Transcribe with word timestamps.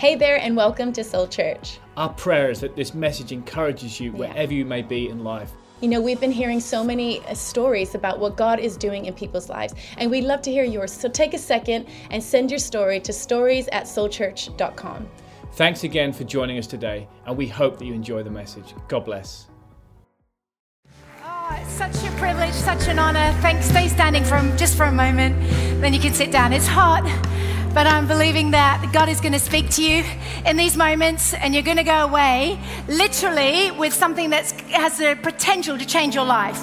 Hey 0.00 0.14
there, 0.14 0.40
and 0.40 0.56
welcome 0.56 0.94
to 0.94 1.04
Soul 1.04 1.28
Church. 1.28 1.78
Our 1.98 2.08
prayer 2.08 2.50
is 2.50 2.60
that 2.60 2.74
this 2.74 2.94
message 2.94 3.32
encourages 3.32 4.00
you 4.00 4.12
wherever 4.12 4.50
you 4.50 4.64
may 4.64 4.80
be 4.80 5.10
in 5.10 5.22
life. 5.22 5.52
You 5.82 5.88
know, 5.88 6.00
we've 6.00 6.18
been 6.18 6.32
hearing 6.32 6.58
so 6.58 6.82
many 6.82 7.20
uh, 7.26 7.34
stories 7.34 7.94
about 7.94 8.18
what 8.18 8.34
God 8.34 8.60
is 8.60 8.78
doing 8.78 9.04
in 9.04 9.12
people's 9.12 9.50
lives, 9.50 9.74
and 9.98 10.10
we'd 10.10 10.24
love 10.24 10.40
to 10.40 10.50
hear 10.50 10.64
yours. 10.64 10.90
So 10.90 11.10
take 11.10 11.34
a 11.34 11.38
second 11.38 11.86
and 12.10 12.22
send 12.22 12.50
your 12.50 12.58
story 12.58 12.98
to 13.00 13.12
stories 13.12 13.68
at 13.72 13.84
soulchurch.com. 13.84 15.06
Thanks 15.52 15.84
again 15.84 16.14
for 16.14 16.24
joining 16.24 16.56
us 16.56 16.66
today, 16.66 17.06
and 17.26 17.36
we 17.36 17.46
hope 17.46 17.78
that 17.78 17.84
you 17.84 17.92
enjoy 17.92 18.22
the 18.22 18.30
message. 18.30 18.72
God 18.88 19.04
bless. 19.04 19.48
Oh, 21.22 21.58
it's 21.60 21.72
such 21.72 21.96
a 22.08 22.10
privilege, 22.16 22.54
such 22.54 22.88
an 22.88 22.98
honor. 22.98 23.36
Thanks. 23.42 23.66
Stay 23.66 23.88
standing 23.88 24.24
for 24.24 24.40
just 24.56 24.78
for 24.78 24.84
a 24.84 24.92
moment, 24.92 25.38
then 25.82 25.92
you 25.92 26.00
can 26.00 26.14
sit 26.14 26.32
down. 26.32 26.54
It's 26.54 26.66
hot, 26.66 27.04
but 27.72 27.86
I'm 27.86 28.08
believing 28.08 28.50
that 28.50 28.90
God 28.92 29.08
is 29.08 29.20
going 29.20 29.32
to 29.32 29.38
speak 29.38 29.70
to 29.70 29.82
you 29.82 30.04
in 30.44 30.56
these 30.56 30.76
moments, 30.76 31.34
and 31.34 31.54
you're 31.54 31.62
going 31.62 31.76
to 31.76 31.84
go 31.84 32.04
away 32.04 32.58
literally 32.88 33.70
with 33.70 33.94
something 33.94 34.30
that 34.30 34.50
has 34.72 34.98
the 34.98 35.16
potential 35.22 35.78
to 35.78 35.86
change 35.86 36.14
your 36.14 36.24
life. 36.24 36.60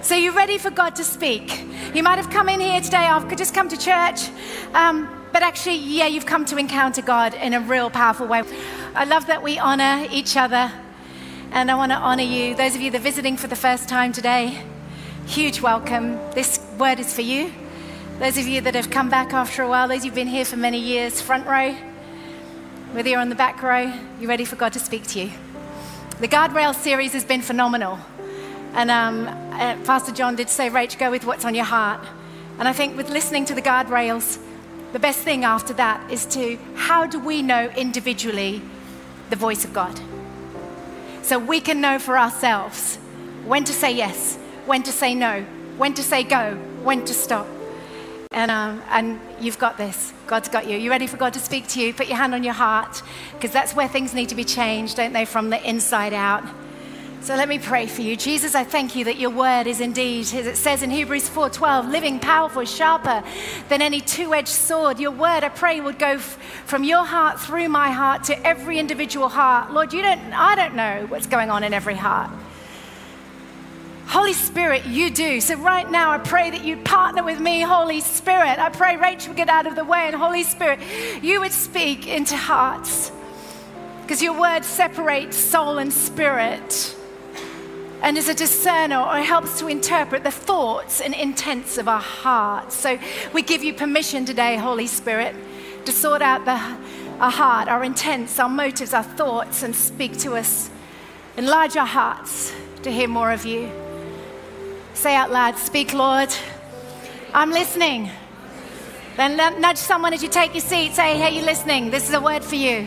So, 0.00 0.14
you're 0.14 0.32
ready 0.32 0.56
for 0.56 0.70
God 0.70 0.96
to 0.96 1.04
speak? 1.04 1.64
You 1.94 2.02
might 2.02 2.16
have 2.16 2.30
come 2.30 2.48
in 2.48 2.60
here 2.60 2.80
today, 2.80 2.96
I've 2.96 3.36
just 3.36 3.54
come 3.54 3.68
to 3.68 3.76
church. 3.76 4.30
Um, 4.72 5.08
but 5.32 5.42
actually, 5.42 5.76
yeah, 5.76 6.06
you've 6.06 6.24
come 6.24 6.46
to 6.46 6.56
encounter 6.56 7.02
God 7.02 7.34
in 7.34 7.52
a 7.52 7.60
real 7.60 7.90
powerful 7.90 8.26
way. 8.26 8.42
I 8.94 9.04
love 9.04 9.26
that 9.26 9.42
we 9.42 9.58
honor 9.58 10.06
each 10.10 10.36
other, 10.36 10.72
and 11.50 11.70
I 11.70 11.74
want 11.74 11.92
to 11.92 11.98
honor 11.98 12.22
you. 12.22 12.54
Those 12.54 12.74
of 12.74 12.80
you 12.80 12.90
that 12.92 13.00
are 13.00 13.04
visiting 13.04 13.36
for 13.36 13.48
the 13.48 13.56
first 13.56 13.86
time 13.86 14.12
today, 14.12 14.64
huge 15.26 15.60
welcome. 15.60 16.12
This 16.32 16.58
word 16.78 17.00
is 17.00 17.14
for 17.14 17.22
you. 17.22 17.52
Those 18.18 18.36
of 18.36 18.48
you 18.48 18.60
that 18.62 18.74
have 18.74 18.90
come 18.90 19.08
back 19.08 19.32
after 19.32 19.62
a 19.62 19.68
while, 19.68 19.86
those 19.86 20.02
who've 20.02 20.12
been 20.12 20.26
here 20.26 20.44
for 20.44 20.56
many 20.56 20.80
years, 20.80 21.20
front 21.20 21.46
row, 21.46 21.72
whether 22.90 23.08
you're 23.08 23.20
on 23.20 23.28
the 23.28 23.36
back 23.36 23.62
row, 23.62 23.92
you're 24.18 24.28
ready 24.28 24.44
for 24.44 24.56
God 24.56 24.72
to 24.72 24.80
speak 24.80 25.06
to 25.08 25.20
you. 25.20 25.30
The 26.18 26.26
Guardrail 26.26 26.74
series 26.74 27.12
has 27.12 27.24
been 27.24 27.42
phenomenal. 27.42 27.96
And 28.72 28.90
um, 28.90 29.28
uh, 29.52 29.76
Pastor 29.84 30.10
John 30.10 30.34
did 30.34 30.48
say, 30.48 30.68
Rach, 30.68 30.98
go 30.98 31.12
with 31.12 31.24
what's 31.24 31.44
on 31.44 31.54
your 31.54 31.64
heart. 31.64 32.04
And 32.58 32.66
I 32.66 32.72
think 32.72 32.96
with 32.96 33.08
listening 33.08 33.44
to 33.44 33.54
the 33.54 33.62
guardrails, 33.62 34.40
the 34.92 34.98
best 34.98 35.20
thing 35.20 35.44
after 35.44 35.72
that 35.74 36.10
is 36.10 36.26
to 36.26 36.58
how 36.74 37.06
do 37.06 37.20
we 37.20 37.40
know 37.40 37.70
individually 37.76 38.60
the 39.30 39.36
voice 39.36 39.64
of 39.64 39.72
God? 39.72 39.96
So 41.22 41.38
we 41.38 41.60
can 41.60 41.80
know 41.80 42.00
for 42.00 42.18
ourselves 42.18 42.96
when 43.46 43.62
to 43.62 43.72
say 43.72 43.92
yes, 43.92 44.38
when 44.66 44.82
to 44.82 44.90
say 44.90 45.14
no, 45.14 45.42
when 45.76 45.94
to 45.94 46.02
say 46.02 46.24
go, 46.24 46.56
when 46.82 47.04
to 47.04 47.14
stop. 47.14 47.46
And, 48.30 48.50
um, 48.50 48.82
and 48.90 49.20
you've 49.40 49.58
got 49.58 49.78
this. 49.78 50.12
God's 50.26 50.48
got 50.48 50.68
you. 50.68 50.76
You 50.76 50.90
ready 50.90 51.06
for 51.06 51.16
God 51.16 51.32
to 51.32 51.40
speak 51.40 51.66
to 51.68 51.80
you? 51.80 51.94
Put 51.94 52.08
your 52.08 52.18
hand 52.18 52.34
on 52.34 52.44
your 52.44 52.54
heart, 52.54 53.02
because 53.32 53.52
that's 53.52 53.74
where 53.74 53.88
things 53.88 54.12
need 54.12 54.28
to 54.28 54.34
be 54.34 54.44
changed, 54.44 54.96
don't 54.96 55.12
they, 55.12 55.24
from 55.24 55.50
the 55.50 55.68
inside 55.68 56.12
out. 56.12 56.44
So 57.20 57.34
let 57.34 57.48
me 57.48 57.58
pray 57.58 57.86
for 57.86 58.00
you. 58.00 58.16
Jesus, 58.16 58.54
I 58.54 58.64
thank 58.64 58.94
you 58.94 59.04
that 59.04 59.18
your 59.18 59.30
word 59.30 59.66
is 59.66 59.80
indeed, 59.80 60.20
as 60.20 60.46
it 60.46 60.56
says 60.56 60.82
in 60.82 60.90
Hebrews 60.90 61.28
4:12, 61.28 61.90
living, 61.90 62.20
powerful, 62.20 62.64
sharper 62.64 63.24
than 63.68 63.82
any 63.82 64.00
two-edged 64.00 64.48
sword. 64.48 65.00
Your 65.00 65.10
word, 65.10 65.42
I 65.42 65.48
pray, 65.48 65.80
would 65.80 65.98
go 65.98 66.12
f- 66.12 66.38
from 66.64 66.84
your 66.84 67.04
heart 67.04 67.40
through 67.40 67.68
my 67.70 67.90
heart 67.90 68.24
to 68.24 68.46
every 68.46 68.78
individual 68.78 69.28
heart. 69.28 69.72
Lord, 69.72 69.92
you 69.92 70.00
don't 70.00 70.32
I 70.32 70.54
don't 70.54 70.74
know 70.74 71.06
what's 71.08 71.26
going 71.26 71.50
on 71.50 71.64
in 71.64 71.74
every 71.74 71.96
heart. 71.96 72.30
Holy 74.08 74.32
Spirit, 74.32 74.86
you 74.86 75.10
do. 75.10 75.38
So 75.38 75.54
right 75.56 75.88
now, 75.90 76.12
I 76.12 76.16
pray 76.16 76.48
that 76.48 76.64
you'd 76.64 76.82
partner 76.82 77.22
with 77.22 77.40
me, 77.40 77.60
Holy 77.60 78.00
Spirit. 78.00 78.58
I 78.58 78.70
pray 78.70 78.96
Rachel 78.96 79.28
would 79.28 79.36
get 79.36 79.50
out 79.50 79.66
of 79.66 79.76
the 79.76 79.84
way, 79.84 80.06
and 80.06 80.16
Holy 80.16 80.44
Spirit, 80.44 80.80
you 81.22 81.40
would 81.40 81.52
speak 81.52 82.06
into 82.06 82.34
hearts. 82.34 83.12
Because 84.00 84.22
your 84.22 84.40
word 84.40 84.64
separates 84.64 85.36
soul 85.36 85.76
and 85.76 85.92
spirit 85.92 86.96
and 88.00 88.16
is 88.16 88.30
a 88.30 88.34
discerner 88.34 88.98
or 88.98 89.18
helps 89.18 89.58
to 89.58 89.66
interpret 89.66 90.24
the 90.24 90.30
thoughts 90.30 91.02
and 91.02 91.12
intents 91.12 91.76
of 91.76 91.86
our 91.86 92.00
hearts. 92.00 92.76
So 92.76 92.98
we 93.34 93.42
give 93.42 93.62
you 93.62 93.74
permission 93.74 94.24
today, 94.24 94.56
Holy 94.56 94.86
Spirit, 94.86 95.36
to 95.84 95.92
sort 95.92 96.22
out 96.22 96.46
the, 96.46 96.58
our 97.22 97.30
heart, 97.30 97.68
our 97.68 97.84
intents, 97.84 98.38
our 98.38 98.48
motives, 98.48 98.94
our 98.94 99.02
thoughts, 99.02 99.62
and 99.62 99.76
speak 99.76 100.16
to 100.20 100.34
us. 100.34 100.70
Enlarge 101.36 101.76
our 101.76 101.86
hearts 101.86 102.54
to 102.84 102.90
hear 102.90 103.08
more 103.08 103.32
of 103.32 103.44
you. 103.44 103.70
Say 104.98 105.14
out 105.14 105.30
loud, 105.30 105.56
Speak, 105.56 105.94
Lord. 105.94 106.28
I'm 107.32 107.52
listening. 107.52 108.10
Then 109.16 109.36
nudge 109.60 109.76
someone 109.76 110.12
as 110.12 110.24
you 110.24 110.28
take 110.28 110.54
your 110.54 110.60
seat. 110.60 110.94
Say, 110.94 111.16
Hey, 111.16 111.38
you 111.38 111.44
listening? 111.44 111.92
This 111.92 112.08
is 112.08 112.14
a 112.16 112.20
word 112.20 112.42
for 112.42 112.56
you. 112.56 112.84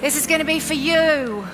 This 0.00 0.14
is 0.14 0.28
going 0.28 0.38
to 0.38 0.44
be 0.44 0.60
for 0.60 0.74
you. 0.74 1.44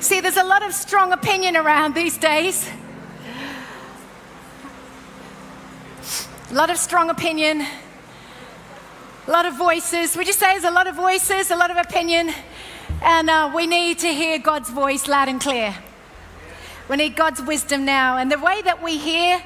See, 0.00 0.20
there's 0.20 0.36
a 0.36 0.42
lot 0.42 0.64
of 0.64 0.74
strong 0.74 1.12
opinion 1.12 1.56
around 1.56 1.94
these 1.94 2.18
days. 2.18 2.68
A 6.50 6.54
lot 6.54 6.70
of 6.70 6.76
strong 6.76 7.08
opinion, 7.08 7.64
a 9.28 9.30
lot 9.30 9.46
of 9.46 9.56
voices. 9.56 10.16
Would 10.16 10.26
you 10.26 10.32
say 10.32 10.54
there's 10.54 10.64
a 10.64 10.72
lot 10.72 10.88
of 10.88 10.96
voices, 10.96 11.52
a 11.52 11.56
lot 11.56 11.70
of 11.70 11.76
opinion? 11.76 12.32
And 13.00 13.30
uh, 13.30 13.52
we 13.54 13.68
need 13.68 14.00
to 14.00 14.08
hear 14.08 14.40
God's 14.40 14.70
voice 14.70 15.06
loud 15.06 15.28
and 15.28 15.40
clear. 15.40 15.76
We 16.88 16.96
need 16.96 17.16
God's 17.16 17.42
wisdom 17.42 17.84
now. 17.84 18.16
And 18.16 18.32
the 18.32 18.38
way 18.38 18.62
that 18.62 18.82
we 18.82 18.98
hear 18.98 19.42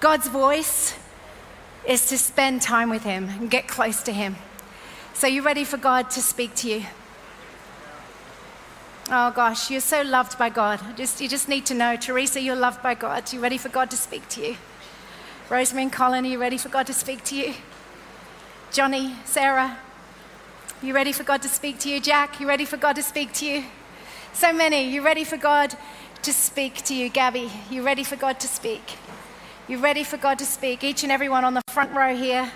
God's 0.00 0.28
voice 0.28 0.94
is 1.86 2.08
to 2.08 2.18
spend 2.18 2.62
time 2.62 2.88
with 2.88 3.02
Him 3.02 3.28
and 3.28 3.50
get 3.50 3.66
close 3.66 4.02
to 4.04 4.12
Him. 4.12 4.36
So, 5.12 5.26
you 5.26 5.42
ready 5.42 5.64
for 5.64 5.76
God 5.76 6.10
to 6.10 6.20
speak 6.20 6.54
to 6.56 6.68
you? 6.68 6.84
Oh 9.10 9.30
gosh, 9.32 9.70
you're 9.70 9.80
so 9.80 10.00
loved 10.00 10.38
by 10.38 10.48
God. 10.48 10.80
Just, 10.96 11.20
you 11.20 11.28
just 11.28 11.46
need 11.46 11.66
to 11.66 11.74
know, 11.74 11.94
Teresa, 11.94 12.40
you're 12.40 12.56
loved 12.56 12.82
by 12.82 12.94
God. 12.94 13.30
You 13.34 13.40
ready 13.40 13.58
for 13.58 13.68
God 13.68 13.90
to 13.90 13.98
speak 13.98 14.26
to 14.30 14.40
you? 14.40 14.56
Rosemary 15.50 15.84
and 15.84 15.92
Colin, 15.92 16.24
are 16.24 16.28
you 16.28 16.38
ready 16.38 16.56
for 16.56 16.70
God 16.70 16.86
to 16.86 16.94
speak 16.94 17.22
to 17.24 17.36
you? 17.36 17.54
Johnny, 18.72 19.14
Sarah, 19.26 19.76
you 20.82 20.94
ready 20.94 21.12
for 21.12 21.22
God 21.22 21.42
to 21.42 21.48
speak 21.48 21.78
to 21.80 21.90
you? 21.90 22.00
Jack, 22.00 22.40
you 22.40 22.48
ready 22.48 22.64
for 22.64 22.78
God 22.78 22.96
to 22.96 23.02
speak 23.02 23.34
to 23.34 23.46
you? 23.46 23.64
So 24.32 24.54
many, 24.54 24.88
you 24.88 25.02
ready 25.02 25.22
for 25.22 25.36
God 25.36 25.76
to 26.24 26.32
speak 26.32 26.76
to 26.84 26.94
you? 26.94 27.10
Gabby, 27.10 27.50
you 27.70 27.82
ready 27.82 28.02
for 28.02 28.16
God 28.16 28.40
to 28.40 28.48
speak? 28.48 28.96
You 29.68 29.78
ready 29.78 30.04
for 30.04 30.16
God 30.16 30.38
to 30.38 30.46
speak? 30.46 30.82
Each 30.82 31.02
and 31.02 31.12
every 31.12 31.28
one 31.28 31.44
on 31.44 31.52
the 31.52 31.60
front 31.68 31.92
row 31.92 32.16
here, 32.16 32.50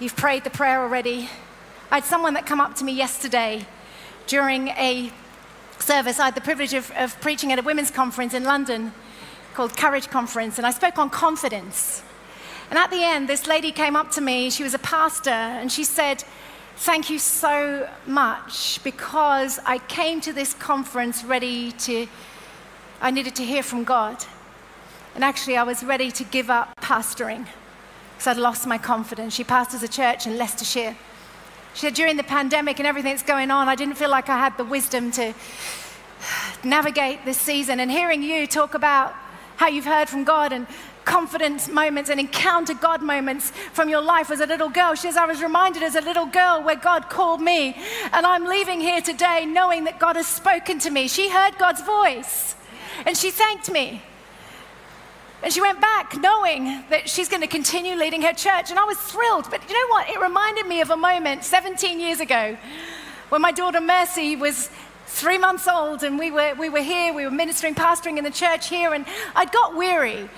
you've 0.00 0.16
prayed 0.16 0.42
the 0.42 0.50
prayer 0.50 0.82
already. 0.82 1.28
I 1.88 1.96
had 1.96 2.04
someone 2.04 2.34
that 2.34 2.44
come 2.44 2.60
up 2.60 2.74
to 2.76 2.84
me 2.84 2.92
yesterday 2.92 3.64
during 4.26 4.68
a 4.68 5.12
service. 5.78 6.18
I 6.18 6.24
had 6.24 6.34
the 6.34 6.40
privilege 6.40 6.74
of, 6.74 6.90
of 6.96 7.18
preaching 7.20 7.52
at 7.52 7.60
a 7.60 7.62
women's 7.62 7.92
conference 7.92 8.34
in 8.34 8.42
London 8.42 8.92
called 9.54 9.76
Courage 9.76 10.08
Conference, 10.08 10.58
and 10.58 10.66
I 10.66 10.72
spoke 10.72 10.98
on 10.98 11.10
confidence. 11.10 12.02
And 12.70 12.78
at 12.78 12.90
the 12.90 13.04
end, 13.04 13.28
this 13.28 13.46
lady 13.46 13.70
came 13.70 13.94
up 13.94 14.10
to 14.12 14.20
me, 14.20 14.50
she 14.50 14.64
was 14.64 14.74
a 14.74 14.80
pastor, 14.80 15.30
and 15.30 15.70
she 15.70 15.84
said, 15.84 16.24
Thank 16.80 17.08
you 17.08 17.18
so 17.18 17.88
much 18.06 18.84
because 18.84 19.58
I 19.64 19.78
came 19.78 20.20
to 20.20 20.32
this 20.34 20.52
conference 20.52 21.24
ready 21.24 21.72
to, 21.72 22.06
I 23.00 23.10
needed 23.10 23.34
to 23.36 23.44
hear 23.44 23.62
from 23.62 23.82
God. 23.82 24.22
And 25.14 25.24
actually, 25.24 25.56
I 25.56 25.62
was 25.62 25.82
ready 25.82 26.10
to 26.10 26.22
give 26.22 26.50
up 26.50 26.78
pastoring 26.82 27.46
because 28.12 28.26
I'd 28.26 28.36
lost 28.36 28.66
my 28.66 28.76
confidence. 28.76 29.34
She 29.34 29.42
pastors 29.42 29.82
a 29.82 29.88
church 29.88 30.26
in 30.26 30.36
Leicestershire. 30.36 30.94
She 31.72 31.80
said, 31.80 31.94
during 31.94 32.18
the 32.18 32.22
pandemic 32.22 32.78
and 32.78 32.86
everything 32.86 33.12
that's 33.12 33.22
going 33.22 33.50
on, 33.50 33.70
I 33.70 33.74
didn't 33.74 33.94
feel 33.94 34.10
like 34.10 34.28
I 34.28 34.38
had 34.38 34.58
the 34.58 34.64
wisdom 34.64 35.10
to 35.12 35.32
navigate 36.62 37.24
this 37.24 37.38
season. 37.38 37.80
And 37.80 37.90
hearing 37.90 38.22
you 38.22 38.46
talk 38.46 38.74
about 38.74 39.14
how 39.56 39.68
you've 39.68 39.86
heard 39.86 40.10
from 40.10 40.24
God 40.24 40.52
and 40.52 40.66
confidence 41.06 41.68
moments 41.68 42.10
and 42.10 42.20
encounter 42.20 42.74
God 42.74 43.00
moments 43.00 43.50
from 43.72 43.88
your 43.88 44.02
life 44.02 44.30
as 44.30 44.40
a 44.40 44.46
little 44.46 44.68
girl. 44.68 44.94
She 44.94 45.06
says, 45.06 45.16
I 45.16 45.24
was 45.24 45.40
reminded 45.40 45.82
as 45.82 45.94
a 45.94 46.02
little 46.02 46.26
girl 46.26 46.62
where 46.62 46.76
God 46.76 47.08
called 47.08 47.40
me, 47.40 47.74
and 48.12 48.26
I'm 48.26 48.44
leaving 48.44 48.80
here 48.80 49.00
today 49.00 49.46
knowing 49.46 49.84
that 49.84 49.98
God 49.98 50.16
has 50.16 50.26
spoken 50.26 50.78
to 50.80 50.90
me. 50.90 51.08
She 51.08 51.30
heard 51.30 51.56
God's 51.56 51.80
voice, 51.80 52.54
and 53.06 53.16
she 53.16 53.30
thanked 53.30 53.70
me. 53.70 54.02
And 55.42 55.52
she 55.52 55.60
went 55.60 55.80
back 55.80 56.16
knowing 56.16 56.64
that 56.90 57.08
she's 57.08 57.28
going 57.28 57.42
to 57.42 57.46
continue 57.46 57.94
leading 57.94 58.22
her 58.22 58.32
church. 58.32 58.70
And 58.70 58.78
I 58.78 58.84
was 58.84 58.96
thrilled. 58.98 59.48
But 59.50 59.68
you 59.68 59.74
know 59.74 59.88
what? 59.90 60.08
It 60.08 60.18
reminded 60.20 60.66
me 60.66 60.80
of 60.80 60.90
a 60.90 60.96
moment 60.96 61.44
17 61.44 62.00
years 62.00 62.20
ago 62.20 62.56
when 63.28 63.42
my 63.42 63.52
daughter 63.52 63.80
Mercy 63.80 64.34
was 64.34 64.70
three 65.06 65.38
months 65.38 65.68
old 65.68 66.02
and 66.02 66.18
we 66.18 66.30
were, 66.30 66.54
we 66.54 66.68
were 66.68 66.82
here, 66.82 67.12
we 67.12 67.24
were 67.24 67.30
ministering, 67.30 67.74
pastoring 67.74 68.18
in 68.18 68.24
the 68.24 68.30
church 68.30 68.68
here. 68.68 68.92
And 68.92 69.04
I'd 69.34 69.52
got 69.52 69.76
weary 69.76 70.28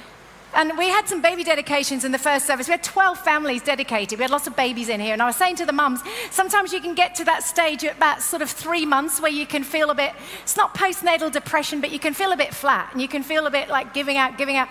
and 0.55 0.77
we 0.79 0.89
had 0.89 1.07
some 1.07 1.21
baby 1.21 1.45
dedications 1.45 2.05
in 2.05 2.13
the 2.13 2.19
first 2.19 2.47
service. 2.47 2.69
We 2.69 2.73
had 2.73 2.83
12 2.83 3.19
families 3.19 3.63
dedicated. 3.63 4.19
We 4.19 4.23
had 4.23 4.31
lots 4.31 4.47
of 4.47 4.57
babies 4.57 4.89
in 4.89 5.01
here. 5.01 5.13
And 5.13 5.23
I 5.23 5.27
was 5.27 5.37
saying 5.37 5.57
to 5.57 5.67
the 5.67 5.73
mums, 5.73 6.01
sometimes 6.31 6.73
you 6.73 6.81
can 6.81 6.95
get 6.95 7.15
to 7.17 7.25
that 7.25 7.43
stage 7.43 7.85
at 7.85 7.97
about 7.97 8.23
sort 8.23 8.41
of 8.43 8.51
three 8.51 8.87
months 8.87 9.21
where 9.21 9.31
you 9.31 9.47
can 9.47 9.63
feel 9.63 9.91
a 9.91 9.95
bit, 9.95 10.13
it's 10.43 10.57
not 10.57 10.75
postnatal 10.75 11.31
depression, 11.31 11.81
but 11.81 11.91
you 11.91 11.99
can 11.99 12.15
feel 12.15 12.33
a 12.33 12.37
bit 12.37 12.55
flat 12.55 12.91
and 12.93 13.03
you 13.03 13.09
can 13.09 13.23
feel 13.23 13.47
a 13.47 13.51
bit 13.51 13.69
like 13.69 13.93
giving 13.93 14.17
out, 14.17 14.39
giving 14.39 14.57
out. 14.57 14.69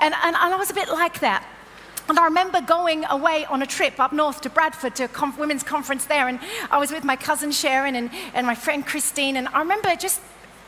And, 0.00 0.14
and, 0.14 0.36
and 0.36 0.54
I 0.54 0.56
was 0.56 0.70
a 0.70 0.74
bit 0.74 0.88
like 0.88 1.20
that. 1.20 1.46
And 2.08 2.18
I 2.18 2.24
remember 2.24 2.60
going 2.60 3.04
away 3.04 3.44
on 3.44 3.62
a 3.62 3.66
trip 3.66 4.00
up 4.00 4.12
north 4.12 4.40
to 4.40 4.50
Bradford 4.50 4.96
to 4.96 5.04
a 5.04 5.08
conf- 5.08 5.38
women's 5.38 5.62
conference 5.62 6.06
there, 6.06 6.26
and 6.26 6.40
I 6.68 6.78
was 6.78 6.90
with 6.90 7.04
my 7.04 7.14
cousin 7.14 7.52
Sharon 7.52 7.94
and, 7.94 8.10
and 8.34 8.44
my 8.48 8.56
friend 8.56 8.84
Christine, 8.84 9.36
and 9.36 9.46
I 9.48 9.60
remember 9.60 9.94
just 9.94 10.20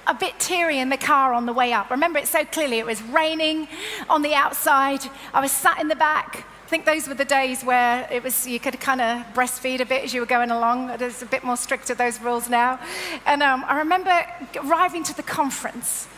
a 0.07 0.15
bit 0.15 0.39
teary 0.39 0.79
in 0.79 0.89
the 0.89 0.97
car 0.97 1.33
on 1.33 1.47
the 1.47 1.53
way 1.53 1.73
up. 1.73 1.91
I 1.91 1.95
remember 1.95 2.19
it 2.19 2.27
so 2.27 2.45
clearly. 2.45 2.79
It 2.79 2.87
was 2.87 3.03
raining 3.03 3.69
on 4.09 4.23
the 4.23 4.35
outside. 4.35 5.01
I 5.33 5.41
was 5.41 5.53
sat 5.53 5.81
in 5.81 5.89
the 5.89 5.97
back. 5.97 6.47
I 6.67 6.69
think 6.69 6.87
those 6.87 7.07
were 7.07 7.15
the 7.15 7.25
days 7.25 7.63
where 7.63 8.09
it 8.11 8.23
was 8.23 8.47
you 8.47 8.59
could 8.59 8.81
kind 8.81 9.01
of 9.01 9.27
breastfeed 9.35 9.81
a 9.81 9.85
bit 9.85 10.05
as 10.05 10.15
you 10.15 10.21
were 10.21 10.27
going 10.27 10.51
along. 10.51 10.97
There's 10.97 11.23
a 11.23 11.27
bit 11.27 11.45
more 11.45 11.57
strict 11.57 11.87
to 11.89 11.95
those 11.95 12.21
rules 12.21 12.49
now. 12.49 12.81
And 13.27 13.43
um, 13.43 13.65
I 13.67 13.79
remember 13.79 14.25
arriving 14.57 15.05
to 15.05 15.17
the 15.17 15.23
conference, 15.23 16.09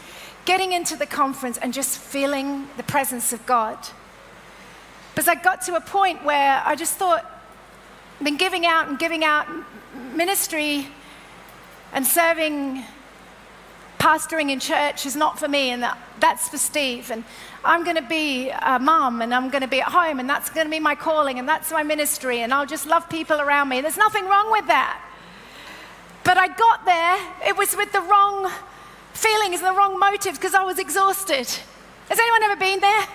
getting 0.44 0.72
into 0.72 0.96
the 0.96 1.06
conference, 1.06 1.58
and 1.58 1.74
just 1.74 1.98
feeling 1.98 2.68
the 2.76 2.84
presence 2.84 3.32
of 3.32 3.44
God. 3.46 3.78
Because 5.12 5.28
I 5.28 5.34
got 5.34 5.62
to 5.62 5.76
a 5.76 5.80
point 5.80 6.24
where 6.24 6.62
I 6.64 6.74
just 6.76 6.94
thought, 6.94 7.24
I've 8.18 8.24
been 8.24 8.36
giving 8.36 8.64
out 8.64 8.88
and 8.88 8.98
giving 8.98 9.24
out 9.24 9.46
ministry 10.14 10.88
and 11.92 12.06
serving, 12.06 12.84
pastoring 14.04 14.50
in 14.50 14.60
church 14.60 15.06
is 15.06 15.16
not 15.16 15.38
for 15.38 15.48
me, 15.48 15.70
and 15.70 15.82
that, 15.82 15.96
that's 16.20 16.50
for 16.50 16.58
Steve. 16.58 17.10
And 17.10 17.24
I'm 17.64 17.84
going 17.84 17.96
to 17.96 18.02
be 18.02 18.50
a 18.50 18.78
mom, 18.78 19.22
and 19.22 19.34
I'm 19.34 19.48
going 19.48 19.62
to 19.62 19.68
be 19.68 19.80
at 19.80 19.88
home, 19.88 20.20
and 20.20 20.28
that's 20.28 20.50
going 20.50 20.66
to 20.66 20.70
be 20.70 20.78
my 20.78 20.94
calling, 20.94 21.38
and 21.38 21.48
that's 21.48 21.70
my 21.72 21.82
ministry, 21.82 22.40
and 22.40 22.52
I'll 22.52 22.66
just 22.66 22.86
love 22.86 23.08
people 23.08 23.40
around 23.40 23.70
me. 23.70 23.80
There's 23.80 23.96
nothing 23.96 24.26
wrong 24.26 24.50
with 24.50 24.66
that. 24.66 25.00
But 26.22 26.36
I 26.36 26.48
got 26.48 26.84
there, 26.84 27.48
it 27.48 27.56
was 27.56 27.74
with 27.74 27.92
the 27.92 28.02
wrong 28.02 28.52
feelings 29.14 29.60
and 29.60 29.68
the 29.68 29.78
wrong 29.78 29.98
motives 29.98 30.36
because 30.38 30.54
I 30.54 30.64
was 30.64 30.78
exhausted. 30.78 31.48
Has 32.10 32.18
anyone 32.18 32.42
ever 32.42 32.56
been 32.56 32.80
there? 32.80 33.06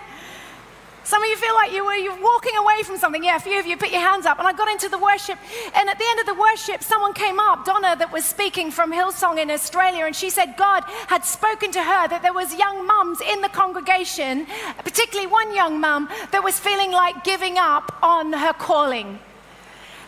Some 1.09 1.23
of 1.23 1.27
you 1.27 1.37
feel 1.37 1.55
like 1.55 1.73
you 1.73 1.83
were 1.83 1.95
you're 1.95 2.21
walking 2.21 2.55
away 2.55 2.83
from 2.83 2.99
something. 2.99 3.23
Yeah, 3.23 3.37
a 3.37 3.39
few 3.39 3.59
of 3.59 3.65
you 3.65 3.75
put 3.77 3.89
your 3.89 3.99
hands 3.99 4.27
up. 4.27 4.37
And 4.37 4.47
I 4.47 4.53
got 4.53 4.69
into 4.69 4.89
the 4.89 4.99
worship, 4.99 5.39
and 5.73 5.89
at 5.89 5.97
the 5.97 6.05
end 6.07 6.19
of 6.19 6.27
the 6.27 6.35
worship, 6.35 6.83
someone 6.83 7.13
came 7.13 7.39
up, 7.39 7.65
Donna, 7.65 7.95
that 7.95 8.13
was 8.13 8.25
speaking 8.25 8.69
from 8.69 8.93
Hillsong 8.93 9.41
in 9.41 9.49
Australia, 9.49 10.05
and 10.05 10.15
she 10.15 10.29
said 10.29 10.53
God 10.55 10.83
had 11.07 11.25
spoken 11.25 11.71
to 11.71 11.81
her 11.81 12.07
that 12.09 12.21
there 12.21 12.31
was 12.31 12.53
young 12.53 12.85
mums 12.85 13.21
in 13.21 13.41
the 13.41 13.49
congregation, 13.49 14.45
particularly 14.83 15.25
one 15.25 15.51
young 15.55 15.79
mum 15.79 16.09
that 16.31 16.43
was 16.43 16.59
feeling 16.59 16.91
like 16.91 17.23
giving 17.23 17.57
up 17.57 17.91
on 18.03 18.31
her 18.31 18.53
calling 18.53 19.17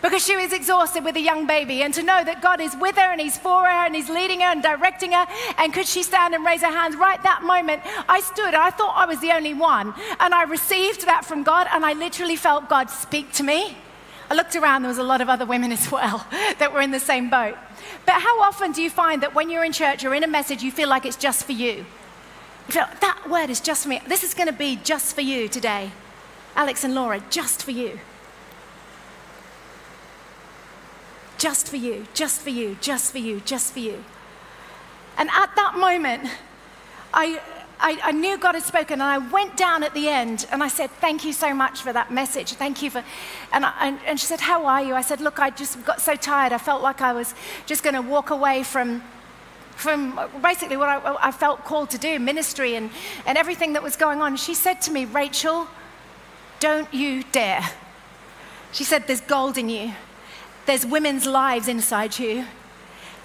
because 0.02 0.26
she 0.26 0.36
was 0.36 0.52
exhausted 0.52 1.04
with 1.04 1.16
a 1.16 1.22
young 1.22 1.46
baby. 1.46 1.84
And 1.84 1.94
to 1.94 2.04
know 2.04 2.24
that 2.24 2.42
God 2.42 2.60
is 2.60 2.76
with 2.76 2.96
her 2.96 3.12
and 3.12 3.22
He's 3.22 3.38
for 3.38 3.64
her 3.64 3.86
and 3.86 3.96
He's 3.96 4.10
leading 4.10 4.42
her 4.42 4.48
and 4.48 4.64
directing 4.64 5.12
her. 5.12 5.28
And 5.58 5.74
could 5.74 5.86
she 5.86 6.04
stand 6.04 6.34
and 6.34 6.46
raise 6.46 6.62
her 6.62 6.72
hands? 6.72 6.96
Right 6.96 7.22
that 7.24 7.44
moment, 7.44 7.82
I 8.10 8.22
stood. 8.22 8.54
I 8.54 8.72
thought 8.72 8.96
I 8.96 9.06
was 9.06 9.20
the 9.20 9.32
only 9.32 9.54
one. 9.54 9.94
And 10.20 10.34
I 10.34 10.44
received 10.44 11.06
that 11.06 11.26
from 11.26 11.44
God. 11.44 11.68
And 11.72 11.86
I 11.86 11.94
literally 11.94 12.36
felt 12.36 12.70
God 12.70 12.90
speak 12.90 13.32
to 13.34 13.44
me. 13.44 13.78
I 14.30 14.34
looked 14.34 14.56
around, 14.56 14.82
there 14.82 14.90
was 14.90 14.98
a 14.98 15.04
lot 15.04 15.20
of 15.20 15.28
other 15.28 15.46
women 15.46 15.74
as 15.74 15.92
well 15.92 16.26
that 16.32 16.72
were 16.74 16.80
in 16.80 16.92
the 16.92 17.02
same 17.02 17.30
boat. 17.30 17.56
But 18.06 18.22
how 18.22 18.42
often 18.42 18.72
do 18.72 18.82
you 18.82 18.90
find 18.90 19.22
that 19.24 19.36
when 19.36 19.50
you're 19.50 19.66
in 19.66 19.74
church 19.74 20.06
or 20.06 20.16
in 20.16 20.24
a 20.24 20.28
message, 20.28 20.64
you 20.64 20.72
feel 20.72 20.88
like 20.88 21.06
it's 21.06 21.18
just 21.18 21.44
for 21.44 21.52
you? 21.52 21.86
You 22.68 22.74
feel, 22.74 22.88
that 23.02 23.30
word 23.30 23.50
is 23.50 23.60
just 23.60 23.84
for 23.84 23.90
me. 23.90 24.00
This 24.08 24.24
is 24.24 24.34
going 24.34 24.48
to 24.48 24.54
be 24.54 24.78
just 24.78 25.16
for 25.16 25.22
you 25.22 25.50
today. 25.50 25.92
Alex 26.56 26.86
and 26.86 26.96
Laura, 26.96 27.22
just 27.30 27.64
for 27.64 27.72
you. 27.72 28.00
Just 31.42 31.68
for 31.68 31.78
you, 31.78 32.06
just 32.14 32.40
for 32.40 32.52
you, 32.52 32.78
just 32.82 33.12
for 33.12 33.18
you, 33.18 33.40
just 33.40 33.74
for 33.74 33.80
you. 33.80 34.04
And 35.18 35.28
at 35.32 35.50
that 35.56 35.74
moment, 35.76 36.30
I, 37.16 37.42
I, 37.80 38.00
I, 38.04 38.12
knew 38.12 38.38
God 38.38 38.54
had 38.54 38.64
spoken, 38.64 39.02
and 39.02 39.10
I 39.10 39.18
went 39.18 39.58
down 39.58 39.82
at 39.82 39.96
the 39.96 40.08
end 40.08 40.46
and 40.52 40.62
I 40.62 40.68
said, 40.68 40.92
Thank 40.92 41.26
you 41.26 41.34
so 41.34 41.52
much 41.52 41.82
for 41.82 41.92
that 41.94 42.12
message. 42.12 42.54
Thank 42.54 42.84
you 42.84 42.92
for. 42.92 43.04
And, 43.52 43.66
I, 43.66 43.74
and, 43.82 44.00
and 44.06 44.20
she 44.20 44.28
said, 44.28 44.40
How 44.40 44.68
are 44.68 44.84
you? 44.84 44.94
I 44.94 45.02
said, 45.02 45.20
Look, 45.20 45.40
I 45.40 45.50
just 45.50 45.84
got 45.84 46.00
so 46.00 46.16
tired. 46.16 46.54
I 46.54 46.60
felt 46.60 46.84
like 46.84 47.02
I 47.02 47.12
was 47.12 47.34
just 47.66 47.82
going 47.84 47.96
to 47.96 48.04
walk 48.04 48.30
away 48.30 48.62
from. 48.62 49.02
From 49.72 50.20
basically 50.44 50.78
what 50.78 50.90
I, 50.90 51.30
I 51.30 51.32
felt 51.32 51.66
called 51.66 51.90
to 51.90 51.98
do, 51.98 52.20
ministry 52.20 52.76
and, 52.76 52.92
and 53.26 53.36
everything 53.36 53.74
that 53.74 53.82
was 53.82 53.96
going 53.96 54.22
on. 54.22 54.36
She 54.36 54.54
said 54.54 54.80
to 54.82 54.92
me, 54.92 55.06
Rachel, 55.06 55.66
don't 56.60 56.94
you 56.94 57.24
dare. 57.32 57.68
She 58.74 58.84
said, 58.84 59.08
There's 59.08 59.22
gold 59.22 59.58
in 59.58 59.70
you. 59.70 59.92
There's 60.66 60.86
women's 60.86 61.26
lives 61.26 61.68
inside 61.68 62.20
you. 62.20 62.46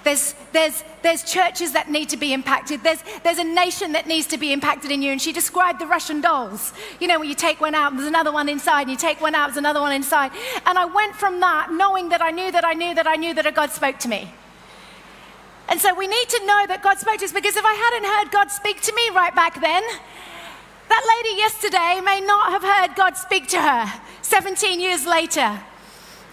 There's, 0.06 0.37
there's, 0.53 0.85
there's 1.03 1.25
churches 1.25 1.73
that 1.73 1.91
need 1.91 2.11
to 2.11 2.17
be 2.17 2.33
impacted. 2.33 2.85
There's, 2.85 3.03
there's 3.25 3.38
a 3.38 3.44
nation 3.44 3.91
that 3.93 4.06
needs 4.06 4.29
to 4.29 4.38
be 4.38 4.53
impacted 4.53 4.93
in 4.93 5.03
you. 5.03 5.11
And 5.11 5.21
she 5.21 5.33
described 5.33 5.81
the 5.81 5.87
Russian 5.87 6.21
dolls. 6.21 6.73
You 7.00 7.09
know, 7.09 7.19
when 7.19 7.29
you 7.29 7.35
take 7.35 7.61
one 7.61 7.75
out, 7.75 7.93
there's 7.93 8.06
another 8.06 8.31
one 8.31 8.49
inside, 8.49 8.83
and 8.83 8.91
you 8.91 8.97
take 8.97 9.21
one 9.21 9.35
out, 9.35 9.49
there's 9.49 9.56
another 9.56 9.81
one 9.81 9.93
inside. 9.93 10.31
And 10.65 10.79
I 10.79 10.85
went 10.85 11.17
from 11.17 11.41
that 11.41 11.73
knowing 11.73 12.11
that 12.11 12.23
I 12.23 12.31
knew 12.31 12.53
that 12.53 12.65
I 12.65 12.75
knew 12.75 12.94
that 12.94 13.09
I 13.09 13.17
knew 13.17 13.35
that 13.35 13.53
God 13.53 13.73
spoke 13.73 13.99
to 13.99 14.09
me. 14.09 14.32
And 15.69 15.81
so 15.81 15.93
we 15.93 16.06
need 16.06 16.29
to 16.29 16.47
know 16.47 16.67
that 16.69 16.82
God 16.85 16.99
spoke 16.99 17.19
to 17.19 17.25
us 17.25 17.32
because 17.32 17.56
if 17.56 17.65
I 17.65 17.75
hadn't 17.75 18.09
heard 18.09 18.31
God 18.31 18.53
speak 18.53 18.81
to 18.82 18.94
me 18.94 19.11
right 19.12 19.35
back 19.35 19.61
then, 19.61 19.82
that 20.89 21.23
lady 21.25 21.37
yesterday 21.37 22.00
may 22.05 22.21
not 22.21 22.50
have 22.50 22.62
heard 22.62 22.94
God 22.94 23.17
speak 23.17 23.49
to 23.49 23.61
her 23.61 23.93
17 24.23 24.81
years 24.81 25.05
later 25.05 25.61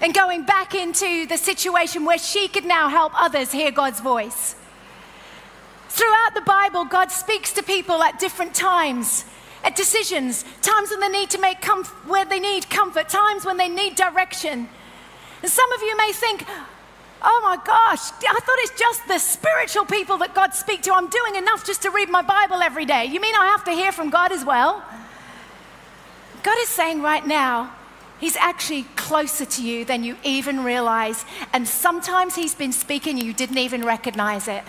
and 0.01 0.13
going 0.13 0.43
back 0.43 0.75
into 0.75 1.25
the 1.27 1.37
situation 1.37 2.05
where 2.05 2.17
she 2.17 2.47
could 2.47 2.65
now 2.65 2.89
help 2.89 3.13
others 3.15 3.51
hear 3.51 3.71
God's 3.71 3.99
voice. 3.99 4.55
Throughout 5.89 6.33
the 6.33 6.41
Bible, 6.41 6.85
God 6.85 7.11
speaks 7.11 7.53
to 7.53 7.63
people 7.63 8.01
at 8.01 8.19
different 8.19 8.53
times, 8.55 9.25
at 9.63 9.75
decisions, 9.75 10.43
times 10.61 10.89
when 10.89 10.99
they 10.99 11.09
need 11.09 11.29
to 11.29 11.39
make 11.39 11.61
comf- 11.61 11.93
where 12.07 12.25
they 12.25 12.39
need 12.39 12.69
comfort, 12.69 13.09
times 13.09 13.45
when 13.45 13.57
they 13.57 13.69
need 13.69 13.95
direction. 13.95 14.67
And 15.41 15.51
some 15.51 15.71
of 15.71 15.81
you 15.81 15.95
may 15.95 16.11
think, 16.11 16.45
"Oh 17.21 17.41
my 17.43 17.57
gosh, 17.57 18.11
I 18.27 18.39
thought 18.39 18.59
it's 18.59 18.79
just 18.79 19.07
the 19.07 19.19
spiritual 19.19 19.85
people 19.85 20.17
that 20.17 20.33
God 20.33 20.53
speaks 20.53 20.85
to. 20.87 20.93
I'm 20.93 21.07
doing 21.07 21.35
enough 21.35 21.63
just 21.63 21.83
to 21.83 21.91
read 21.91 22.09
my 22.09 22.21
Bible 22.21 22.61
every 22.61 22.85
day. 22.85 23.05
You 23.05 23.19
mean 23.19 23.35
I 23.35 23.45
have 23.45 23.63
to 23.65 23.71
hear 23.71 23.91
from 23.91 24.09
God 24.09 24.31
as 24.31 24.43
well?" 24.43 24.83
God 26.41 26.57
is 26.59 26.69
saying 26.69 27.01
right 27.01 27.25
now, 27.25 27.71
He's 28.23 28.37
actually 28.37 28.83
closer 28.95 29.43
to 29.43 29.61
you 29.61 29.83
than 29.83 30.05
you 30.05 30.15
even 30.23 30.63
realize. 30.63 31.25
And 31.51 31.67
sometimes 31.67 32.35
He's 32.35 32.55
been 32.55 32.71
speaking, 32.71 33.17
you 33.17 33.33
didn't 33.33 33.57
even 33.57 33.83
recognize 33.83 34.47
it. 34.47 34.63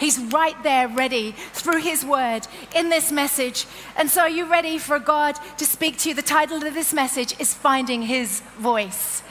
He's 0.00 0.18
right 0.18 0.60
there, 0.64 0.88
ready 0.88 1.30
through 1.52 1.80
His 1.80 2.04
word 2.04 2.48
in 2.74 2.88
this 2.88 3.12
message. 3.12 3.66
And 3.96 4.10
so, 4.10 4.22
are 4.22 4.28
you 4.28 4.50
ready 4.50 4.78
for 4.78 4.98
God 4.98 5.36
to 5.58 5.64
speak 5.64 5.98
to 5.98 6.08
you? 6.08 6.14
The 6.16 6.22
title 6.22 6.56
of 6.56 6.74
this 6.74 6.92
message 6.92 7.38
is 7.38 7.54
Finding 7.54 8.02
His 8.02 8.40
Voice. 8.58 9.22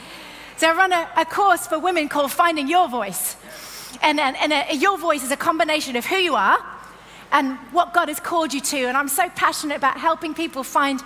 So, 0.56 0.70
I 0.70 0.72
run 0.72 0.94
a, 0.94 1.06
a 1.18 1.26
course 1.26 1.66
for 1.66 1.78
women 1.78 2.08
called 2.08 2.32
Finding 2.32 2.68
Your 2.68 2.88
Voice. 2.88 3.36
And, 4.00 4.18
and, 4.18 4.34
and 4.38 4.50
a, 4.54 4.74
your 4.74 4.96
voice 4.96 5.22
is 5.22 5.30
a 5.30 5.36
combination 5.36 5.94
of 5.94 6.06
who 6.06 6.16
you 6.16 6.36
are 6.36 6.58
and 7.32 7.58
what 7.72 7.92
God 7.92 8.08
has 8.08 8.18
called 8.18 8.54
you 8.54 8.62
to. 8.62 8.78
And 8.86 8.96
I'm 8.96 9.08
so 9.08 9.28
passionate 9.28 9.76
about 9.76 9.98
helping 9.98 10.32
people 10.32 10.64
find 10.64 11.02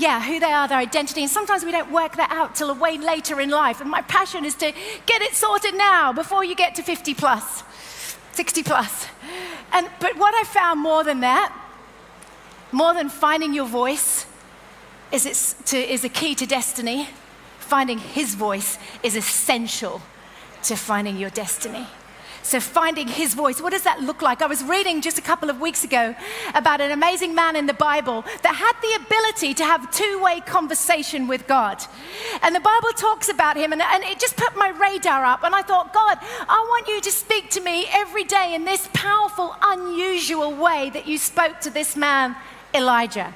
yeah, 0.00 0.22
who 0.22 0.40
they 0.40 0.50
are, 0.50 0.66
their 0.66 0.78
identity. 0.78 1.22
And 1.22 1.30
sometimes 1.30 1.64
we 1.64 1.72
don't 1.72 1.92
work 1.92 2.16
that 2.16 2.32
out 2.32 2.54
till 2.54 2.74
way 2.74 2.96
later 2.96 3.40
in 3.40 3.50
life. 3.50 3.80
And 3.80 3.90
my 3.90 4.02
passion 4.02 4.44
is 4.44 4.54
to 4.56 4.72
get 5.06 5.20
it 5.20 5.34
sorted 5.34 5.74
now 5.74 6.12
before 6.12 6.42
you 6.42 6.54
get 6.54 6.74
to 6.76 6.82
50 6.82 7.14
plus, 7.14 7.62
60 8.32 8.62
plus. 8.62 9.06
And, 9.72 9.88
but 10.00 10.16
what 10.16 10.34
I 10.34 10.44
found 10.44 10.80
more 10.80 11.04
than 11.04 11.20
that, 11.20 11.54
more 12.72 12.94
than 12.94 13.10
finding 13.10 13.52
your 13.52 13.66
voice, 13.66 14.26
is, 15.12 15.26
it's 15.26 15.54
to, 15.70 15.76
is 15.76 16.02
a 16.04 16.08
key 16.08 16.34
to 16.36 16.46
destiny. 16.46 17.08
Finding 17.58 17.98
his 17.98 18.34
voice 18.34 18.78
is 19.02 19.16
essential 19.16 20.00
to 20.64 20.76
finding 20.76 21.18
your 21.18 21.30
destiny. 21.30 21.86
So, 22.42 22.58
finding 22.58 23.06
his 23.06 23.34
voice, 23.34 23.60
what 23.60 23.72
does 23.72 23.82
that 23.82 24.00
look 24.00 24.22
like? 24.22 24.40
I 24.40 24.46
was 24.46 24.64
reading 24.64 25.02
just 25.02 25.18
a 25.18 25.22
couple 25.22 25.50
of 25.50 25.60
weeks 25.60 25.84
ago 25.84 26.14
about 26.54 26.80
an 26.80 26.90
amazing 26.90 27.34
man 27.34 27.54
in 27.54 27.66
the 27.66 27.74
Bible 27.74 28.24
that 28.42 28.54
had 28.54 28.72
the 28.80 29.04
ability 29.04 29.54
to 29.54 29.64
have 29.64 29.90
two 29.90 30.22
way 30.22 30.40
conversation 30.40 31.28
with 31.28 31.46
God. 31.46 31.82
And 32.42 32.54
the 32.54 32.60
Bible 32.60 32.90
talks 32.96 33.28
about 33.28 33.56
him, 33.56 33.72
and, 33.72 33.82
and 33.82 34.02
it 34.04 34.18
just 34.18 34.36
put 34.36 34.56
my 34.56 34.70
radar 34.70 35.24
up. 35.24 35.44
And 35.44 35.54
I 35.54 35.62
thought, 35.62 35.92
God, 35.92 36.18
I 36.20 36.66
want 36.68 36.88
you 36.88 37.00
to 37.00 37.10
speak 37.10 37.50
to 37.50 37.60
me 37.60 37.86
every 37.90 38.24
day 38.24 38.54
in 38.54 38.64
this 38.64 38.88
powerful, 38.94 39.54
unusual 39.62 40.54
way 40.54 40.90
that 40.90 41.06
you 41.06 41.18
spoke 41.18 41.60
to 41.60 41.70
this 41.70 41.94
man, 41.96 42.36
Elijah. 42.74 43.34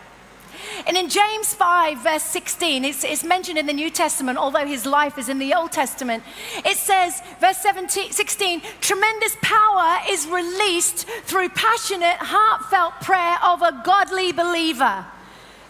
And 0.87 0.97
in 0.97 1.09
James 1.09 1.55
5, 1.55 1.99
verse 1.99 2.23
16, 2.23 2.85
it's, 2.85 3.05
it's, 3.05 3.25
mentioned 3.25 3.59
in 3.59 3.67
the 3.67 3.73
New 3.73 3.91
Testament, 3.91 4.39
although 4.39 4.67
his 4.67 4.87
life 4.87 5.19
is 5.19 5.29
in 5.29 5.39
the 5.39 5.55
Old 5.55 5.73
Testament. 5.73 6.23
It 6.65 6.77
says, 6.77 7.23
verse 7.41 7.59
17, 7.59 8.13
16, 8.13 8.63
tremendous 8.81 9.37
power 9.43 9.99
is 10.09 10.27
released 10.27 11.07
through 11.25 11.49
passionate, 11.51 12.17
heartfelt 12.19 13.01
prayer 13.01 13.39
of 13.43 13.63
a 13.63 13.81
godly 13.85 14.33
believer. 14.33 15.07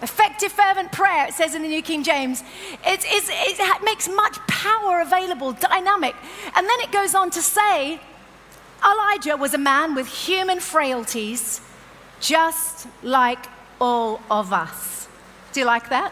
Effective, 0.03 0.53
fervent 0.53 0.93
prayer, 0.93 1.29
it 1.29 1.35
says 1.35 1.55
in 1.55 1.63
the 1.63 1.69
New 1.69 1.83
King 1.83 2.03
James. 2.03 2.43
It, 2.85 3.05
it 3.07 3.85
makes 3.85 4.09
much 4.09 4.39
power 4.47 5.01
available, 5.01 5.53
dynamic. 5.53 6.15
And 6.55 6.67
then 6.69 6.81
it 6.81 6.93
goes 6.93 7.15
on 7.15 7.31
to 7.31 7.41
say, 7.41 8.01
Elijah 8.85 9.37
was 9.37 9.55
a 9.55 9.59
man 9.59 9.95
with 9.95 10.07
human 10.07 10.61
frailties, 10.61 11.61
just 12.21 12.87
like 13.03 13.47
all 13.85 14.21
of 14.31 14.47
us. 14.53 15.09
Do 15.53 15.61
you 15.61 15.67
like 15.67 15.89
that? 15.91 16.11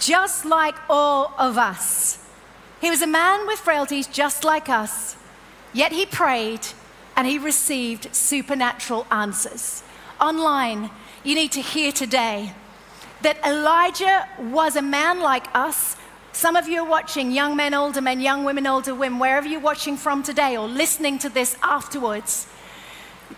just 0.00 0.44
like 0.44 0.74
all 0.88 1.32
of 1.38 1.58
us. 1.58 2.18
He 2.80 2.90
was 2.90 3.02
a 3.02 3.06
man 3.06 3.46
with 3.46 3.60
frailties 3.60 4.06
just 4.06 4.42
like 4.42 4.68
us, 4.68 5.16
yet 5.72 5.92
he 5.92 6.06
prayed 6.06 6.66
and 7.16 7.26
he 7.26 7.38
received 7.38 8.14
supernatural 8.14 9.06
answers. 9.10 9.82
Online, 10.20 10.90
you 11.22 11.34
need 11.34 11.52
to 11.52 11.60
hear 11.60 11.92
today 11.92 12.54
that 13.22 13.38
Elijah 13.46 14.26
was 14.38 14.76
a 14.76 14.82
man 14.82 15.20
like 15.20 15.54
us. 15.54 15.96
Some 16.32 16.56
of 16.56 16.66
you 16.66 16.80
are 16.80 16.88
watching, 16.88 17.30
young 17.30 17.54
men, 17.54 17.74
older 17.74 18.00
men, 18.00 18.20
young 18.20 18.44
women, 18.44 18.66
older 18.66 18.94
women, 18.94 19.18
wherever 19.18 19.46
you're 19.46 19.60
watching 19.60 19.98
from 19.98 20.22
today 20.22 20.56
or 20.56 20.66
listening 20.66 21.18
to 21.18 21.28
this 21.28 21.56
afterwards. 21.62 22.46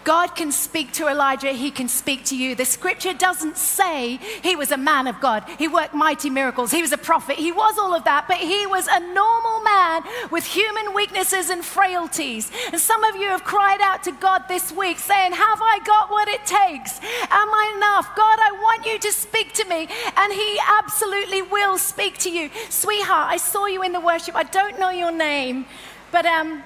God 0.05 0.35
can 0.35 0.53
speak 0.53 0.93
to 0.93 1.09
Elijah, 1.09 1.53
he 1.53 1.71
can 1.71 1.89
speak 1.89 2.25
to 2.27 2.37
you. 2.37 2.55
The 2.55 2.65
scripture 2.65 3.13
doesn't 3.13 3.57
say 3.57 4.19
he 4.43 4.57
was 4.57 4.71
a 4.73 4.77
man 4.77 5.07
of 5.07 5.21
God. 5.21 5.45
He 5.59 5.69
worked 5.69 5.95
mighty 5.95 6.31
miracles. 6.31 6.71
He 6.71 6.83
was 6.83 6.93
a 6.93 6.99
prophet. 6.99 7.37
He 7.37 7.53
was 7.53 7.79
all 7.79 7.95
of 7.95 8.05
that, 8.05 8.27
but 8.29 8.39
he 8.39 8.67
was 8.67 8.89
a 8.89 9.01
normal 9.01 9.61
man 9.63 10.03
with 10.31 10.45
human 10.45 10.95
weaknesses 10.95 11.51
and 11.51 11.65
frailties. 11.65 12.51
And 12.73 12.81
some 12.81 13.05
of 13.05 13.17
you 13.17 13.29
have 13.29 13.45
cried 13.45 13.81
out 13.81 14.03
to 14.05 14.13
God 14.13 14.45
this 14.49 14.73
week 14.73 14.99
saying, 14.99 15.33
Have 15.33 15.61
I 15.63 15.79
got 15.85 16.11
what 16.11 16.29
it 16.29 16.45
takes? 16.47 16.99
Am 17.01 17.49
I 17.49 17.73
enough? 17.77 18.15
God, 18.17 18.39
I 18.41 18.53
want 18.53 18.87
you 18.87 18.99
to 18.99 19.13
speak 19.13 19.53
to 19.55 19.65
me. 19.65 19.89
And 20.17 20.33
he 20.33 20.59
absolutely 20.79 21.43
will 21.43 21.79
speak 21.79 22.19
to 22.19 22.31
you. 22.31 22.51
Sweetheart, 22.71 23.31
I 23.31 23.37
saw 23.37 23.67
you 23.67 23.83
in 23.83 23.93
the 23.93 24.01
worship. 24.01 24.35
I 24.35 24.45
don't 24.45 24.79
know 24.79 24.91
your 24.91 25.13
name, 25.13 25.67
but 26.11 26.27
um, 26.27 26.63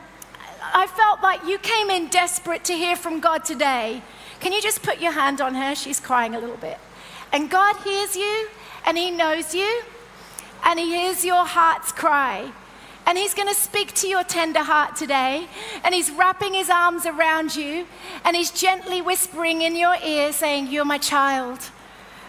I 0.78 0.86
felt 0.86 1.22
like 1.22 1.42
you 1.46 1.56
came 1.56 1.88
in 1.88 2.08
desperate 2.08 2.64
to 2.64 2.74
hear 2.74 2.96
from 2.96 3.18
God 3.18 3.46
today. 3.46 4.02
Can 4.40 4.52
you 4.52 4.60
just 4.60 4.82
put 4.82 5.00
your 5.00 5.12
hand 5.12 5.40
on 5.40 5.54
her? 5.54 5.74
She's 5.74 5.98
crying 5.98 6.34
a 6.34 6.38
little 6.38 6.58
bit. 6.58 6.76
And 7.32 7.50
God 7.50 7.76
hears 7.76 8.14
you, 8.14 8.48
and 8.84 8.98
He 8.98 9.10
knows 9.10 9.54
you, 9.54 9.82
and 10.66 10.78
He 10.78 10.94
hears 10.94 11.24
your 11.24 11.46
heart's 11.46 11.92
cry. 11.92 12.52
And 13.06 13.16
He's 13.16 13.32
going 13.32 13.48
to 13.48 13.54
speak 13.54 13.94
to 13.94 14.06
your 14.06 14.22
tender 14.22 14.62
heart 14.62 14.96
today. 14.96 15.46
And 15.82 15.94
He's 15.94 16.10
wrapping 16.10 16.52
His 16.52 16.68
arms 16.68 17.06
around 17.06 17.56
you, 17.56 17.86
and 18.26 18.36
He's 18.36 18.50
gently 18.50 19.00
whispering 19.00 19.62
in 19.62 19.76
your 19.76 19.96
ear, 20.04 20.30
saying, 20.30 20.66
You're 20.66 20.84
my 20.84 20.98
child. 20.98 21.58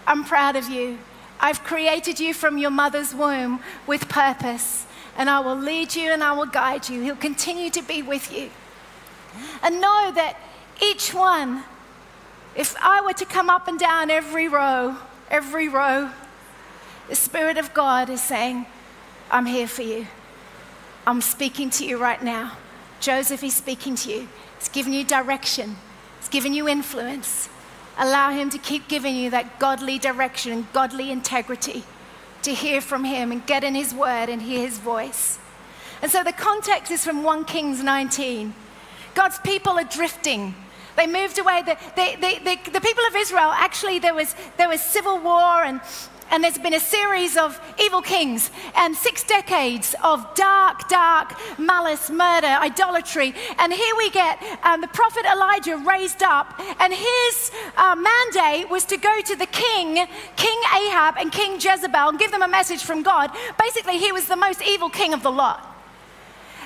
I'm 0.08 0.24
proud 0.24 0.56
of 0.56 0.70
you. 0.70 1.00
I've 1.42 1.66
created 1.66 2.18
you 2.18 2.34
from 2.34 2.58
your 2.58 2.72
mother's 2.72 3.14
womb 3.14 3.60
with 3.86 4.08
purpose 4.08 4.87
and 5.18 5.30
I 5.30 5.40
will 5.40 5.56
lead 5.56 5.96
you 5.96 6.12
and 6.12 6.24
I 6.24 6.32
will 6.34 6.46
guide 6.46 6.88
you. 6.88 7.02
He'll 7.02 7.16
continue 7.16 7.70
to 7.72 7.82
be 7.82 8.02
with 8.04 8.32
you. 8.32 8.52
And 9.64 9.82
know 9.82 10.12
that 10.14 10.38
each 10.82 11.14
one, 11.14 11.64
if 12.56 12.76
I 12.80 13.02
were 13.02 13.14
to 13.14 13.26
come 13.26 13.50
up 13.50 13.68
and 13.68 13.80
down 13.80 14.12
every 14.12 14.48
row, 14.48 14.96
every 15.30 15.68
row, 15.68 16.12
the 17.10 17.16
Spirit 17.16 17.58
of 17.58 17.74
God 17.74 18.10
is 18.10 18.22
saying, 18.22 18.68
I'm 19.32 19.48
here 19.48 19.68
for 19.68 19.82
you. 19.82 20.08
I'm 21.08 21.22
speaking 21.22 21.70
to 21.72 21.86
you 21.86 21.98
right 21.98 22.22
now. 22.22 22.54
Joseph 23.00 23.44
is 23.44 23.56
speaking 23.56 23.96
to 23.96 24.12
you. 24.12 24.28
He's 24.60 24.70
giving 24.70 24.94
you 24.94 25.04
direction, 25.04 25.78
He's 26.20 26.30
giving 26.30 26.54
you 26.54 26.68
influence. 26.68 27.50
Allow 28.00 28.30
Him 28.30 28.52
to 28.52 28.60
keep 28.60 28.88
giving 28.88 29.16
you 29.16 29.32
that 29.32 29.58
godly 29.58 29.98
direction 29.98 30.52
and 30.52 30.72
godly 30.74 31.10
integrity 31.12 31.84
to 32.44 32.54
hear 32.54 32.82
from 32.82 33.04
him 33.04 33.32
and 33.32 33.46
get 33.46 33.64
in 33.64 33.76
his 33.76 33.94
word 33.94 34.30
and 34.30 34.42
hear 34.42 34.62
his 34.62 34.80
voice. 34.80 35.40
And 36.02 36.12
so 36.12 36.24
the 36.24 36.34
context 36.34 36.92
is 36.92 37.04
from 37.04 37.24
1 37.24 37.46
Kings 37.46 37.84
19. 37.84 38.54
God's 39.16 39.40
people 39.40 39.74
are 39.74 39.84
drifting. 39.84 40.54
They 40.96 41.08
moved 41.08 41.40
away. 41.40 41.64
The, 41.64 41.78
the, 41.96 42.40
the, 42.44 42.72
the, 42.72 42.82
people 42.82 43.04
of 43.08 43.16
Israel, 43.16 43.52
actually, 43.54 44.00
there 44.00 44.14
was, 44.14 44.36
there 44.58 44.70
was 44.70 44.82
civil 44.82 45.20
war 45.20 45.64
and, 45.64 45.82
and 46.30 46.44
there's 46.44 46.58
been 46.58 46.74
a 46.74 46.80
series 46.80 47.38
of 47.38 47.60
evil 47.80 48.02
kings 48.02 48.52
and 48.76 48.96
six 48.96 49.24
decades 49.24 49.96
of 50.04 50.26
dark, 50.36 50.88
dark 50.90 51.34
malice, 51.60 52.10
murder, 52.10 52.48
idolatry. 52.48 53.34
And 53.60 53.74
here 53.74 53.96
we 53.98 54.10
get 54.10 54.42
um, 54.64 54.82
the 54.82 54.88
prophet 54.88 55.26
Elijah 55.26 55.78
raised 55.78 56.24
up, 56.24 56.60
and 56.80 56.94
his 56.94 57.52
uh, 57.78 57.96
mandate 57.96 58.70
was 58.70 58.86
to 58.86 58.98
go 58.98 59.22
to 59.22 59.36
the 59.36 59.48
king, 59.48 60.08
King 60.36 60.60
Ahab, 60.76 61.16
and 61.18 61.32
King 61.32 61.56
Jezebel, 61.56 62.10
and 62.10 62.20
give 62.20 62.32
them 62.32 62.42
a 62.42 62.48
message 62.48 62.84
from 62.84 63.04
God. 63.04 63.32
Basically, 63.60 63.98
he 63.98 64.12
was 64.12 64.28
the 64.28 64.36
most 64.36 64.62
evil 64.62 64.90
king 64.90 65.14
of 65.14 65.24
the 65.24 65.32
lot. 65.32 65.77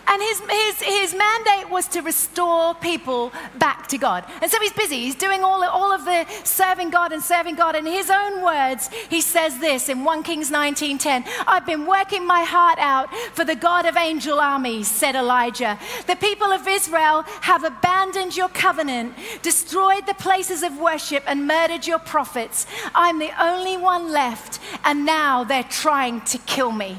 And 0.08 0.22
his, 0.22 0.40
his, 0.40 0.82
his 0.82 1.16
mandate 1.16 1.70
was 1.70 1.88
to 1.90 2.02
restore 2.02 2.76
people 2.76 3.32
back 3.58 3.88
to 3.88 3.98
God. 3.98 4.26
And 4.42 4.52
so 4.52 4.60
he's 4.60 4.74
busy. 4.74 4.98
He's 4.98 5.16
doing 5.16 5.44
all, 5.44 5.64
all 5.64 5.92
of 5.94 6.06
the 6.06 6.26
serving 6.44 6.90
God 6.90 7.12
and 7.12 7.22
serving 7.22 7.56
God. 7.56 7.76
In 7.76 7.86
his 7.86 8.10
own 8.10 8.44
words, 8.44 8.90
he 9.10 9.22
says 9.22 9.60
this 9.60 9.90
in 9.90 10.04
1 10.04 10.24
Kings 10.24 10.52
19.10, 10.52 11.26
I've 11.48 11.66
been 11.66 11.86
working 11.86 12.26
my 12.26 12.42
heart 12.42 12.80
out 12.80 13.14
for 13.34 13.46
the 13.46 13.56
God 13.56 13.86
of 13.86 13.96
angel 13.96 14.40
armies, 14.40 14.90
said 14.90 15.16
Elijah. 15.16 15.78
The 16.08 16.16
people 16.16 16.52
of 16.52 16.68
Israel 16.68 17.24
have 17.42 17.64
abandoned 17.64 18.36
your 18.36 18.50
covenant, 18.50 19.16
destroyed 19.42 20.06
the 20.08 20.14
places 20.16 20.64
of 20.64 20.78
worship, 20.80 21.24
and 21.28 21.48
murdered 21.48 21.88
your 21.88 22.00
prophets. 22.00 22.66
I'm 22.96 23.20
the 23.20 23.32
only 23.42 23.78
one 23.78 24.12
left, 24.12 24.60
and 24.84 25.06
now 25.06 25.44
they're 25.44 25.64
trying 25.64 26.22
to 26.22 26.38
kill 26.40 26.72
me. 26.72 26.98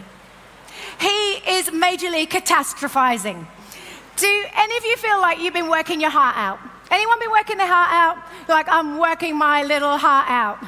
He 1.00 1.40
is 1.56 1.70
majorly 1.70 2.28
catastrophizing. 2.28 3.46
Do 4.16 4.44
any 4.54 4.76
of 4.76 4.84
you 4.84 4.96
feel 4.96 5.20
like 5.20 5.40
you've 5.40 5.54
been 5.54 5.68
working 5.68 6.00
your 6.00 6.10
heart 6.10 6.36
out? 6.36 6.58
Anyone 6.90 7.18
been 7.20 7.30
working 7.30 7.56
their 7.56 7.66
heart 7.66 7.90
out? 7.90 8.18
Like, 8.48 8.68
I'm 8.68 8.98
working 8.98 9.36
my 9.36 9.62
little 9.62 9.96
heart 9.96 10.28
out. 10.28 10.58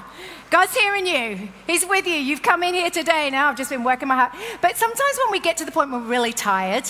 God's 0.50 0.74
hearing 0.74 1.06
you. 1.06 1.48
He's 1.66 1.84
with 1.86 2.06
you. 2.06 2.14
You've 2.14 2.42
come 2.42 2.62
in 2.62 2.74
here 2.74 2.88
today. 2.90 3.28
Now 3.30 3.50
I've 3.50 3.56
just 3.56 3.70
been 3.70 3.84
working 3.84 4.08
my 4.08 4.14
heart. 4.14 4.32
But 4.62 4.76
sometimes 4.76 5.18
when 5.24 5.32
we 5.32 5.40
get 5.40 5.58
to 5.58 5.64
the 5.64 5.72
point 5.72 5.90
where 5.90 6.00
we're 6.00 6.06
really 6.06 6.32
tired 6.32 6.84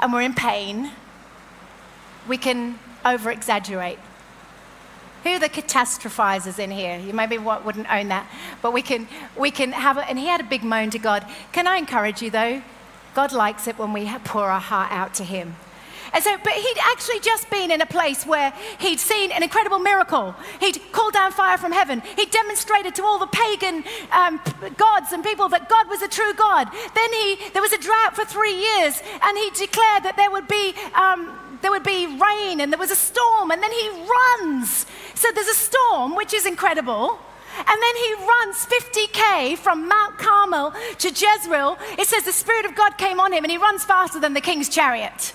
and 0.00 0.12
we're 0.12 0.22
in 0.22 0.34
pain, 0.34 0.90
we 2.26 2.38
can 2.38 2.78
over 3.04 3.30
exaggerate. 3.30 3.98
Who 5.26 5.32
are 5.32 5.38
the 5.40 5.48
catastrophizers 5.48 6.60
in 6.60 6.70
here? 6.70 7.00
You 7.00 7.12
maybe 7.12 7.36
wouldn't 7.36 7.92
own 7.92 8.06
that, 8.10 8.30
but 8.62 8.72
we 8.72 8.80
can, 8.80 9.08
we 9.36 9.50
can 9.50 9.72
have 9.72 9.98
it. 9.98 10.04
And 10.08 10.20
he 10.20 10.26
had 10.26 10.40
a 10.40 10.44
big 10.44 10.62
moan 10.62 10.90
to 10.90 11.00
God. 11.00 11.26
Can 11.50 11.66
I 11.66 11.78
encourage 11.78 12.22
you 12.22 12.30
though? 12.30 12.62
God 13.12 13.32
likes 13.32 13.66
it 13.66 13.76
when 13.76 13.92
we 13.92 14.08
pour 14.22 14.44
our 14.44 14.60
heart 14.60 14.92
out 14.92 15.14
to 15.14 15.24
him. 15.24 15.56
And 16.12 16.22
so, 16.22 16.36
but 16.44 16.52
he'd 16.52 16.78
actually 16.92 17.18
just 17.18 17.50
been 17.50 17.72
in 17.72 17.80
a 17.80 17.86
place 17.86 18.24
where 18.24 18.52
he'd 18.78 19.00
seen 19.00 19.32
an 19.32 19.42
incredible 19.42 19.80
miracle. 19.80 20.36
He'd 20.60 20.80
called 20.92 21.14
down 21.14 21.32
fire 21.32 21.58
from 21.58 21.72
heaven. 21.72 22.02
He 22.14 22.26
demonstrated 22.26 22.94
to 22.94 23.02
all 23.02 23.18
the 23.18 23.26
pagan 23.26 23.82
um, 24.12 24.40
gods 24.76 25.10
and 25.10 25.24
people 25.24 25.48
that 25.48 25.68
God 25.68 25.88
was 25.88 26.02
a 26.02 26.08
true 26.08 26.34
God. 26.34 26.68
Then 26.94 27.12
he, 27.12 27.36
there 27.52 27.62
was 27.62 27.72
a 27.72 27.78
drought 27.78 28.14
for 28.14 28.24
three 28.24 28.54
years, 28.54 29.02
and 29.20 29.36
he 29.36 29.50
declared 29.50 30.04
that 30.04 30.14
there 30.16 30.30
would 30.30 30.46
be 30.46 30.72
um, 30.94 31.36
there 31.62 31.70
would 31.70 31.84
be 31.84 32.06
rain 32.06 32.60
and 32.60 32.72
there 32.72 32.78
was 32.78 32.90
a 32.90 32.96
storm, 32.96 33.50
and 33.50 33.62
then 33.62 33.72
he 33.72 33.88
runs. 33.90 34.86
So 35.14 35.28
there's 35.34 35.48
a 35.48 35.54
storm, 35.54 36.14
which 36.14 36.34
is 36.34 36.46
incredible. 36.46 37.18
And 37.58 37.82
then 37.82 37.96
he 37.96 38.14
runs 38.14 38.66
50K 38.66 39.56
from 39.56 39.88
Mount 39.88 40.18
Carmel 40.18 40.74
to 40.98 41.08
Jezreel. 41.08 41.78
It 41.98 42.06
says 42.06 42.24
the 42.24 42.32
Spirit 42.32 42.66
of 42.66 42.74
God 42.74 42.98
came 42.98 43.18
on 43.18 43.32
him 43.32 43.44
and 43.44 43.50
he 43.50 43.56
runs 43.56 43.82
faster 43.82 44.20
than 44.20 44.34
the 44.34 44.42
king's 44.42 44.68
chariot. 44.68 45.32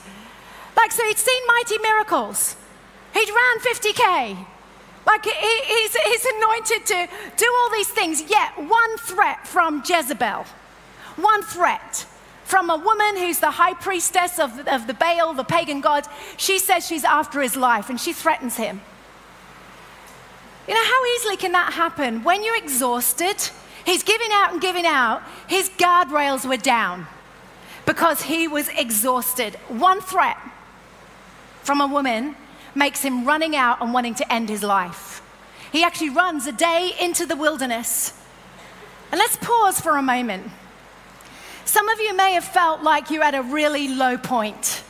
Like, 0.77 0.91
so 0.91 1.03
he'd 1.05 1.17
seen 1.17 1.41
mighty 1.47 1.79
miracles. 1.79 2.55
He'd 3.13 3.29
ran 3.29 3.59
50K. 3.59 4.45
Like, 5.05 5.25
he, 5.25 5.31
he's, 5.31 5.95
he's 5.95 6.25
anointed 6.25 6.85
to 6.85 7.07
do 7.37 7.55
all 7.59 7.71
these 7.71 7.89
things, 7.89 8.29
yet 8.29 8.51
one 8.55 8.97
threat 8.99 9.47
from 9.47 9.81
Jezebel. 9.83 10.45
One 11.15 11.41
threat 11.41 12.05
from 12.51 12.69
a 12.69 12.75
woman 12.75 13.15
who's 13.15 13.39
the 13.39 13.49
high 13.49 13.73
priestess 13.73 14.37
of, 14.37 14.67
of 14.67 14.85
the 14.85 14.93
Baal, 14.93 15.33
the 15.33 15.45
pagan 15.45 15.79
god. 15.79 16.05
She 16.35 16.59
says 16.59 16.85
she's 16.85 17.05
after 17.05 17.39
his 17.39 17.55
life 17.55 17.89
and 17.89 17.97
she 17.97 18.11
threatens 18.11 18.57
him. 18.57 18.81
You 20.67 20.73
know, 20.73 20.83
how 20.83 21.05
easily 21.15 21.37
can 21.37 21.53
that 21.53 21.71
happen? 21.71 22.25
When 22.25 22.43
you're 22.43 22.57
exhausted, 22.57 23.37
he's 23.85 24.03
giving 24.03 24.31
out 24.33 24.51
and 24.51 24.59
giving 24.61 24.85
out, 24.85 25.23
his 25.47 25.69
guardrails 25.69 26.45
were 26.45 26.57
down 26.57 27.07
because 27.85 28.23
he 28.23 28.49
was 28.49 28.67
exhausted. 28.67 29.55
One 29.69 30.01
threat 30.01 30.37
from 31.63 31.79
a 31.79 31.87
woman 31.87 32.35
makes 32.75 33.01
him 33.01 33.23
running 33.23 33.55
out 33.55 33.81
and 33.81 33.93
wanting 33.93 34.15
to 34.15 34.29
end 34.29 34.49
his 34.49 34.61
life. 34.61 35.21
He 35.71 35.85
actually 35.85 36.09
runs 36.09 36.45
a 36.47 36.51
day 36.51 36.91
into 36.99 37.25
the 37.25 37.37
wilderness. 37.37 38.13
And 39.09 39.19
let's 39.19 39.37
pause 39.37 39.79
for 39.79 39.95
a 39.95 40.01
moment. 40.03 40.51
Some 41.71 41.87
of 41.87 42.01
you 42.01 42.13
may 42.13 42.33
have 42.33 42.43
felt 42.43 42.83
like 42.83 43.11
you're 43.11 43.23
at 43.23 43.33
a 43.33 43.43
really 43.43 43.87
low 43.87 44.17
point. 44.17 44.83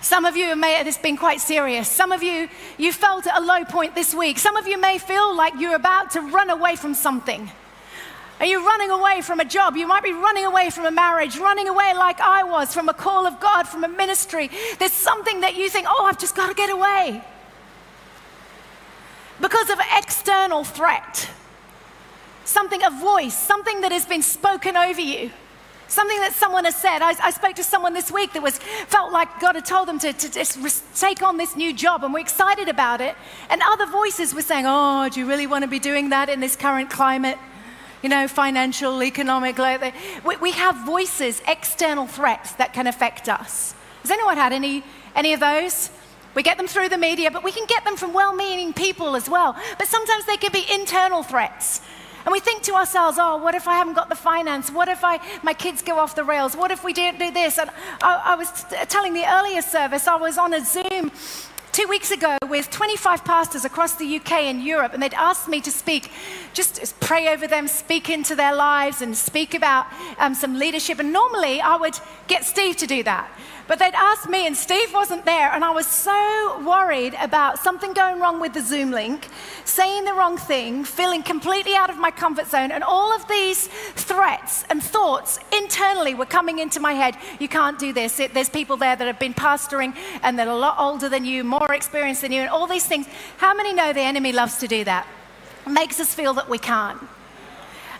Some 0.00 0.24
of 0.24 0.38
you 0.38 0.56
may 0.56 0.72
have 0.72 0.86
this 0.86 0.96
been 0.96 1.18
quite 1.18 1.42
serious. 1.42 1.86
Some 1.86 2.12
of 2.12 2.22
you, 2.22 2.48
you 2.78 2.94
felt 2.94 3.26
at 3.26 3.36
a 3.36 3.44
low 3.44 3.66
point 3.66 3.94
this 3.94 4.14
week. 4.14 4.38
Some 4.38 4.56
of 4.56 4.66
you 4.66 4.80
may 4.80 4.96
feel 4.96 5.36
like 5.36 5.52
you're 5.58 5.74
about 5.74 6.12
to 6.12 6.22
run 6.22 6.48
away 6.48 6.76
from 6.76 6.94
something. 6.94 7.50
Are 8.40 8.46
you 8.46 8.66
running 8.66 8.90
away 8.90 9.20
from 9.20 9.38
a 9.38 9.44
job? 9.44 9.76
You 9.76 9.86
might 9.86 10.02
be 10.02 10.14
running 10.14 10.46
away 10.46 10.70
from 10.70 10.86
a 10.86 10.90
marriage, 10.90 11.36
running 11.36 11.68
away 11.68 11.92
like 11.92 12.18
I 12.18 12.44
was 12.44 12.72
from 12.72 12.88
a 12.88 12.94
call 12.94 13.26
of 13.26 13.38
God, 13.38 13.64
from 13.68 13.84
a 13.84 13.88
ministry. 13.88 14.50
There's 14.78 14.94
something 14.94 15.42
that 15.42 15.56
you 15.56 15.68
think, 15.68 15.86
oh, 15.90 16.06
I've 16.06 16.18
just 16.18 16.34
got 16.34 16.48
to 16.48 16.54
get 16.54 16.70
away. 16.70 17.22
Because 19.42 19.68
of 19.68 19.78
external 19.98 20.64
threat. 20.64 21.28
Something, 22.46 22.82
a 22.82 22.90
voice, 22.90 23.36
something 23.36 23.82
that 23.82 23.92
has 23.92 24.06
been 24.06 24.22
spoken 24.22 24.76
over 24.76 25.00
you. 25.00 25.30
Something 25.88 26.18
that 26.18 26.32
someone 26.32 26.64
has 26.64 26.74
said. 26.74 27.00
I, 27.00 27.14
I, 27.22 27.30
spoke 27.30 27.54
to 27.56 27.62
someone 27.62 27.94
this 27.94 28.10
week 28.10 28.32
that 28.32 28.42
was 28.42 28.58
felt 28.88 29.12
like 29.12 29.28
God 29.38 29.54
had 29.54 29.64
told 29.64 29.86
them 29.86 30.00
to, 30.00 30.12
to, 30.12 30.72
take 30.96 31.22
on 31.22 31.36
this 31.36 31.54
new 31.54 31.72
job, 31.72 32.02
and 32.02 32.12
we're 32.12 32.20
excited 32.20 32.68
about 32.68 33.00
it. 33.00 33.14
And 33.50 33.62
other 33.64 33.86
voices 33.86 34.34
were 34.34 34.42
saying, 34.42 34.64
"Oh, 34.66 35.08
do 35.08 35.20
you 35.20 35.28
really 35.28 35.46
want 35.46 35.62
to 35.62 35.68
be 35.68 35.78
doing 35.78 36.08
that 36.08 36.28
in 36.28 36.40
this 36.40 36.56
current 36.56 36.90
climate?" 36.90 37.38
You 38.02 38.08
know, 38.08 38.26
financial, 38.26 39.00
economic. 39.00 39.58
Like 39.58 39.94
we, 40.24 40.36
we 40.38 40.50
have 40.52 40.84
voices, 40.84 41.40
external 41.46 42.08
threats 42.08 42.52
that 42.54 42.72
can 42.72 42.88
affect 42.88 43.28
us. 43.28 43.72
Has 44.02 44.10
anyone 44.10 44.36
had 44.36 44.52
any 44.52 44.82
any 45.14 45.34
of 45.34 45.40
those? 45.40 45.90
We 46.34 46.42
get 46.42 46.58
them 46.58 46.66
through 46.66 46.88
the 46.88 46.98
media, 46.98 47.30
but 47.30 47.44
we 47.44 47.52
can 47.52 47.64
get 47.66 47.84
them 47.84 47.96
from 47.96 48.12
well 48.12 48.34
meaning 48.34 48.72
people 48.72 49.14
as 49.14 49.30
well. 49.30 49.54
But 49.78 49.86
sometimes 49.86 50.26
they 50.26 50.36
can 50.36 50.50
be 50.50 50.66
internal 50.68 51.22
threats. 51.22 51.80
And 52.26 52.32
we 52.32 52.40
think 52.40 52.64
to 52.64 52.74
ourselves, 52.74 53.18
oh, 53.20 53.36
what 53.36 53.54
if 53.54 53.68
I 53.68 53.74
haven't 53.76 53.94
got 53.94 54.08
the 54.08 54.16
finance? 54.16 54.68
What 54.68 54.88
if 54.88 55.04
I, 55.04 55.20
my 55.44 55.54
kids 55.54 55.80
go 55.80 55.96
off 56.00 56.16
the 56.16 56.24
rails? 56.24 56.56
What 56.56 56.72
if 56.72 56.82
we 56.82 56.92
don't 56.92 57.20
do 57.20 57.30
this? 57.30 57.56
And 57.56 57.70
I, 58.02 58.20
I 58.24 58.34
was 58.34 58.50
telling 58.88 59.14
the 59.14 59.24
earlier 59.24 59.62
service, 59.62 60.08
I 60.08 60.16
was 60.16 60.36
on 60.36 60.52
a 60.52 60.64
Zoom 60.64 61.12
two 61.70 61.86
weeks 61.86 62.10
ago 62.10 62.36
with 62.48 62.68
25 62.70 63.24
pastors 63.24 63.64
across 63.64 63.94
the 63.94 64.16
UK 64.16 64.32
and 64.32 64.64
Europe, 64.64 64.92
and 64.92 65.00
they'd 65.00 65.14
asked 65.14 65.46
me 65.46 65.60
to 65.60 65.70
speak, 65.70 66.10
just 66.52 66.98
pray 66.98 67.28
over 67.28 67.46
them, 67.46 67.68
speak 67.68 68.10
into 68.10 68.34
their 68.34 68.56
lives, 68.56 69.02
and 69.02 69.16
speak 69.16 69.54
about 69.54 69.86
um, 70.18 70.34
some 70.34 70.58
leadership. 70.58 70.98
And 70.98 71.12
normally 71.12 71.60
I 71.60 71.76
would 71.76 71.96
get 72.26 72.44
Steve 72.44 72.76
to 72.78 72.88
do 72.88 73.04
that. 73.04 73.30
But 73.68 73.78
they'd 73.78 73.94
asked 73.94 74.28
me, 74.28 74.46
and 74.46 74.56
Steve 74.56 74.94
wasn't 74.94 75.24
there, 75.24 75.50
and 75.50 75.64
I 75.64 75.70
was 75.70 75.86
so 75.86 76.62
worried 76.64 77.14
about 77.20 77.58
something 77.58 77.92
going 77.92 78.20
wrong 78.20 78.40
with 78.40 78.54
the 78.54 78.60
Zoom 78.60 78.92
link, 78.92 79.28
saying 79.64 80.04
the 80.04 80.14
wrong 80.14 80.36
thing, 80.38 80.84
feeling 80.84 81.22
completely 81.22 81.74
out 81.74 81.90
of 81.90 81.98
my 81.98 82.10
comfort 82.10 82.46
zone, 82.46 82.70
and 82.70 82.84
all 82.84 83.12
of 83.12 83.26
these 83.28 83.66
threats 83.94 84.64
and 84.70 84.82
thoughts 84.82 85.40
internally 85.52 86.14
were 86.14 86.26
coming 86.26 86.60
into 86.60 86.78
my 86.78 86.92
head. 86.92 87.16
You 87.40 87.48
can't 87.48 87.78
do 87.78 87.92
this. 87.92 88.20
It, 88.20 88.34
there's 88.34 88.50
people 88.50 88.76
there 88.76 88.94
that 88.94 89.06
have 89.06 89.18
been 89.18 89.34
pastoring 89.34 89.96
and 90.22 90.38
that 90.38 90.46
are 90.46 90.54
a 90.54 90.58
lot 90.58 90.76
older 90.78 91.08
than 91.08 91.24
you, 91.24 91.42
more 91.42 91.74
experienced 91.74 92.22
than 92.22 92.32
you, 92.32 92.42
and 92.42 92.50
all 92.50 92.66
these 92.66 92.86
things. 92.86 93.06
How 93.38 93.52
many 93.52 93.72
know 93.72 93.92
the 93.92 94.00
enemy 94.00 94.32
loves 94.32 94.58
to 94.58 94.68
do 94.68 94.84
that? 94.84 95.06
makes 95.66 95.98
us 96.00 96.14
feel 96.14 96.34
that 96.34 96.48
we 96.48 96.58
can't. 96.58 97.00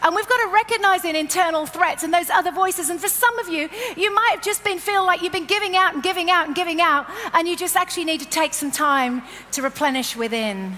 And 0.02 0.14
we've 0.14 0.28
got 0.28 0.36
to 0.44 0.52
recognize 0.52 1.04
in 1.04 1.16
internal 1.16 1.66
threats 1.66 2.02
and 2.02 2.12
those 2.12 2.30
other 2.30 2.52
voices. 2.52 2.90
And 2.90 3.00
for 3.00 3.08
some 3.08 3.38
of 3.38 3.48
you, 3.48 3.68
you 3.96 4.14
might 4.14 4.30
have 4.32 4.42
just 4.42 4.64
been 4.64 4.78
feel 4.78 5.04
like 5.04 5.22
you've 5.22 5.32
been 5.32 5.46
giving 5.46 5.76
out 5.76 5.94
and 5.94 6.02
giving 6.02 6.30
out 6.30 6.46
and 6.46 6.54
giving 6.54 6.80
out, 6.80 7.06
and 7.32 7.48
you 7.48 7.56
just 7.56 7.76
actually 7.76 8.04
need 8.04 8.20
to 8.20 8.28
take 8.28 8.54
some 8.54 8.70
time 8.70 9.22
to 9.52 9.62
replenish 9.62 10.16
within 10.16 10.76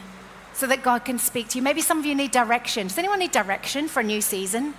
so 0.55 0.67
that 0.67 0.83
God 0.83 1.05
can 1.05 1.19
speak 1.19 1.49
to 1.49 1.59
you. 1.59 1.63
Maybe 1.63 1.81
some 1.81 1.99
of 1.99 2.07
you 2.07 2.15
need 2.15 2.31
direction. 2.31 2.89
Does 2.89 2.99
anyone 2.99 3.21
need 3.21 3.33
direction 3.33 3.89
for 3.89 4.01
a 4.01 4.05
new 4.05 4.21
season? 4.21 4.75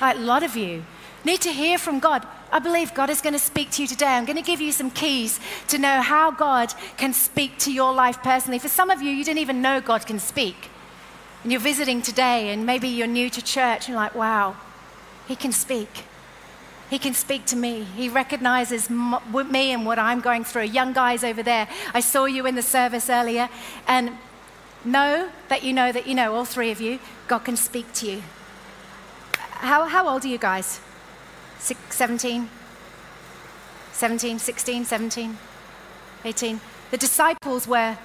A 0.00 0.14
lot 0.14 0.42
of 0.42 0.56
you 0.56 0.84
need 1.24 1.40
to 1.40 1.50
hear 1.50 1.78
from 1.78 1.98
God. 1.98 2.26
I 2.52 2.58
believe 2.58 2.94
God 2.94 3.10
is 3.10 3.20
going 3.20 3.32
to 3.32 3.38
speak 3.38 3.70
to 3.72 3.82
you 3.82 3.88
today. 3.88 4.06
I'm 4.06 4.24
going 4.24 4.36
to 4.36 4.42
give 4.42 4.60
you 4.60 4.72
some 4.72 4.90
keys 4.90 5.40
to 5.68 5.78
know 5.78 6.00
how 6.00 6.30
God 6.30 6.72
can 6.96 7.12
speak 7.12 7.58
to 7.58 7.72
your 7.72 7.92
life 7.92 8.22
personally. 8.22 8.58
For 8.58 8.68
some 8.68 8.90
of 8.90 9.02
you, 9.02 9.10
you 9.10 9.24
didn't 9.24 9.40
even 9.40 9.60
know 9.60 9.80
God 9.80 10.06
can 10.06 10.18
speak 10.18 10.70
and 11.42 11.52
you're 11.52 11.60
visiting 11.60 12.02
today, 12.02 12.50
and 12.50 12.66
maybe 12.66 12.88
you're 12.88 13.06
new 13.06 13.30
to 13.30 13.42
church, 13.42 13.86
and 13.86 13.88
you're 13.88 13.96
like, 13.96 14.14
wow, 14.14 14.56
he 15.26 15.36
can 15.36 15.52
speak. 15.52 16.04
He 16.90 16.98
can 16.98 17.14
speak 17.14 17.44
to 17.46 17.56
me. 17.56 17.84
He 17.84 18.08
recognizes 18.08 18.88
me 18.88 19.72
and 19.72 19.84
what 19.84 19.98
I'm 19.98 20.20
going 20.20 20.44
through. 20.44 20.64
Young 20.64 20.92
guys 20.92 21.22
over 21.22 21.42
there, 21.42 21.68
I 21.92 22.00
saw 22.00 22.24
you 22.24 22.46
in 22.46 22.54
the 22.54 22.62
service 22.62 23.10
earlier, 23.10 23.48
and 23.86 24.12
know 24.84 25.28
that 25.48 25.62
you 25.62 25.72
know 25.72 25.92
that 25.92 26.06
you 26.06 26.14
know, 26.14 26.34
all 26.34 26.44
three 26.44 26.70
of 26.70 26.80
you, 26.80 26.98
God 27.26 27.40
can 27.40 27.56
speak 27.56 27.92
to 27.94 28.10
you. 28.10 28.22
How, 29.32 29.86
how 29.86 30.08
old 30.08 30.24
are 30.24 30.28
you 30.28 30.38
guys? 30.38 30.80
Six, 31.58 31.80
17? 31.90 32.48
17, 33.92 34.38
16, 34.38 34.84
17, 34.84 35.36
18? 36.24 36.60
The 36.90 36.96
disciples 36.96 37.66
were 37.66 37.98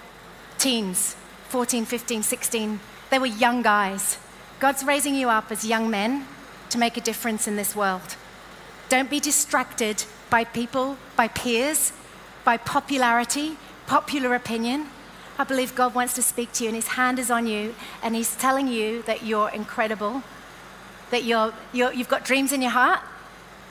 teens, 0.57 1.15
14, 1.49 1.85
15, 1.85 2.23
16, 2.23 2.79
they 3.13 3.19
were 3.19 3.27
young 3.27 3.61
guys. 3.61 4.17
God's 4.59 4.83
raising 4.83 5.13
you 5.13 5.29
up 5.29 5.51
as 5.51 5.63
young 5.63 5.87
men 5.87 6.25
to 6.71 6.79
make 6.79 6.97
a 6.97 7.01
difference 7.01 7.47
in 7.47 7.55
this 7.55 7.75
world. 7.75 8.15
Don't 8.89 9.07
be 9.07 9.19
distracted 9.19 10.05
by 10.31 10.43
people, 10.43 10.97
by 11.15 11.27
peers, 11.27 11.93
by 12.43 12.57
popularity, 12.57 13.57
popular 13.85 14.33
opinion. 14.33 14.87
I 15.37 15.43
believe 15.43 15.75
God 15.75 15.93
wants 15.93 16.15
to 16.15 16.23
speak 16.23 16.53
to 16.53 16.63
you, 16.63 16.69
and 16.69 16.75
His 16.75 16.87
hand 16.87 17.19
is 17.19 17.29
on 17.29 17.45
you, 17.45 17.75
and 18.01 18.15
He's 18.15 18.35
telling 18.35 18.67
you 18.67 19.03
that 19.03 19.23
you're 19.23 19.49
incredible, 19.49 20.23
that 21.11 21.23
you're, 21.23 21.53
you're, 21.71 21.93
you've 21.93 22.09
got 22.09 22.25
dreams 22.25 22.51
in 22.51 22.63
your 22.63 22.71
heart. 22.71 23.01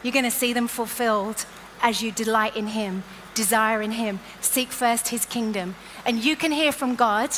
You're 0.04 0.12
going 0.12 0.24
to 0.24 0.30
see 0.30 0.52
them 0.52 0.68
fulfilled 0.68 1.46
as 1.80 2.00
you 2.00 2.12
delight 2.12 2.56
in 2.56 2.68
Him, 2.68 3.02
desire 3.34 3.82
in 3.82 3.92
Him, 3.92 4.20
seek 4.40 4.68
first 4.68 5.08
His 5.08 5.26
kingdom. 5.26 5.74
And 6.06 6.24
you 6.24 6.36
can 6.36 6.52
hear 6.52 6.70
from 6.70 6.94
God 6.94 7.30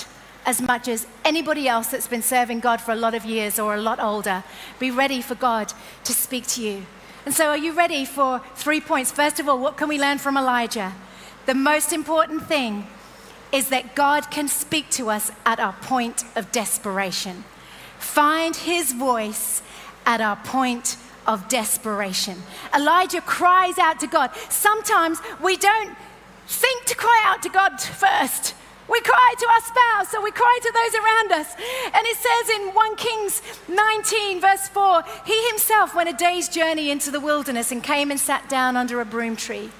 as 0.47 0.61
much 0.61 0.89
as 0.89 1.07
anybody 1.25 1.69
else 1.69 1.89
that's 1.89 2.09
been 2.09 2.23
serving 2.23 2.61
God 2.61 2.81
for 2.81 2.93
a 2.93 2.97
lot 2.97 3.15
of 3.15 3.25
years 3.25 3.59
or 3.59 3.75
a 3.75 3.81
lot 3.81 4.01
older. 4.01 4.45
Be 4.79 4.91
ready 4.91 5.23
for 5.23 5.35
God 5.35 5.73
to 6.05 6.13
speak 6.13 6.47
to 6.49 6.63
you. 6.63 6.87
And 7.25 7.35
so, 7.35 7.49
are 7.49 7.57
you 7.57 7.73
ready 7.73 8.05
for 8.05 8.43
three 8.55 8.81
points? 8.81 9.11
First 9.11 9.41
of 9.41 9.49
all, 9.49 9.59
what 9.59 9.77
can 9.77 9.89
we 9.89 9.99
learn 9.99 10.19
from 10.19 10.37
Elijah? 10.37 10.93
The 11.47 11.55
most 11.55 11.93
important 11.93 12.47
thing 12.47 12.87
is 13.53 13.69
that 13.71 13.95
God 13.95 14.31
can 14.31 14.49
speak 14.49 14.91
to 14.91 15.11
us 15.11 15.31
at 15.47 15.61
our 15.61 15.73
point 15.73 16.25
of 16.37 16.53
desperation. 16.53 17.45
Find 17.99 18.55
his 18.55 18.93
voice 18.93 19.63
at 20.05 20.21
our 20.21 20.37
point 20.37 20.97
of 21.27 21.49
desperation. 21.49 22.43
Elijah 22.75 23.21
cries 23.21 23.79
out 23.79 24.01
to 24.01 24.07
God. 24.07 24.31
Sometimes 24.51 25.21
we 25.43 25.57
don't 25.57 25.97
think 26.47 26.85
to 26.87 26.95
cry 26.95 27.23
out 27.25 27.43
to 27.43 27.49
God 27.49 27.81
first. 27.81 28.55
We 28.89 29.01
cry 29.01 29.35
to 29.39 29.47
our 29.49 29.61
spouse 29.61 30.15
or 30.15 30.23
we 30.23 30.31
cry 30.31 30.59
to 30.63 30.73
those 30.73 30.95
around 30.95 31.33
us. 31.41 31.55
And 31.95 32.07
it 32.07 32.17
says 32.17 32.61
in 32.61 32.75
1 32.75 32.97
Kings 32.97 33.43
19, 33.69 34.41
verse 34.41 34.69
4 34.69 35.03
He 35.25 35.49
himself 35.49 35.95
went 35.95 36.11
a 36.11 36.13
day's 36.13 36.49
journey 36.49 36.91
into 36.91 37.11
the 37.11 37.21
wilderness 37.21 37.73
and 37.73 37.83
came 37.83 38.11
and 38.11 38.21
sat 38.21 38.49
down 38.49 38.77
under 38.77 39.01
a 39.01 39.05
broom 39.05 39.37
tree. 39.37 39.71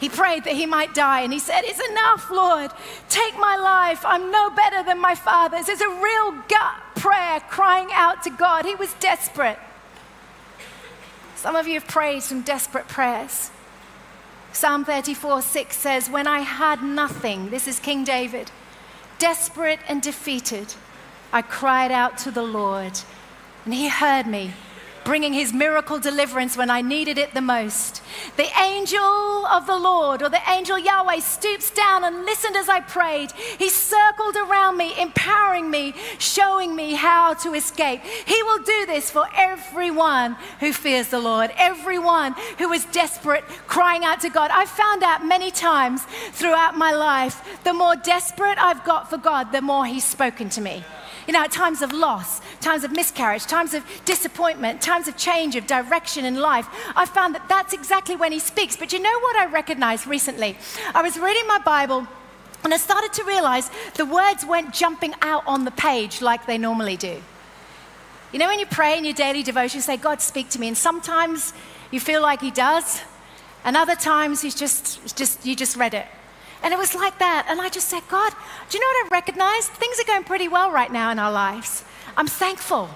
He 0.00 0.08
prayed 0.08 0.44
that 0.44 0.54
he 0.54 0.66
might 0.66 0.94
die 0.94 1.20
and 1.20 1.32
he 1.32 1.38
said, 1.38 1.62
It's 1.62 1.88
enough, 1.90 2.30
Lord. 2.30 2.72
Take 3.08 3.38
my 3.38 3.56
life. 3.56 4.04
I'm 4.04 4.32
no 4.32 4.50
better 4.50 4.82
than 4.82 4.98
my 4.98 5.14
father's. 5.14 5.68
It's 5.68 5.80
a 5.80 5.88
real 5.88 6.32
gut 6.48 6.74
prayer 6.96 7.38
crying 7.48 7.88
out 7.92 8.22
to 8.24 8.30
God. 8.30 8.64
He 8.64 8.74
was 8.74 8.92
desperate. 8.94 9.58
Some 11.36 11.54
of 11.54 11.68
you 11.68 11.74
have 11.74 11.86
prayed 11.86 12.22
some 12.22 12.42
desperate 12.42 12.88
prayers. 12.88 13.50
Psalm 14.52 14.84
34 14.84 15.42
6 15.42 15.76
says, 15.76 16.10
When 16.10 16.26
I 16.26 16.40
had 16.40 16.82
nothing, 16.82 17.50
this 17.50 17.66
is 17.66 17.78
King 17.78 18.04
David, 18.04 18.50
desperate 19.18 19.80
and 19.88 20.02
defeated, 20.02 20.74
I 21.32 21.40
cried 21.42 21.90
out 21.90 22.18
to 22.18 22.30
the 22.30 22.42
Lord, 22.42 23.00
and 23.64 23.72
he 23.72 23.88
heard 23.88 24.26
me 24.26 24.52
bringing 25.04 25.32
his 25.32 25.52
miracle 25.52 25.98
deliverance 25.98 26.56
when 26.56 26.70
I 26.70 26.82
needed 26.82 27.18
it 27.18 27.34
the 27.34 27.40
most. 27.40 28.02
The 28.36 28.48
angel 28.60 29.46
of 29.46 29.66
the 29.66 29.76
Lord, 29.76 30.22
or 30.22 30.28
the 30.28 30.40
angel 30.48 30.78
Yahweh, 30.78 31.20
stoops 31.20 31.70
down 31.70 32.04
and 32.04 32.24
listened 32.24 32.56
as 32.56 32.68
I 32.68 32.80
prayed. 32.80 33.32
He 33.32 33.68
circled 33.68 34.36
around 34.36 34.76
me, 34.76 34.94
empowering 35.00 35.70
me, 35.70 35.94
showing 36.18 36.74
me 36.76 36.94
how 36.94 37.34
to 37.34 37.54
escape. 37.54 38.02
He 38.02 38.42
will 38.42 38.62
do 38.62 38.86
this 38.86 39.10
for 39.10 39.26
everyone 39.36 40.36
who 40.60 40.72
fears 40.72 41.08
the 41.08 41.20
Lord, 41.20 41.50
everyone 41.56 42.34
who 42.58 42.72
is 42.72 42.84
desperate, 42.86 43.44
crying 43.66 44.04
out 44.04 44.20
to 44.20 44.30
God. 44.30 44.50
I've 44.52 44.68
found 44.68 45.02
out 45.02 45.26
many 45.26 45.50
times 45.50 46.04
throughout 46.32 46.76
my 46.76 46.92
life, 46.92 47.42
the 47.64 47.72
more 47.72 47.96
desperate 47.96 48.58
I've 48.58 48.84
got 48.84 49.10
for 49.10 49.18
God, 49.18 49.52
the 49.52 49.62
more 49.62 49.86
He's 49.86 50.04
spoken 50.04 50.48
to 50.50 50.60
me. 50.60 50.84
You 51.32 51.38
know, 51.38 51.44
at 51.44 51.50
times 51.50 51.80
of 51.80 51.94
loss, 51.94 52.42
times 52.60 52.84
of 52.84 52.92
miscarriage, 52.92 53.46
times 53.46 53.72
of 53.72 53.82
disappointment, 54.04 54.82
times 54.82 55.08
of 55.08 55.16
change 55.16 55.56
of 55.56 55.66
direction 55.66 56.26
in 56.26 56.38
life, 56.38 56.68
I 56.94 57.06
found 57.06 57.34
that 57.34 57.48
that's 57.48 57.72
exactly 57.72 58.16
when 58.16 58.32
he 58.32 58.38
speaks. 58.38 58.76
But 58.76 58.92
you 58.92 59.00
know 59.00 59.18
what 59.20 59.36
I 59.36 59.46
recognized 59.46 60.06
recently? 60.06 60.58
I 60.94 61.00
was 61.00 61.18
reading 61.18 61.46
my 61.46 61.58
Bible 61.60 62.06
and 62.64 62.74
I 62.74 62.76
started 62.76 63.14
to 63.14 63.24
realize 63.24 63.70
the 63.94 64.04
words 64.04 64.44
weren't 64.44 64.74
jumping 64.74 65.14
out 65.22 65.42
on 65.46 65.64
the 65.64 65.70
page 65.70 66.20
like 66.20 66.44
they 66.44 66.58
normally 66.58 66.98
do. 66.98 67.22
You 68.30 68.38
know, 68.38 68.48
when 68.48 68.58
you 68.58 68.66
pray 68.66 68.98
in 68.98 69.04
your 69.06 69.14
daily 69.14 69.42
devotion, 69.42 69.78
you 69.78 69.82
say, 69.82 69.96
God, 69.96 70.20
speak 70.20 70.50
to 70.50 70.60
me. 70.60 70.68
And 70.68 70.76
sometimes 70.76 71.54
you 71.90 71.98
feel 71.98 72.20
like 72.20 72.42
he 72.42 72.50
does, 72.50 73.00
and 73.64 73.74
other 73.74 73.96
times 73.96 74.42
he's 74.42 74.54
just, 74.54 75.16
just 75.16 75.46
you 75.46 75.56
just 75.56 75.78
read 75.78 75.94
it. 75.94 76.06
And 76.62 76.72
it 76.72 76.78
was 76.78 76.94
like 76.94 77.18
that. 77.18 77.46
And 77.48 77.60
I 77.60 77.68
just 77.68 77.88
said, 77.88 78.02
God, 78.08 78.32
do 78.68 78.78
you 78.78 78.80
know 78.80 78.86
what 78.86 79.06
I 79.06 79.16
recognized? 79.16 79.70
Things 79.70 79.98
are 80.00 80.04
going 80.04 80.24
pretty 80.24 80.48
well 80.48 80.70
right 80.70 80.92
now 80.92 81.10
in 81.10 81.18
our 81.18 81.32
lives. 81.32 81.84
I'm 82.16 82.28
thankful. 82.28 82.88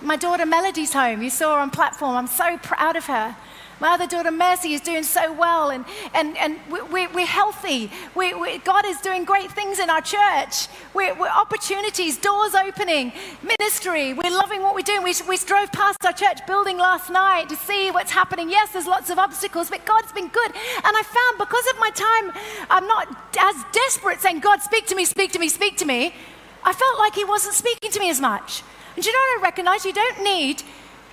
My 0.00 0.16
daughter 0.16 0.46
Melody's 0.46 0.94
home. 0.94 1.22
You 1.22 1.30
saw 1.30 1.54
her 1.54 1.60
on 1.60 1.70
platform. 1.70 2.16
I'm 2.16 2.26
so 2.26 2.56
proud 2.58 2.96
of 2.96 3.06
her. 3.06 3.36
My 3.80 3.94
other 3.94 4.06
daughter, 4.06 4.30
Mercy, 4.30 4.74
is 4.74 4.82
doing 4.82 5.02
so 5.02 5.32
well, 5.32 5.70
and, 5.70 5.86
and, 6.12 6.36
and 6.36 6.58
we, 6.70 7.06
we, 7.06 7.22
are 7.22 7.26
healthy. 7.26 7.90
We, 8.14 8.34
we, 8.34 8.58
God 8.58 8.84
is 8.84 9.00
doing 9.00 9.24
great 9.24 9.50
things 9.50 9.78
in 9.78 9.88
our 9.88 10.02
church. 10.02 10.68
We're, 10.92 11.14
we're, 11.14 11.28
opportunities, 11.28 12.18
doors 12.18 12.54
opening, 12.54 13.12
ministry. 13.42 14.12
We're 14.12 14.36
loving 14.36 14.60
what 14.60 14.74
we're 14.74 14.82
doing. 14.82 15.02
We, 15.02 15.14
we 15.26 15.38
drove 15.38 15.72
past 15.72 16.04
our 16.04 16.12
church 16.12 16.46
building 16.46 16.76
last 16.76 17.08
night 17.08 17.48
to 17.48 17.56
see 17.56 17.90
what's 17.90 18.10
happening. 18.10 18.50
Yes, 18.50 18.72
there's 18.74 18.86
lots 18.86 19.08
of 19.08 19.18
obstacles, 19.18 19.70
but 19.70 19.86
God's 19.86 20.12
been 20.12 20.28
good. 20.28 20.50
And 20.50 20.94
I 20.96 21.02
found 21.02 21.38
because 21.38 21.66
of 21.70 21.78
my 21.80 21.90
time, 21.90 22.44
I'm 22.68 22.86
not 22.86 23.08
as 23.38 23.56
desperate 23.72 24.20
saying, 24.20 24.40
God, 24.40 24.60
speak 24.60 24.86
to 24.88 24.94
me, 24.94 25.06
speak 25.06 25.32
to 25.32 25.38
me, 25.38 25.48
speak 25.48 25.78
to 25.78 25.86
me. 25.86 26.14
I 26.62 26.74
felt 26.74 26.98
like 26.98 27.14
He 27.14 27.24
wasn't 27.24 27.54
speaking 27.54 27.90
to 27.92 27.98
me 27.98 28.10
as 28.10 28.20
much. 28.20 28.62
And 28.94 29.06
you 29.06 29.10
know 29.10 29.18
what 29.18 29.40
I 29.40 29.42
recognize? 29.42 29.86
You 29.86 29.94
don't 29.94 30.22
need 30.22 30.62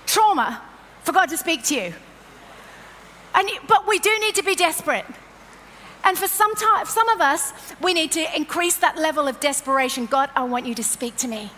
trauma 0.04 0.60
for 1.04 1.12
God 1.12 1.30
to 1.30 1.38
speak 1.38 1.62
to 1.64 1.74
you. 1.74 1.94
And, 3.34 3.48
but 3.66 3.86
we 3.86 3.98
do 3.98 4.10
need 4.20 4.34
to 4.36 4.42
be 4.42 4.54
desperate. 4.54 5.04
And 6.04 6.16
for 6.16 6.28
some, 6.28 6.54
time, 6.54 6.86
some 6.86 7.08
of 7.08 7.20
us, 7.20 7.52
we 7.82 7.92
need 7.92 8.12
to 8.12 8.36
increase 8.36 8.76
that 8.76 8.96
level 8.96 9.28
of 9.28 9.40
desperation. 9.40 10.06
God, 10.06 10.30
I 10.34 10.44
want 10.44 10.66
you 10.66 10.74
to 10.74 10.84
speak 10.84 11.16
to 11.16 11.28
me. 11.28 11.50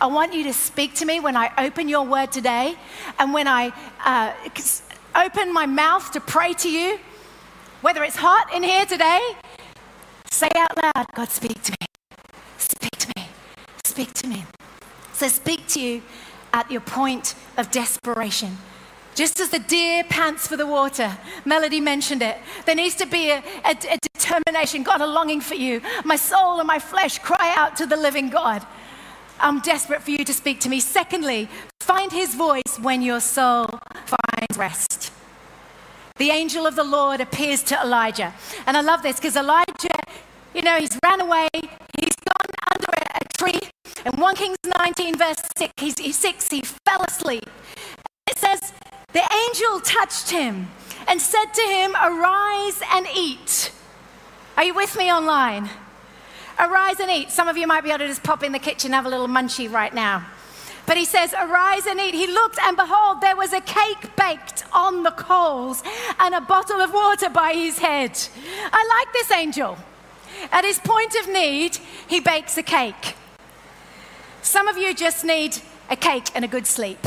I 0.00 0.06
want 0.06 0.32
you 0.32 0.44
to 0.44 0.52
speak 0.52 0.94
to 0.94 1.04
me 1.04 1.20
when 1.20 1.36
I 1.36 1.52
open 1.58 1.88
your 1.88 2.06
word 2.06 2.32
today 2.32 2.76
and 3.18 3.34
when 3.34 3.46
I 3.46 3.72
uh, 4.04 4.32
open 5.14 5.52
my 5.52 5.66
mouth 5.66 6.10
to 6.12 6.20
pray 6.20 6.54
to 6.54 6.70
you. 6.70 6.98
Whether 7.82 8.02
it's 8.04 8.16
hot 8.16 8.54
in 8.54 8.62
here 8.62 8.86
today, 8.86 9.20
say 10.30 10.48
out 10.56 10.76
loud, 10.82 11.06
God, 11.14 11.28
speak 11.28 11.62
to 11.62 11.72
me. 11.72 11.86
Speak 12.56 12.96
to 12.98 13.08
me. 13.16 13.28
Speak 13.84 14.12
to 14.14 14.26
me. 14.26 14.44
So 15.12 15.28
speak 15.28 15.66
to 15.68 15.80
you 15.80 16.02
at 16.52 16.70
your 16.70 16.80
point 16.80 17.34
of 17.58 17.70
desperation. 17.70 18.56
Just 19.14 19.40
as 19.40 19.50
the 19.50 19.58
deer 19.58 20.04
pants 20.04 20.46
for 20.46 20.56
the 20.56 20.66
water, 20.66 21.16
Melody 21.44 21.80
mentioned 21.80 22.22
it, 22.22 22.38
there 22.64 22.74
needs 22.74 22.94
to 22.96 23.06
be 23.06 23.30
a, 23.30 23.42
a, 23.64 23.76
a, 23.90 23.98
determination, 24.14 24.82
God, 24.82 25.00
a 25.00 25.06
longing 25.06 25.40
for 25.40 25.54
you. 25.54 25.80
My 26.04 26.16
soul 26.16 26.58
and 26.58 26.66
my 26.66 26.78
flesh 26.78 27.18
cry 27.18 27.54
out 27.56 27.76
to 27.76 27.86
the 27.86 27.96
living 27.96 28.30
God. 28.30 28.64
I'm 29.40 29.60
desperate 29.60 30.02
for 30.02 30.10
you 30.10 30.24
to 30.24 30.32
speak 30.32 30.60
to 30.60 30.68
me. 30.68 30.80
Secondly, 30.80 31.48
find 31.80 32.12
his 32.12 32.34
voice 32.34 32.78
when 32.80 33.02
your 33.02 33.20
soul 33.20 33.66
finds 34.04 34.58
rest. 34.58 35.12
The 36.18 36.30
angel 36.30 36.66
of 36.66 36.76
the 36.76 36.84
Lord 36.84 37.20
appears 37.20 37.62
to 37.64 37.80
Elijah. 37.80 38.34
And 38.66 38.76
I 38.76 38.82
love 38.82 39.02
this 39.02 39.16
because 39.16 39.36
Elijah, 39.36 39.88
you 40.54 40.60
know, 40.60 40.76
he's 40.78 40.98
ran 41.02 41.22
away, 41.22 41.48
he's 41.98 42.14
gone 42.14 42.50
under 42.72 42.92
a, 42.92 43.24
a 43.24 43.38
tree. 43.38 43.70
In 44.04 44.20
1 44.20 44.34
Kings 44.36 44.56
19, 44.66 45.16
verse 45.16 45.36
6, 45.56 45.72
he's, 45.78 46.16
6, 46.16 46.50
he 46.50 46.62
fell 46.86 47.02
asleep. 47.08 47.48
Says, 48.40 48.72
the 49.12 49.22
angel 49.46 49.80
touched 49.80 50.30
him 50.30 50.70
and 51.06 51.20
said 51.20 51.52
to 51.52 51.60
him, 51.60 51.94
Arise 51.94 52.80
and 52.90 53.06
eat. 53.14 53.70
Are 54.56 54.64
you 54.64 54.74
with 54.74 54.96
me 54.96 55.12
online? 55.12 55.68
Arise 56.58 57.00
and 57.00 57.10
eat. 57.10 57.30
Some 57.30 57.48
of 57.48 57.58
you 57.58 57.66
might 57.66 57.84
be 57.84 57.90
able 57.90 57.98
to 57.98 58.08
just 58.08 58.22
pop 58.22 58.42
in 58.42 58.52
the 58.52 58.58
kitchen, 58.58 58.92
have 58.92 59.04
a 59.04 59.10
little 59.10 59.28
munchie 59.28 59.70
right 59.70 59.92
now. 59.92 60.26
But 60.86 60.96
he 60.96 61.04
says, 61.04 61.34
Arise 61.34 61.86
and 61.86 62.00
eat. 62.00 62.14
He 62.14 62.26
looked, 62.26 62.58
and 62.62 62.78
behold, 62.78 63.20
there 63.20 63.36
was 63.36 63.52
a 63.52 63.60
cake 63.60 64.16
baked 64.16 64.64
on 64.72 65.02
the 65.02 65.10
coals 65.10 65.82
and 66.18 66.34
a 66.34 66.40
bottle 66.40 66.80
of 66.80 66.94
water 66.94 67.28
by 67.28 67.52
his 67.52 67.78
head. 67.78 68.18
I 68.72 69.04
like 69.04 69.12
this 69.12 69.30
angel. 69.32 69.76
At 70.50 70.64
his 70.64 70.78
point 70.78 71.14
of 71.16 71.28
need, 71.28 71.76
he 72.08 72.20
bakes 72.20 72.56
a 72.56 72.62
cake. 72.62 73.16
Some 74.40 74.66
of 74.66 74.78
you 74.78 74.94
just 74.94 75.26
need 75.26 75.58
a 75.90 75.96
cake 75.96 76.30
and 76.34 76.42
a 76.42 76.48
good 76.48 76.66
sleep. 76.66 77.00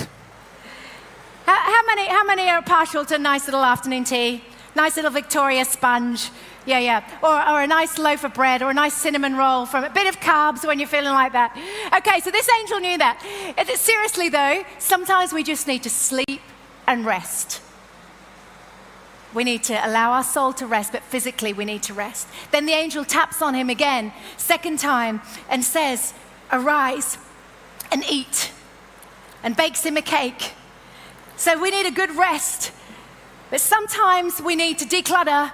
How, 1.45 1.56
how, 1.56 1.86
many, 1.86 2.08
how 2.08 2.23
many 2.23 2.49
are 2.49 2.62
partial 2.62 3.06
to 3.06 3.15
a 3.15 3.19
nice 3.19 3.45
little 3.45 3.63
afternoon 3.63 4.06
tea? 4.06 4.43
Nice 4.75 4.95
little 4.95 5.12
Victoria 5.12 5.65
sponge. 5.65 6.32
Yeah, 6.65 6.79
yeah. 6.79 7.03
Or, 7.21 7.56
or 7.56 7.62
a 7.62 7.67
nice 7.67 7.97
loaf 7.97 8.23
of 8.23 8.34
bread 8.34 8.62
or 8.62 8.69
a 8.69 8.73
nice 8.73 8.93
cinnamon 8.93 9.36
roll 9.36 9.65
from 9.65 9.84
a 9.84 9.89
bit 9.89 10.08
of 10.08 10.19
carbs 10.19 10.65
when 10.65 10.79
you're 10.79 10.88
feeling 10.88 11.13
like 11.13 11.34
that. 11.34 11.56
Okay, 11.97 12.21
so 12.21 12.32
this 12.32 12.49
angel 12.60 12.79
knew 12.79 12.97
that. 12.97 13.19
Seriously, 13.75 14.29
though, 14.29 14.63
sometimes 14.79 15.34
we 15.34 15.43
just 15.43 15.67
need 15.67 15.84
to 15.84 15.89
sleep 15.89 16.41
and 16.88 17.06
rest. 17.06 17.62
We 19.34 19.43
need 19.43 19.63
to 19.63 19.88
allow 19.88 20.12
our 20.12 20.23
soul 20.23 20.53
to 20.53 20.65
rest, 20.65 20.91
but 20.91 21.03
physically 21.03 21.53
we 21.53 21.65
need 21.65 21.84
to 21.84 21.93
rest. 21.93 22.27
Then 22.51 22.65
the 22.65 22.73
angel 22.73 23.03
taps 23.03 23.41
on 23.41 23.56
him 23.56 23.69
again, 23.69 24.13
second 24.38 24.79
time, 24.79 25.21
and 25.49 25.63
says, 25.63 26.13
Arise 26.51 27.17
and 27.91 28.03
eat, 28.10 28.51
and 29.43 29.56
bakes 29.56 29.86
him 29.86 29.97
a 29.97 30.01
cake. 30.01 30.53
So 31.43 31.60
we 31.60 31.71
need 31.71 31.86
a 31.86 31.91
good 31.91 32.15
rest. 32.15 32.71
But 33.49 33.60
sometimes 33.60 34.41
we 34.41 34.56
need 34.56 34.79
to 34.79 34.86
declutter 34.86 35.51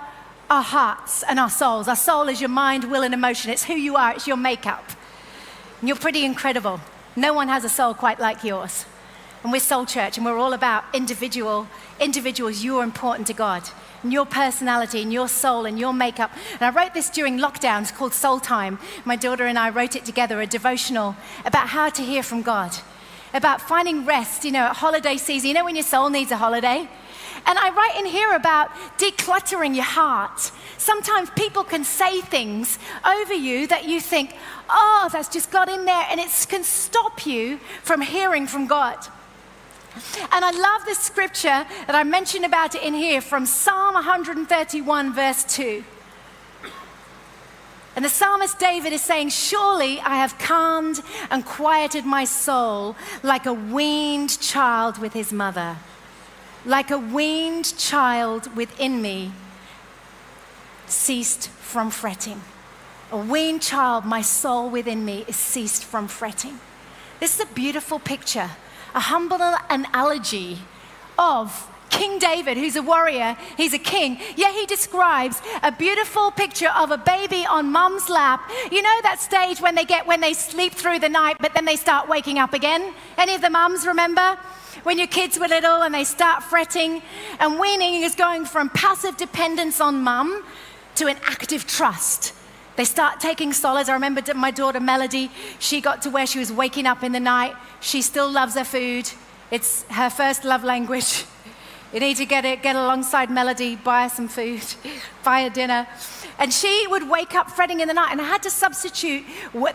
our 0.47 0.61
hearts 0.61 1.23
and 1.23 1.39
our 1.39 1.49
souls. 1.49 1.87
Our 1.87 1.95
soul 1.95 2.29
is 2.29 2.39
your 2.39 2.51
mind, 2.51 2.91
will, 2.91 3.01
and 3.01 3.11
emotion. 3.11 3.49
It's 3.49 3.63
who 3.63 3.73
you 3.73 3.95
are, 3.95 4.13
it's 4.13 4.27
your 4.27 4.37
makeup. 4.37 4.87
And 5.79 5.89
you're 5.89 5.97
pretty 5.97 6.25
incredible. 6.25 6.79
No 7.15 7.33
one 7.33 7.47
has 7.47 7.63
a 7.63 7.69
soul 7.69 7.95
quite 7.95 8.19
like 8.19 8.43
yours. 8.43 8.85
And 9.41 9.51
we're 9.51 9.61
Soul 9.61 9.87
Church, 9.87 10.15
and 10.15 10.27
we're 10.27 10.37
all 10.37 10.53
about 10.53 10.83
individual 10.93 11.67
individuals. 11.99 12.63
You're 12.63 12.83
important 12.83 13.25
to 13.25 13.33
God, 13.33 13.67
and 14.03 14.13
your 14.13 14.27
personality, 14.27 15.01
and 15.01 15.11
your 15.11 15.27
soul, 15.27 15.65
and 15.65 15.79
your 15.79 15.91
makeup. 15.91 16.31
And 16.59 16.61
I 16.61 16.69
wrote 16.69 16.93
this 16.93 17.09
during 17.09 17.39
lockdown. 17.39 17.81
It's 17.81 17.91
called 17.91 18.13
Soul 18.13 18.39
Time. 18.39 18.77
My 19.05 19.15
daughter 19.15 19.47
and 19.47 19.57
I 19.57 19.71
wrote 19.71 19.95
it 19.95 20.05
together, 20.05 20.39
a 20.39 20.45
devotional 20.45 21.15
about 21.45 21.69
how 21.69 21.89
to 21.89 22.03
hear 22.03 22.21
from 22.21 22.43
God 22.43 22.77
about 23.33 23.61
finding 23.61 24.05
rest, 24.05 24.45
you 24.45 24.51
know, 24.51 24.65
at 24.65 24.75
holiday 24.75 25.17
season. 25.17 25.49
You 25.49 25.53
know 25.53 25.65
when 25.65 25.75
your 25.75 25.83
soul 25.83 26.09
needs 26.09 26.31
a 26.31 26.37
holiday? 26.37 26.87
And 27.45 27.57
I 27.57 27.69
write 27.71 27.99
in 27.99 28.05
here 28.05 28.33
about 28.33 28.69
decluttering 28.97 29.75
your 29.75 29.85
heart. 29.85 30.51
Sometimes 30.77 31.29
people 31.31 31.63
can 31.63 31.83
say 31.83 32.21
things 32.21 32.79
over 33.05 33.33
you 33.33 33.67
that 33.67 33.87
you 33.87 34.01
think, 34.01 34.35
oh, 34.69 35.09
that's 35.11 35.29
just 35.29 35.51
got 35.51 35.69
in 35.69 35.85
there, 35.85 36.05
and 36.09 36.19
it 36.19 36.29
can 36.49 36.63
stop 36.63 37.25
you 37.25 37.59
from 37.83 38.01
hearing 38.01 38.47
from 38.47 38.67
God. 38.67 38.97
And 40.31 40.45
I 40.45 40.51
love 40.51 40.85
this 40.85 40.99
scripture 40.99 41.65
that 41.87 41.95
I 41.95 42.03
mentioned 42.03 42.45
about 42.45 42.75
it 42.75 42.83
in 42.83 42.93
here 42.93 43.21
from 43.21 43.45
Psalm 43.45 43.95
131, 43.95 45.13
verse 45.13 45.43
2. 45.45 45.83
And 47.99 48.05
the 48.05 48.09
psalmist 48.09 48.57
David 48.57 48.93
is 48.93 49.01
saying, 49.01 49.27
Surely 49.27 49.99
I 49.99 50.15
have 50.15 50.39
calmed 50.39 51.01
and 51.29 51.45
quieted 51.45 52.05
my 52.05 52.23
soul 52.23 52.95
like 53.23 53.45
a 53.45 53.51
weaned 53.51 54.39
child 54.39 54.99
with 54.99 55.11
his 55.11 55.33
mother. 55.33 55.75
Like 56.65 56.91
a 56.91 56.97
weaned 56.97 57.77
child 57.77 58.55
within 58.55 59.01
me 59.01 59.33
ceased 60.87 61.49
from 61.49 61.91
fretting. 61.91 62.39
A 63.11 63.17
weaned 63.17 63.63
child, 63.63 64.05
my 64.05 64.21
soul 64.21 64.69
within 64.69 65.03
me 65.03 65.25
is 65.27 65.35
ceased 65.35 65.83
from 65.83 66.07
fretting. 66.07 66.57
This 67.19 67.35
is 67.35 67.41
a 67.41 67.53
beautiful 67.53 67.99
picture, 67.99 68.51
a 68.95 69.01
humble 69.01 69.57
analogy 69.69 70.59
of 71.17 71.69
King 71.89 72.19
David, 72.19 72.57
who's 72.57 72.75
a 72.75 72.81
warrior, 72.81 73.35
he's 73.57 73.73
a 73.73 73.79
king, 73.79 74.19
yet 74.35 74.53
he 74.53 74.65
describes 74.65 75.41
a 75.63 75.71
beautiful 75.71 76.31
picture 76.31 76.69
of 76.75 76.91
a 76.91 76.97
baby 76.97 77.45
on 77.45 77.71
mum's 77.71 78.09
lap. 78.09 78.49
You 78.71 78.81
know 78.81 78.99
that 79.03 79.19
stage 79.19 79.59
when 79.59 79.75
they 79.75 79.85
get 79.85 80.07
when 80.07 80.21
they 80.21 80.33
sleep 80.33 80.73
through 80.73 80.99
the 80.99 81.09
night, 81.09 81.37
but 81.39 81.53
then 81.53 81.65
they 81.65 81.75
start 81.75 82.07
waking 82.07 82.39
up 82.39 82.53
again? 82.53 82.93
Any 83.17 83.35
of 83.35 83.41
the 83.41 83.49
mums 83.49 83.85
remember? 83.85 84.37
When 84.83 84.97
your 84.97 85.07
kids 85.07 85.37
were 85.39 85.47
little 85.47 85.81
and 85.83 85.93
they 85.93 86.03
start 86.03 86.43
fretting, 86.43 87.01
and 87.39 87.59
weaning 87.59 88.03
is 88.03 88.15
going 88.15 88.45
from 88.45 88.69
passive 88.69 89.17
dependence 89.17 89.81
on 89.81 90.01
mum 90.03 90.43
to 90.95 91.07
an 91.07 91.17
active 91.25 91.65
trust. 91.65 92.33
They 92.75 92.85
start 92.85 93.19
taking 93.19 93.51
solace. 93.51 93.89
I 93.89 93.93
remember 93.93 94.21
my 94.35 94.51
daughter 94.51 94.79
Melody, 94.79 95.31
she 95.59 95.81
got 95.81 96.01
to 96.03 96.09
where 96.09 96.25
she 96.25 96.39
was 96.39 96.51
waking 96.51 96.85
up 96.85 97.03
in 97.03 97.11
the 97.11 97.19
night. 97.19 97.55
She 97.81 98.01
still 98.01 98.31
loves 98.31 98.55
her 98.55 98.63
food. 98.63 99.11
It's 99.51 99.83
her 99.89 100.09
first 100.09 100.45
love 100.45 100.63
language. 100.63 101.25
You 101.91 101.99
need 101.99 102.17
to 102.17 102.25
get, 102.25 102.45
it, 102.45 102.61
get 102.61 102.75
alongside 102.75 103.31
Melody, 103.31 103.75
buy 103.75 104.03
her 104.03 104.09
some 104.09 104.27
food, 104.27 104.63
buy 105.23 105.43
her 105.43 105.49
dinner. 105.49 105.87
And 106.37 106.53
she 106.53 106.85
would 106.87 107.09
wake 107.09 107.33
up 107.33 107.49
fretting 107.49 107.79
in 107.79 107.87
the 107.87 107.93
night, 107.93 108.11
and 108.11 108.21
I 108.21 108.25
had 108.25 108.43
to 108.43 108.49
substitute 108.49 109.25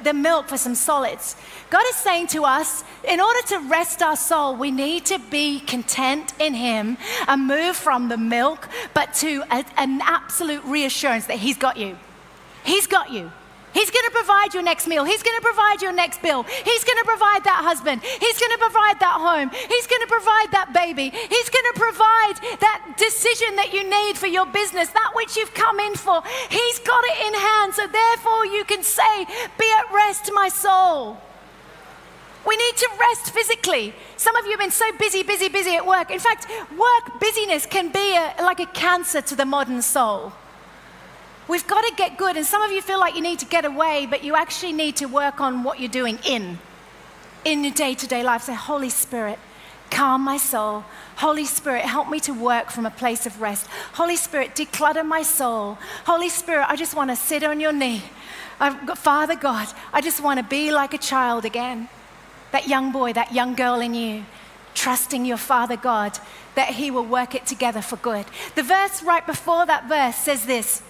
the 0.03 0.15
milk 0.15 0.49
for 0.49 0.57
some 0.57 0.77
solids. 0.77 1.37
God 1.71 1.83
is 1.91 1.97
saying 1.97 2.29
to 2.29 2.45
us, 2.45 2.85
in 3.09 3.21
order 3.21 3.41
to 3.49 3.59
rest 3.69 4.01
our 4.01 4.17
soul, 4.17 4.55
we 4.57 4.71
need 4.71 5.05
to 5.07 5.19
be 5.19 5.59
content 5.61 6.33
in 6.39 6.55
Him 6.55 6.97
and 7.27 7.47
move 7.47 7.77
from 7.77 8.09
the 8.09 8.17
milk, 8.17 8.69
but 8.95 9.13
to 9.15 9.43
a, 9.51 9.65
an 9.77 10.01
absolute 10.03 10.65
reassurance 10.65 11.27
that 11.27 11.39
He's 11.39 11.59
got 11.59 11.77
you. 11.77 11.99
He's 12.65 12.87
got 12.87 13.13
you. 13.13 13.33
He's 13.75 13.91
going 13.91 14.07
to 14.07 14.15
provide 14.15 14.55
your 14.55 14.63
next 14.63 14.87
meal. 14.87 15.05
He's 15.05 15.23
going 15.23 15.37
to 15.37 15.43
provide 15.43 15.83
your 15.83 15.93
next 15.93 16.23
bill. 16.23 16.45
He's 16.45 16.85
going 16.85 16.99
to 16.99 17.05
provide 17.05 17.43
that 17.45 17.61
husband. 17.67 18.03
He's 18.03 18.39
going 18.39 18.55
to 18.55 18.63
provide 18.63 19.01
that 19.01 19.19
home. 19.19 19.51
He's 19.51 19.87
going 19.91 20.01
to 20.01 20.07
provide 20.07 20.49
that 20.53 20.73
baby. 20.73 21.11
He's 21.11 21.51
going 21.51 21.69
to 21.75 21.77
provide 21.77 22.39
that 22.63 22.95
decision 22.97 23.57
that 23.57 23.75
you 23.75 23.83
need 23.83 24.17
for 24.17 24.29
your 24.31 24.47
business, 24.47 24.89
that 24.91 25.11
which 25.15 25.37
you've 25.37 25.53
come 25.55 25.81
in 25.81 25.95
for. 25.95 26.23
He's 26.49 26.79
got 26.79 27.03
it 27.05 27.19
in 27.27 27.35
hand. 27.35 27.75
So 27.75 27.87
therefore, 27.91 28.47
you 28.47 28.65
can 28.65 28.83
say, 28.83 29.27
Be 29.59 29.69
at 29.75 29.91
rest, 29.93 30.31
my 30.33 30.49
soul. 30.49 31.19
We 32.47 32.57
need 32.57 32.77
to 32.77 32.89
rest 33.01 33.31
physically. 33.33 33.95
Some 34.17 34.37
of 34.37 34.45
you 34.45 34.53
have 34.53 34.61
been 34.61 34.71
so 34.71 34.85
busy, 34.99 35.23
busy, 35.23 35.49
busy 35.49 35.75
at 35.75 35.87
work. 35.87 36.11
In 36.11 36.19
fact, 36.19 36.47
work 36.77 37.19
busyness 37.19 37.67
can 37.67 37.91
be 37.91 38.15
a, 38.15 38.35
like 38.43 38.61
a 38.61 38.67
cancer 38.67 39.23
to 39.23 39.35
the 39.35 39.47
modern 39.47 39.81
soul. 39.83 40.33
We've 41.47 41.67
got 41.67 41.83
to 41.83 41.95
get 41.95 42.17
good, 42.17 42.37
and 42.37 42.47
some 42.47 42.63
of 42.63 42.73
you 42.73 42.81
feel 42.81 42.99
like 42.99 43.15
you 43.15 43.21
need 43.21 43.39
to 43.41 43.47
get 43.47 43.65
away, 43.65 44.07
but 44.09 44.25
you 44.25 44.35
actually 44.35 44.73
need 44.73 44.97
to 44.97 45.07
work 45.07 45.41
on 45.41 45.63
what 45.63 45.79
you're 45.79 45.91
doing 45.91 46.19
in, 46.27 46.59
in 47.45 47.65
your 47.65 47.75
day 47.75 47.95
to 47.95 48.07
day 48.07 48.23
life. 48.23 48.43
Say, 48.43 48.55
Holy 48.55 48.89
Spirit, 48.89 49.39
calm 49.91 50.23
my 50.23 50.39
soul. 50.39 50.85
Holy 51.17 51.45
Spirit, 51.45 51.85
help 51.85 52.09
me 52.09 52.19
to 52.21 52.33
work 52.33 52.71
from 52.71 52.87
a 52.87 52.91
place 52.91 53.27
of 53.27 53.41
rest. 53.43 53.67
Holy 53.93 54.17
Spirit, 54.17 54.55
declutter 54.57 55.07
my 55.07 55.23
soul. 55.23 55.79
Holy 56.07 56.31
Spirit, 56.31 56.67
I 56.69 56.77
just 56.77 56.95
want 56.95 57.11
to 57.11 57.17
sit 57.17 57.45
on 57.45 57.61
your 57.61 57.73
knee. 57.73 58.03
Got, 58.59 58.99
Father 58.99 59.37
God, 59.37 59.69
I 59.93 60.01
just 60.01 60.23
want 60.23 60.39
to 60.39 60.45
be 60.45 60.73
like 60.73 60.95
a 60.95 60.99
child 60.99 61.45
again. 61.45 61.89
That 62.53 62.69
young 62.69 62.91
boy, 62.91 63.13
that 63.13 63.35
young 63.35 63.55
girl 63.55 63.81
in 63.81 63.95
you, 63.95 64.25
trusting 64.75 65.25
your 65.25 65.37
Father 65.37 65.77
God 65.77 66.19
that 66.55 66.69
He 66.69 66.91
will 66.91 67.05
work 67.05 67.35
it 67.35 67.47
together 67.47 67.83
for 67.83 67.97
good. 67.97 68.27
The 68.55 68.63
verse 68.63 69.03
right 69.03 69.27
before 69.27 69.67
that 69.67 69.89
verse 69.89 70.17
says 70.17 70.47
this 70.47 70.83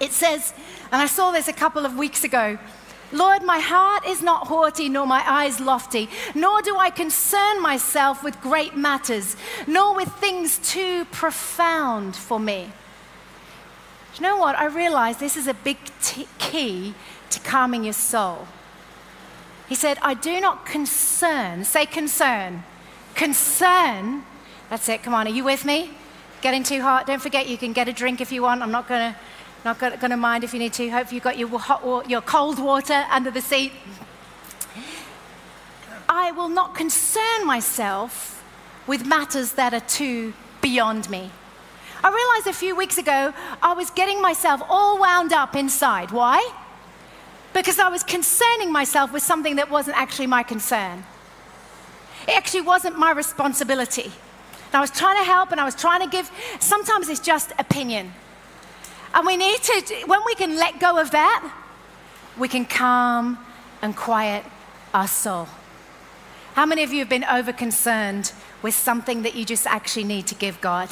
it 0.00 0.12
says, 0.12 0.52
and 0.92 1.02
I 1.02 1.06
saw 1.06 1.30
this 1.30 1.48
a 1.48 1.52
couple 1.52 1.84
of 1.84 1.96
weeks 1.96 2.24
ago. 2.24 2.58
Lord, 3.10 3.42
my 3.42 3.58
heart 3.58 4.06
is 4.06 4.22
not 4.22 4.48
haughty, 4.48 4.88
nor 4.88 5.06
my 5.06 5.22
eyes 5.26 5.60
lofty, 5.60 6.10
nor 6.34 6.60
do 6.60 6.76
I 6.76 6.90
concern 6.90 7.62
myself 7.62 8.22
with 8.22 8.40
great 8.40 8.76
matters, 8.76 9.34
nor 9.66 9.94
with 9.94 10.08
things 10.16 10.58
too 10.58 11.06
profound 11.06 12.14
for 12.14 12.38
me. 12.38 12.70
You 14.16 14.22
know 14.22 14.36
what? 14.36 14.58
I 14.58 14.66
realize 14.66 15.16
this 15.16 15.36
is 15.36 15.46
a 15.46 15.54
big 15.54 15.78
t- 16.02 16.28
key 16.38 16.94
to 17.30 17.40
calming 17.40 17.84
your 17.84 17.94
soul. 17.94 18.46
He 19.68 19.74
said, 19.74 19.98
I 20.02 20.14
do 20.14 20.40
not 20.40 20.66
concern, 20.66 21.64
say 21.64 21.86
concern, 21.86 22.64
concern. 23.14 24.24
That's 24.70 24.88
it, 24.88 25.02
come 25.02 25.14
on, 25.14 25.26
are 25.26 25.30
you 25.30 25.44
with 25.44 25.64
me? 25.64 25.90
Getting 26.40 26.62
too 26.62 26.82
hot? 26.82 27.06
Don't 27.06 27.22
forget 27.22 27.48
you 27.48 27.58
can 27.58 27.72
get 27.72 27.88
a 27.88 27.92
drink 27.92 28.20
if 28.20 28.32
you 28.32 28.42
want. 28.42 28.62
I'm 28.62 28.70
not 28.70 28.88
going 28.88 29.12
to 29.12 29.18
not 29.64 29.78
going 29.78 29.98
to 29.98 30.16
mind 30.16 30.44
if 30.44 30.52
you 30.52 30.58
need 30.58 30.72
to. 30.74 30.88
Hope 30.88 31.12
you've 31.12 31.22
got 31.22 31.38
your, 31.38 31.58
hot, 31.58 32.08
your 32.08 32.20
cold 32.20 32.58
water 32.58 33.04
under 33.10 33.30
the 33.30 33.40
seat. 33.40 33.72
I 36.08 36.32
will 36.32 36.48
not 36.48 36.74
concern 36.74 37.46
myself 37.46 38.42
with 38.86 39.04
matters 39.04 39.52
that 39.52 39.74
are 39.74 39.80
too 39.80 40.32
beyond 40.60 41.10
me. 41.10 41.30
I 42.02 42.08
realized 42.08 42.46
a 42.46 42.58
few 42.58 42.76
weeks 42.76 42.96
ago 42.96 43.34
I 43.62 43.72
was 43.74 43.90
getting 43.90 44.22
myself 44.22 44.62
all 44.68 44.98
wound 44.98 45.32
up 45.32 45.56
inside. 45.56 46.10
Why? 46.10 46.52
Because 47.52 47.78
I 47.78 47.88
was 47.88 48.02
concerning 48.02 48.72
myself 48.72 49.12
with 49.12 49.22
something 49.22 49.56
that 49.56 49.70
wasn't 49.70 49.96
actually 49.96 50.28
my 50.28 50.42
concern. 50.42 51.04
It 52.26 52.36
actually 52.36 52.60
wasn't 52.62 52.98
my 52.98 53.10
responsibility. 53.10 54.12
And 54.66 54.74
I 54.74 54.80
was 54.80 54.90
trying 54.90 55.18
to 55.18 55.24
help 55.24 55.50
and 55.50 55.60
I 55.60 55.64
was 55.64 55.74
trying 55.74 56.02
to 56.02 56.08
give, 56.08 56.30
sometimes 56.60 57.08
it's 57.08 57.20
just 57.20 57.52
opinion. 57.58 58.12
And 59.14 59.26
we 59.26 59.36
need 59.36 59.62
to, 59.62 59.94
when 60.06 60.20
we 60.26 60.34
can 60.34 60.56
let 60.56 60.80
go 60.80 60.98
of 60.98 61.10
that, 61.12 61.52
we 62.38 62.48
can 62.48 62.64
calm 62.64 63.38
and 63.82 63.96
quiet 63.96 64.44
our 64.94 65.08
soul. 65.08 65.48
How 66.54 66.66
many 66.66 66.82
of 66.82 66.92
you 66.92 67.00
have 67.00 67.08
been 67.08 67.24
over 67.24 67.52
concerned 67.52 68.32
with 68.62 68.74
something 68.74 69.22
that 69.22 69.34
you 69.34 69.44
just 69.44 69.66
actually 69.66 70.04
need 70.04 70.26
to 70.26 70.34
give 70.34 70.60
God? 70.60 70.90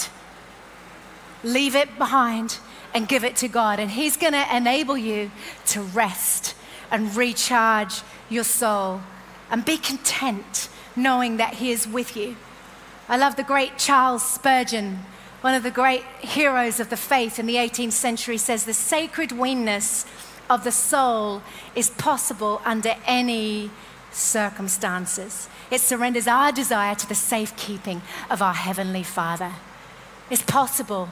Leave 1.43 1.75
it 1.75 1.99
behind 1.99 2.59
and 2.95 3.09
give 3.09 3.25
it 3.25 3.37
to 3.37 3.49
God, 3.49 3.79
and 3.79 3.91
He's 3.91 4.17
going 4.17 4.33
to 4.33 4.57
enable 4.57 4.97
you 4.97 5.31
to 5.67 5.83
rest 5.83 6.55
and 6.91 7.15
recharge 7.15 8.03
your 8.29 8.45
soul 8.45 9.01
and 9.51 9.65
be 9.65 9.77
content 9.77 10.69
knowing 10.95 11.37
that 11.37 11.55
He 11.55 11.71
is 11.71 11.87
with 11.87 12.17
you. 12.17 12.37
I 13.09 13.17
love 13.17 13.37
the 13.37 13.43
great 13.43 13.77
Charles 13.77 14.23
Spurgeon 14.23 15.01
one 15.47 15.55
of 15.55 15.63
the 15.63 15.71
great 15.71 16.03
heroes 16.19 16.81
of 16.81 16.91
the 16.91 16.97
faith 16.97 17.39
in 17.39 17.47
the 17.47 17.55
18th 17.55 17.93
century, 17.93 18.37
says 18.37 18.65
the 18.65 18.75
sacred 18.75 19.31
weanness 19.31 20.05
of 20.51 20.65
the 20.65 20.73
soul 20.73 21.41
is 21.77 21.89
possible 21.89 22.61
under 22.65 22.97
any 23.07 23.71
circumstances. 24.11 25.49
It 25.71 25.81
surrenders 25.81 26.27
our 26.27 26.51
desire 26.51 26.97
to 26.97 27.09
the 27.09 27.15
safekeeping 27.15 28.03
of 28.29 28.43
our 28.43 28.55
Heavenly 28.55 29.05
Father. 29.05 29.53
It's 30.31 30.43
possible 30.43 31.11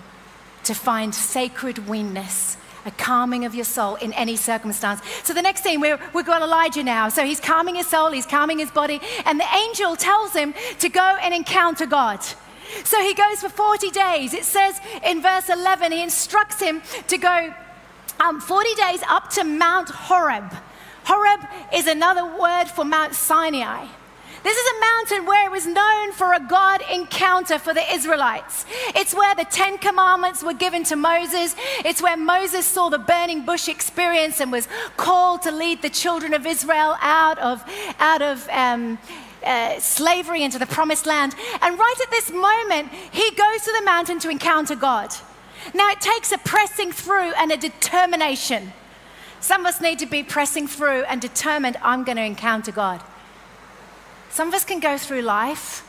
to 0.65 0.75
find 0.75 1.15
sacred 1.15 1.87
weanness, 1.87 2.57
a 2.85 2.91
calming 2.91 3.45
of 3.45 3.55
your 3.55 3.65
soul 3.65 3.95
in 3.95 4.13
any 4.15 4.35
circumstance. 4.35 5.01
So 5.23 5.33
the 5.33 5.43
next 5.43 5.61
thing, 5.61 5.81
we're, 5.81 6.01
we've 6.13 6.27
got 6.27 6.43
Elijah 6.43 6.83
now. 6.83 7.09
So 7.09 7.25
he's 7.25 7.39
calming 7.39 7.77
his 7.77 7.87
soul, 7.87 8.11
he's 8.11 8.27
calming 8.27 8.59
his 8.59 8.73
body, 8.73 9.01
and 9.27 9.39
the 9.39 9.55
angel 9.55 9.95
tells 9.95 10.33
him 10.33 10.55
to 10.81 10.89
go 10.89 11.19
and 11.23 11.33
encounter 11.33 11.87
God. 11.87 12.19
So 12.83 13.01
he 13.01 13.15
goes 13.15 13.41
for 13.41 13.49
40 13.49 13.91
days. 13.91 14.35
It 14.35 14.45
says 14.45 14.81
in 15.05 15.23
verse 15.23 15.49
11, 15.49 15.93
he 15.93 16.03
instructs 16.03 16.61
him 16.61 16.83
to 17.09 17.19
go 17.19 17.55
um, 18.21 18.41
40 18.41 18.75
days 18.75 19.01
up 19.09 19.31
to 19.31 19.45
Mount 19.45 19.91
Horeb. 19.91 20.53
Horeb 21.05 21.41
is 21.73 21.87
another 21.87 22.25
word 22.25 22.65
for 22.67 22.85
Mount 22.85 23.15
Sinai. 23.15 23.87
This 24.45 24.59
is 24.59 24.77
a 24.77 24.81
mountain 24.81 25.27
where 25.27 25.47
it 25.47 25.51
was 25.51 25.67
known 25.67 26.13
for 26.13 26.35
a 26.35 26.41
God 26.41 26.83
encounter 26.93 27.59
for 27.59 27.73
the 27.73 27.95
Israelites. 27.95 28.67
It's 28.95 29.15
where 29.15 29.35
the 29.35 29.47
Ten 29.47 29.79
Commandments 29.79 30.43
were 30.43 30.53
given 30.53 30.85
to 30.85 30.97
Moses. 30.97 31.57
It's 31.79 32.03
where 32.03 32.17
Moses 32.17 32.67
saw 32.67 32.91
the 32.91 32.99
burning 32.99 33.47
bush 33.47 33.69
experience 33.69 34.43
and 34.43 34.53
was 34.53 34.69
called 34.99 35.41
to 35.43 35.51
lead 35.51 35.81
the 35.81 35.89
children 35.89 36.35
of 36.35 36.45
Israel 36.45 36.95
out 37.01 37.39
of, 37.39 37.65
out 37.99 38.21
of 38.21 38.47
um, 38.51 38.99
uh, 39.45 39.79
slavery 39.81 40.43
into 40.43 40.59
the 40.59 40.67
promised 40.67 41.07
land. 41.07 41.35
And 41.61 41.79
right 41.79 41.97
at 42.03 42.11
this 42.11 42.31
moment, 42.31 42.91
he 43.13 43.31
goes 43.31 43.63
to 43.63 43.75
the 43.79 43.85
mountain 43.85 44.19
to 44.21 44.31
encounter 44.31 44.77
God. 44.77 45.15
Now, 45.73 45.91
it 45.91 46.01
takes 46.01 46.33
a 46.33 46.39
pressing 46.39 46.93
through 46.93 47.33
and 47.35 47.51
a 47.51 47.57
determination. 47.57 48.73
Some 49.41 49.63
of 49.63 49.67
us 49.67 49.81
need 49.81 49.99
to 49.99 50.07
be 50.07 50.23
pressing 50.23 50.67
through 50.67 51.05
and 51.05 51.21
determined, 51.21 51.77
I'm 51.83 52.05
going 52.05 52.17
to 52.17 52.25
encounter 52.25 52.73
God. 52.73 53.03
Some 54.31 54.49
of 54.49 54.55
us 54.55 54.65
can 54.65 54.81
go 54.81 54.99
through 54.99 55.23
life, 55.23 55.87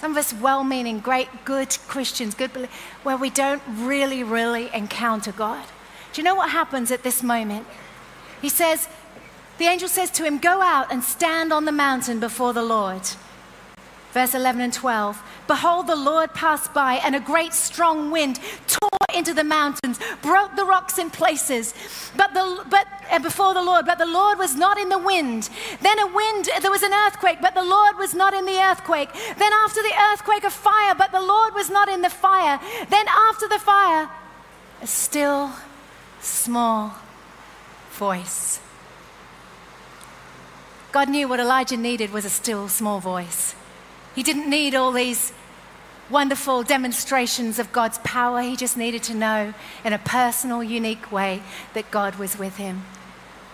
some 0.00 0.12
of 0.12 0.16
us 0.16 0.32
well 0.32 0.64
meaning, 0.64 0.98
great, 0.98 1.28
good 1.44 1.76
Christians, 1.86 2.34
good, 2.34 2.52
believers 2.52 2.74
where 3.02 3.16
we 3.16 3.28
don't 3.30 3.62
really, 3.68 4.22
really 4.22 4.70
encounter 4.74 5.30
God. 5.30 5.64
Do 6.12 6.20
you 6.20 6.24
know 6.24 6.34
what 6.34 6.50
happens 6.50 6.90
at 6.90 7.02
this 7.02 7.22
moment? 7.22 7.66
He 8.40 8.48
says, 8.48 8.88
the 9.60 9.66
angel 9.66 9.88
says 9.88 10.10
to 10.12 10.24
him, 10.24 10.38
Go 10.38 10.62
out 10.62 10.90
and 10.90 11.04
stand 11.04 11.52
on 11.52 11.66
the 11.66 11.72
mountain 11.72 12.18
before 12.18 12.54
the 12.54 12.62
Lord. 12.62 13.02
Verse 14.12 14.34
11 14.34 14.62
and 14.62 14.72
12 14.72 15.22
Behold, 15.46 15.86
the 15.86 15.96
Lord 15.96 16.32
passed 16.32 16.72
by, 16.72 16.94
and 16.94 17.14
a 17.14 17.20
great 17.20 17.52
strong 17.52 18.10
wind 18.10 18.40
tore 18.66 18.88
into 19.14 19.34
the 19.34 19.44
mountains, 19.44 20.00
broke 20.22 20.56
the 20.56 20.64
rocks 20.64 20.96
in 20.96 21.10
places. 21.10 21.74
But, 22.16 22.32
the, 22.32 22.64
but 22.70 22.86
and 23.10 23.22
before 23.22 23.52
the 23.52 23.62
Lord, 23.62 23.84
but 23.84 23.98
the 23.98 24.06
Lord 24.06 24.38
was 24.38 24.56
not 24.56 24.78
in 24.78 24.88
the 24.88 24.98
wind. 24.98 25.50
Then 25.82 25.98
a 25.98 26.06
wind, 26.06 26.48
there 26.62 26.70
was 26.70 26.82
an 26.82 26.94
earthquake, 26.94 27.38
but 27.42 27.54
the 27.54 27.62
Lord 27.62 27.98
was 27.98 28.14
not 28.14 28.32
in 28.32 28.46
the 28.46 28.58
earthquake. 28.58 29.12
Then 29.12 29.52
after 29.52 29.82
the 29.82 29.92
earthquake, 30.10 30.44
a 30.44 30.50
fire, 30.50 30.94
but 30.94 31.12
the 31.12 31.20
Lord 31.20 31.52
was 31.52 31.68
not 31.68 31.90
in 31.90 32.00
the 32.00 32.08
fire. 32.08 32.58
Then 32.88 33.06
after 33.08 33.46
the 33.46 33.58
fire, 33.58 34.08
a 34.80 34.86
still, 34.86 35.52
small 36.20 36.94
voice. 37.90 38.60
God 40.92 41.08
knew 41.08 41.28
what 41.28 41.40
Elijah 41.40 41.76
needed 41.76 42.12
was 42.12 42.24
a 42.24 42.30
still 42.30 42.68
small 42.68 43.00
voice. 43.00 43.54
He 44.14 44.22
didn't 44.22 44.50
need 44.50 44.74
all 44.74 44.92
these 44.92 45.32
wonderful 46.10 46.62
demonstrations 46.64 47.58
of 47.58 47.72
God's 47.72 47.98
power. 47.98 48.42
He 48.42 48.56
just 48.56 48.76
needed 48.76 49.02
to 49.04 49.14
know 49.14 49.54
in 49.84 49.92
a 49.92 49.98
personal, 49.98 50.64
unique 50.64 51.12
way 51.12 51.42
that 51.74 51.90
God 51.90 52.16
was 52.16 52.38
with 52.38 52.56
him. 52.56 52.82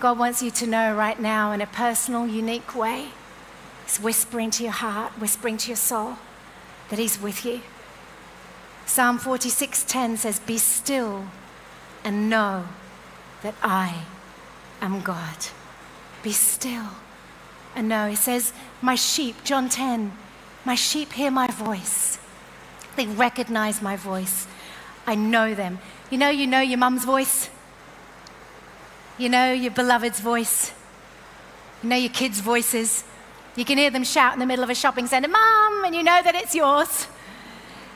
God 0.01 0.19
wants 0.19 0.43
you 0.43 0.51
to 0.51 0.67
know 0.67 0.95
right 0.95 1.19
now 1.21 1.53
in 1.53 1.61
a 1.61 1.67
personal, 1.67 2.27
unique 2.27 2.75
way. 2.75 3.09
He's 3.85 4.01
whispering 4.01 4.51
to 4.53 4.63
your 4.63 4.73
heart, 4.73 5.13
whispering 5.19 5.57
to 5.59 5.69
your 5.69 5.77
soul 5.77 6.17
that 6.91 6.99
He's 6.99 7.21
with 7.21 7.45
you. 7.45 7.61
Psalm 8.85 9.19
46:10 9.19 10.17
says, 10.17 10.39
"Be 10.41 10.59
still 10.59 11.27
and 12.05 12.29
know 12.29 12.69
that 13.43 13.55
I 13.63 14.05
am 14.81 15.01
God." 15.01 15.49
Be 16.23 16.33
still 16.33 16.91
and 17.77 17.89
know. 17.89 18.09
He 18.09 18.17
says, 18.17 18.53
My 18.83 18.95
sheep, 18.95 19.45
John 19.45 19.69
10, 19.69 20.13
my 20.65 20.75
sheep 20.75 21.13
hear 21.13 21.31
my 21.31 21.47
voice. 21.47 22.19
They 22.97 23.07
recognize 23.07 23.81
my 23.81 23.97
voice. 23.97 24.49
I 25.07 25.15
know 25.15 25.55
them. 25.55 25.79
You 26.11 26.19
know, 26.19 26.31
you 26.31 26.47
know 26.47 26.61
your 26.61 26.79
mum's 26.79 27.05
voice. 27.05 27.51
You 29.19 29.29
know 29.29 29.53
your 29.53 29.71
beloved's 29.71 30.21
voice. 30.21 30.73
You 31.83 31.91
know 31.91 31.97
your 31.97 32.11
kids' 32.11 32.41
voices. 32.41 33.05
You 33.55 33.65
can 33.65 33.79
hear 33.79 33.91
them 33.91 34.05
shout 34.05 34.35
in 34.35 34.41
the 34.41 34.47
middle 34.47 34.65
of 34.65 34.71
a 34.71 34.75
shopping 34.75 35.07
center, 35.07 35.29
Mom, 35.29 35.85
and 35.85 35.95
you 35.95 36.03
know 36.03 36.21
that 36.23 36.35
it's 36.35 36.55
yours. 36.55 37.07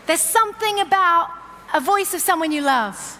There's 0.06 0.20
something 0.20 0.80
about 0.80 1.30
a 1.74 1.80
voice 1.80 2.14
of 2.14 2.20
someone 2.20 2.52
you 2.52 2.62
love. 2.62 3.18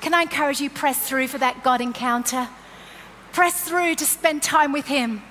Can 0.00 0.14
I 0.14 0.22
encourage 0.22 0.60
you, 0.60 0.68
press 0.68 1.08
through 1.08 1.28
for 1.28 1.38
that 1.38 1.62
God 1.62 1.80
encounter? 1.80 2.48
Press 3.32 3.62
through 3.62 3.94
to 3.96 4.04
spend 4.04 4.42
time 4.42 4.72
with 4.72 4.86
Him. 4.86 5.22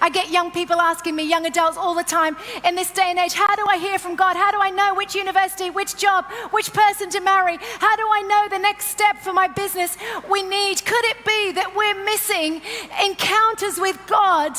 I 0.00 0.10
get 0.10 0.30
young 0.30 0.50
people 0.50 0.80
asking 0.80 1.16
me, 1.16 1.28
young 1.28 1.46
adults 1.46 1.76
all 1.76 1.94
the 1.94 2.04
time 2.04 2.36
in 2.64 2.74
this 2.74 2.90
day 2.90 3.10
and 3.10 3.18
age, 3.18 3.34
how 3.34 3.54
do 3.56 3.64
I 3.68 3.78
hear 3.78 3.98
from 3.98 4.14
God? 4.14 4.36
How 4.36 4.50
do 4.50 4.58
I 4.60 4.70
know 4.70 4.94
which 4.94 5.14
university, 5.14 5.70
which 5.70 5.96
job, 5.96 6.24
which 6.50 6.72
person 6.72 7.10
to 7.10 7.20
marry? 7.20 7.58
How 7.78 7.96
do 7.96 8.04
I 8.10 8.22
know 8.22 8.48
the 8.48 8.62
next 8.62 8.86
step 8.86 9.18
for 9.18 9.32
my 9.32 9.48
business? 9.48 9.96
We 10.30 10.42
need, 10.42 10.84
could 10.84 11.04
it 11.06 11.24
be 11.26 11.52
that 11.52 11.74
we're 11.74 12.04
missing 12.04 12.62
encounters 13.04 13.78
with 13.78 13.98
God? 14.06 14.56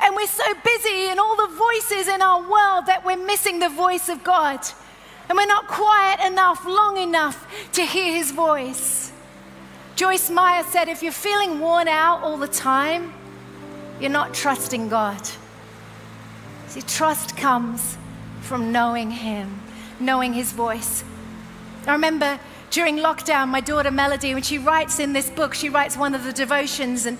And 0.00 0.14
we're 0.14 0.26
so 0.26 0.52
busy 0.64 1.08
in 1.10 1.18
all 1.18 1.36
the 1.36 1.54
voices 1.54 2.08
in 2.08 2.22
our 2.22 2.40
world 2.40 2.86
that 2.86 3.02
we're 3.04 3.24
missing 3.24 3.58
the 3.58 3.68
voice 3.68 4.08
of 4.08 4.22
God. 4.22 4.60
And 5.28 5.36
we're 5.36 5.46
not 5.46 5.66
quiet 5.68 6.20
enough, 6.26 6.64
long 6.66 6.96
enough 6.96 7.46
to 7.72 7.82
hear 7.82 8.14
his 8.14 8.30
voice. 8.32 9.12
Joyce 9.96 10.30
Meyer 10.30 10.62
said, 10.62 10.88
if 10.88 11.02
you're 11.02 11.12
feeling 11.12 11.58
worn 11.58 11.88
out 11.88 12.22
all 12.22 12.36
the 12.36 12.48
time, 12.48 13.12
you're 14.00 14.10
not 14.10 14.34
trusting 14.34 14.88
God. 14.88 15.28
See, 16.68 16.82
trust 16.82 17.36
comes 17.36 17.96
from 18.40 18.72
knowing 18.72 19.10
Him, 19.10 19.60
knowing 19.98 20.32
His 20.32 20.52
voice. 20.52 21.04
I 21.86 21.92
remember 21.92 22.38
during 22.70 22.98
lockdown, 22.98 23.48
my 23.48 23.60
daughter 23.60 23.90
Melody, 23.90 24.34
when 24.34 24.42
she 24.42 24.58
writes 24.58 24.98
in 24.98 25.12
this 25.12 25.30
book, 25.30 25.54
she 25.54 25.68
writes 25.68 25.96
one 25.96 26.14
of 26.14 26.24
the 26.24 26.32
devotions, 26.32 27.06
and 27.06 27.18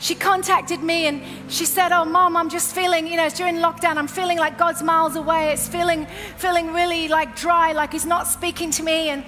she 0.00 0.16
contacted 0.16 0.82
me 0.82 1.06
and 1.06 1.22
she 1.48 1.64
said, 1.64 1.92
Oh, 1.92 2.04
mom, 2.04 2.36
I'm 2.36 2.48
just 2.48 2.74
feeling, 2.74 3.06
you 3.06 3.16
know, 3.16 3.28
during 3.28 3.56
lockdown, 3.56 3.96
I'm 3.96 4.08
feeling 4.08 4.36
like 4.36 4.58
God's 4.58 4.82
miles 4.82 5.14
away. 5.14 5.52
It's 5.52 5.68
feeling, 5.68 6.06
feeling 6.36 6.72
really 6.72 7.06
like 7.06 7.36
dry, 7.36 7.72
like 7.72 7.92
He's 7.92 8.04
not 8.04 8.26
speaking 8.26 8.72
to 8.72 8.82
me. 8.82 9.10
And 9.10 9.24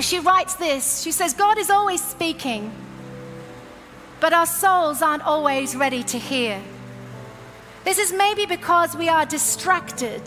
she 0.00 0.18
writes 0.18 0.54
this 0.56 1.00
She 1.02 1.12
says, 1.12 1.32
God 1.32 1.56
is 1.56 1.70
always 1.70 2.04
speaking 2.04 2.70
but 4.22 4.32
our 4.32 4.46
souls 4.46 5.02
aren't 5.02 5.24
always 5.24 5.74
ready 5.74 6.04
to 6.04 6.16
hear. 6.16 6.62
This 7.82 7.98
is 7.98 8.12
maybe 8.12 8.46
because 8.46 8.96
we 8.96 9.08
are 9.08 9.26
distracted 9.26 10.22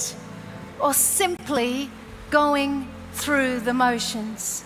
or 0.81 0.93
simply 0.93 1.89
going 2.29 2.89
through 3.13 3.61
the 3.61 3.73
motions. 3.73 4.65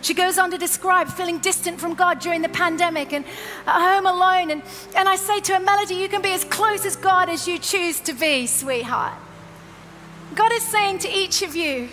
She 0.00 0.14
goes 0.14 0.38
on 0.38 0.52
to 0.52 0.58
describe 0.58 1.08
feeling 1.08 1.38
distant 1.38 1.80
from 1.80 1.94
God 1.94 2.20
during 2.20 2.40
the 2.40 2.48
pandemic 2.48 3.12
and 3.12 3.24
at 3.66 3.96
home 3.96 4.06
alone. 4.06 4.52
And, 4.52 4.62
and 4.94 5.08
I 5.08 5.16
say 5.16 5.40
to 5.40 5.54
her, 5.54 5.60
Melody, 5.60 5.96
you 5.96 6.08
can 6.08 6.22
be 6.22 6.30
as 6.30 6.44
close 6.44 6.86
as 6.86 6.94
God 6.94 7.28
as 7.28 7.48
you 7.48 7.58
choose 7.58 7.98
to 8.02 8.12
be, 8.12 8.46
sweetheart. 8.46 9.14
God 10.36 10.52
is 10.52 10.62
saying 10.62 11.00
to 11.00 11.08
each 11.12 11.42
of 11.42 11.56
you, 11.56 11.88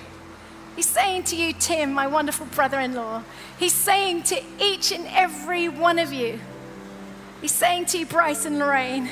He's 0.76 0.86
saying 0.86 1.24
to 1.24 1.36
you, 1.36 1.52
Tim, 1.54 1.94
my 1.94 2.06
wonderful 2.06 2.46
brother 2.46 2.80
in 2.80 2.94
law, 2.94 3.24
He's 3.58 3.74
saying 3.74 4.22
to 4.24 4.40
each 4.60 4.92
and 4.92 5.08
every 5.08 5.68
one 5.68 5.98
of 5.98 6.14
you, 6.14 6.40
He's 7.42 7.52
saying 7.52 7.86
to 7.88 8.00
you, 8.00 8.06
Bryce 8.06 8.46
and 8.46 8.60
Lorraine, 8.60 9.10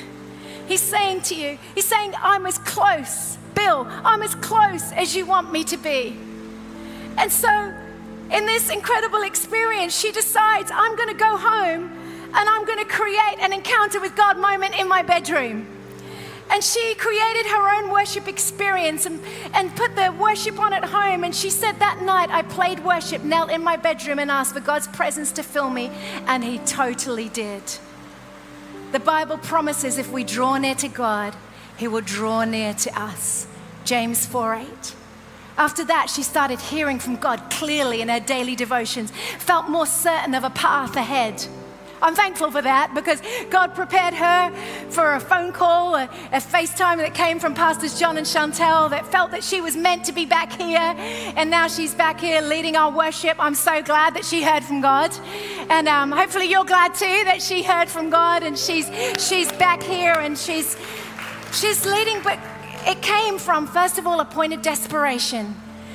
He's 0.66 0.80
saying 0.80 1.22
to 1.22 1.34
you, 1.34 1.58
He's 1.74 1.84
saying, 1.84 2.14
I'm 2.18 2.46
as 2.46 2.58
close, 2.58 3.36
Bill, 3.54 3.86
I'm 3.88 4.22
as 4.22 4.34
close 4.36 4.92
as 4.92 5.14
you 5.14 5.26
want 5.26 5.52
me 5.52 5.64
to 5.64 5.76
be. 5.76 6.16
And 7.16 7.30
so, 7.30 7.74
in 8.30 8.46
this 8.46 8.70
incredible 8.70 9.22
experience, 9.22 9.98
she 9.98 10.10
decides, 10.10 10.70
I'm 10.72 10.96
going 10.96 11.10
to 11.10 11.14
go 11.14 11.36
home 11.36 11.92
and 12.34 12.48
I'm 12.48 12.64
going 12.64 12.78
to 12.78 12.84
create 12.84 13.36
an 13.40 13.52
encounter 13.52 14.00
with 14.00 14.16
God 14.16 14.38
moment 14.38 14.78
in 14.78 14.88
my 14.88 15.02
bedroom. 15.02 15.68
And 16.50 16.62
she 16.62 16.94
created 16.96 17.46
her 17.46 17.76
own 17.76 17.90
worship 17.90 18.28
experience 18.28 19.06
and, 19.06 19.20
and 19.54 19.74
put 19.76 19.96
the 19.96 20.12
worship 20.12 20.58
on 20.58 20.72
at 20.72 20.84
home. 20.84 21.24
And 21.24 21.34
she 21.34 21.48
said 21.48 21.78
that 21.78 22.02
night 22.02 22.30
I 22.30 22.42
played 22.42 22.84
worship, 22.84 23.22
knelt 23.22 23.50
in 23.50 23.62
my 23.62 23.76
bedroom, 23.76 24.18
and 24.18 24.30
asked 24.30 24.54
for 24.54 24.60
God's 24.60 24.88
presence 24.88 25.32
to 25.32 25.42
fill 25.42 25.70
me. 25.70 25.90
And 26.26 26.44
He 26.44 26.58
totally 26.58 27.28
did. 27.30 27.62
The 28.94 29.00
Bible 29.00 29.38
promises 29.38 29.98
if 29.98 30.12
we 30.12 30.22
draw 30.22 30.56
near 30.56 30.76
to 30.76 30.86
God, 30.86 31.34
He 31.76 31.88
will 31.88 32.00
draw 32.00 32.44
near 32.44 32.74
to 32.74 32.96
us. 32.96 33.48
James 33.84 34.24
4 34.24 34.54
8. 34.54 34.94
After 35.58 35.84
that, 35.86 36.08
she 36.08 36.22
started 36.22 36.60
hearing 36.60 37.00
from 37.00 37.16
God 37.16 37.50
clearly 37.50 38.02
in 38.02 38.08
her 38.08 38.20
daily 38.20 38.54
devotions, 38.54 39.10
felt 39.38 39.68
more 39.68 39.86
certain 39.86 40.32
of 40.32 40.44
a 40.44 40.50
path 40.50 40.94
ahead. 40.94 41.44
I'm 42.04 42.14
thankful 42.14 42.50
for 42.50 42.60
that 42.60 42.92
because 42.92 43.22
God 43.48 43.74
prepared 43.74 44.12
her 44.12 44.52
for 44.90 45.14
a 45.14 45.20
phone 45.20 45.52
call, 45.52 45.94
a, 45.94 46.04
a 46.32 46.38
FaceTime 46.38 46.98
that 46.98 47.14
came 47.14 47.40
from 47.40 47.54
Pastors 47.54 47.98
John 47.98 48.18
and 48.18 48.26
Chantel 48.26 48.90
that 48.90 49.06
felt 49.06 49.30
that 49.30 49.42
she 49.42 49.62
was 49.62 49.74
meant 49.74 50.04
to 50.04 50.12
be 50.12 50.26
back 50.26 50.52
here. 50.52 50.92
And 51.34 51.48
now 51.48 51.66
she's 51.66 51.94
back 51.94 52.20
here 52.20 52.42
leading 52.42 52.76
our 52.76 52.92
worship. 52.92 53.38
I'm 53.38 53.54
so 53.54 53.82
glad 53.82 54.12
that 54.16 54.26
she 54.26 54.42
heard 54.42 54.62
from 54.62 54.82
God. 54.82 55.16
And 55.70 55.88
um, 55.88 56.12
hopefully 56.12 56.44
you're 56.44 56.66
glad 56.66 56.94
too 56.94 57.22
that 57.24 57.40
she 57.40 57.62
heard 57.62 57.88
from 57.88 58.10
God 58.10 58.42
and 58.42 58.58
she's, 58.58 58.86
she's 59.16 59.50
back 59.52 59.82
here 59.82 60.12
and 60.12 60.36
she's, 60.36 60.76
she's 61.52 61.86
leading. 61.86 62.22
But 62.22 62.38
it 62.86 63.00
came 63.00 63.38
from, 63.38 63.66
first 63.66 63.96
of 63.96 64.06
all, 64.06 64.20
a 64.20 64.26
point 64.26 64.52
of 64.52 64.60
desperation. 64.60 65.54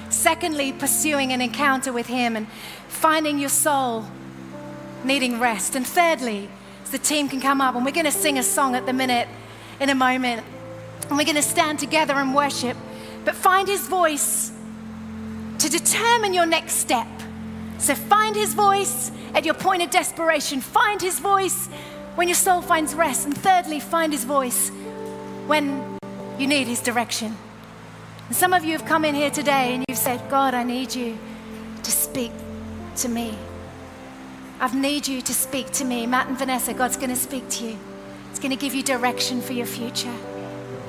Secondly, 0.10 0.74
pursuing 0.74 1.34
an 1.34 1.40
encounter 1.40 1.94
with 1.94 2.08
Him 2.08 2.36
and 2.36 2.48
finding 2.88 3.38
your 3.38 3.50
soul 3.50 4.08
needing 5.04 5.40
rest. 5.40 5.76
And 5.76 5.86
thirdly, 5.86 6.50
the 6.92 6.98
team 6.98 7.30
can 7.30 7.40
come 7.40 7.62
up 7.62 7.76
and 7.76 7.86
we're 7.86 7.92
going 7.92 8.06
to 8.06 8.12
sing 8.12 8.38
a 8.38 8.44
song 8.44 8.76
at 8.76 8.86
the 8.86 8.94
minute 8.94 9.28
in 9.80 9.90
a 9.90 9.96
moment. 9.96 10.44
And 11.10 11.18
we're 11.18 11.26
going 11.26 11.36
to 11.36 11.42
stand 11.42 11.80
together 11.80 12.14
and 12.14 12.36
worship. 12.36 12.78
But 13.26 13.36
find 13.36 13.68
his 13.68 13.88
voice 13.88 14.52
to 15.60 15.70
determine 15.70 16.34
your 16.34 16.46
next 16.46 16.74
step. 16.74 17.08
So 17.78 17.96
find 17.96 18.36
his 18.36 18.54
voice 18.54 19.12
at 19.34 19.46
your 19.46 19.54
point 19.54 19.82
of 19.84 19.90
desperation. 19.90 20.62
Find 20.62 21.02
his 21.02 21.20
voice 21.20 21.68
when 22.16 22.28
your 22.28 22.36
soul 22.36 22.62
finds 22.62 22.94
rest. 22.94 23.26
And 23.26 23.38
thirdly, 23.38 23.80
find 23.80 24.12
his 24.12 24.24
voice 24.24 24.70
when 25.48 25.98
you 26.38 26.48
need 26.48 26.68
his 26.68 26.82
direction. 26.82 27.36
And 28.28 28.36
some 28.36 28.54
of 28.54 28.64
you 28.64 28.74
have 28.74 28.86
come 28.86 29.06
in 29.06 29.16
here 29.16 29.32
today 29.32 29.74
and 29.74 29.84
you've 29.88 29.98
said, 29.98 30.22
God, 30.30 30.54
I 30.54 30.64
need 30.64 30.94
you 30.94 31.18
to 31.84 31.92
speak 31.92 32.32
to 32.98 33.10
me. 33.10 33.36
I 34.62 34.76
need 34.76 35.08
you 35.08 35.22
to 35.22 35.34
speak 35.34 35.72
to 35.72 35.86
me. 35.86 36.06
Matt 36.06 36.28
and 36.28 36.38
Vanessa, 36.38 36.74
God's 36.74 36.98
going 36.98 37.12
to 37.12 37.16
speak 37.16 37.48
to 37.50 37.64
you. 37.64 37.80
He's 38.30 38.40
going 38.40 38.52
to 38.52 38.58
give 38.58 38.76
you 38.76 38.84
direction 38.84 39.42
for 39.42 39.54
your 39.54 39.66
future. 39.66 40.14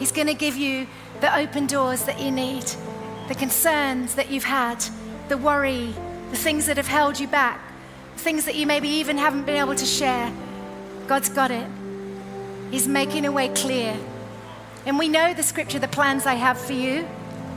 He's 0.00 0.10
going 0.10 0.26
to 0.26 0.34
give 0.34 0.56
you 0.56 0.88
the 1.20 1.36
open 1.36 1.68
doors 1.68 2.02
that 2.04 2.20
you 2.20 2.32
need, 2.32 2.64
the 3.28 3.36
concerns 3.36 4.16
that 4.16 4.28
you've 4.28 4.44
had, 4.44 4.84
the 5.28 5.36
worry, 5.36 5.94
the 6.32 6.36
things 6.36 6.66
that 6.66 6.78
have 6.78 6.88
held 6.88 7.20
you 7.20 7.28
back, 7.28 7.60
things 8.16 8.44
that 8.46 8.56
you 8.56 8.66
maybe 8.66 8.88
even 8.88 9.16
haven't 9.16 9.46
been 9.46 9.56
able 9.56 9.76
to 9.76 9.86
share. 9.86 10.32
God's 11.06 11.28
got 11.28 11.52
it. 11.52 11.68
He's 12.72 12.88
making 12.88 13.24
a 13.24 13.30
way 13.30 13.50
clear. 13.50 13.96
And 14.84 14.98
we 14.98 15.06
know 15.06 15.32
the 15.32 15.44
scripture, 15.44 15.78
the 15.78 15.86
plans 15.86 16.26
I 16.26 16.34
have 16.34 16.60
for 16.60 16.72
you. 16.72 17.06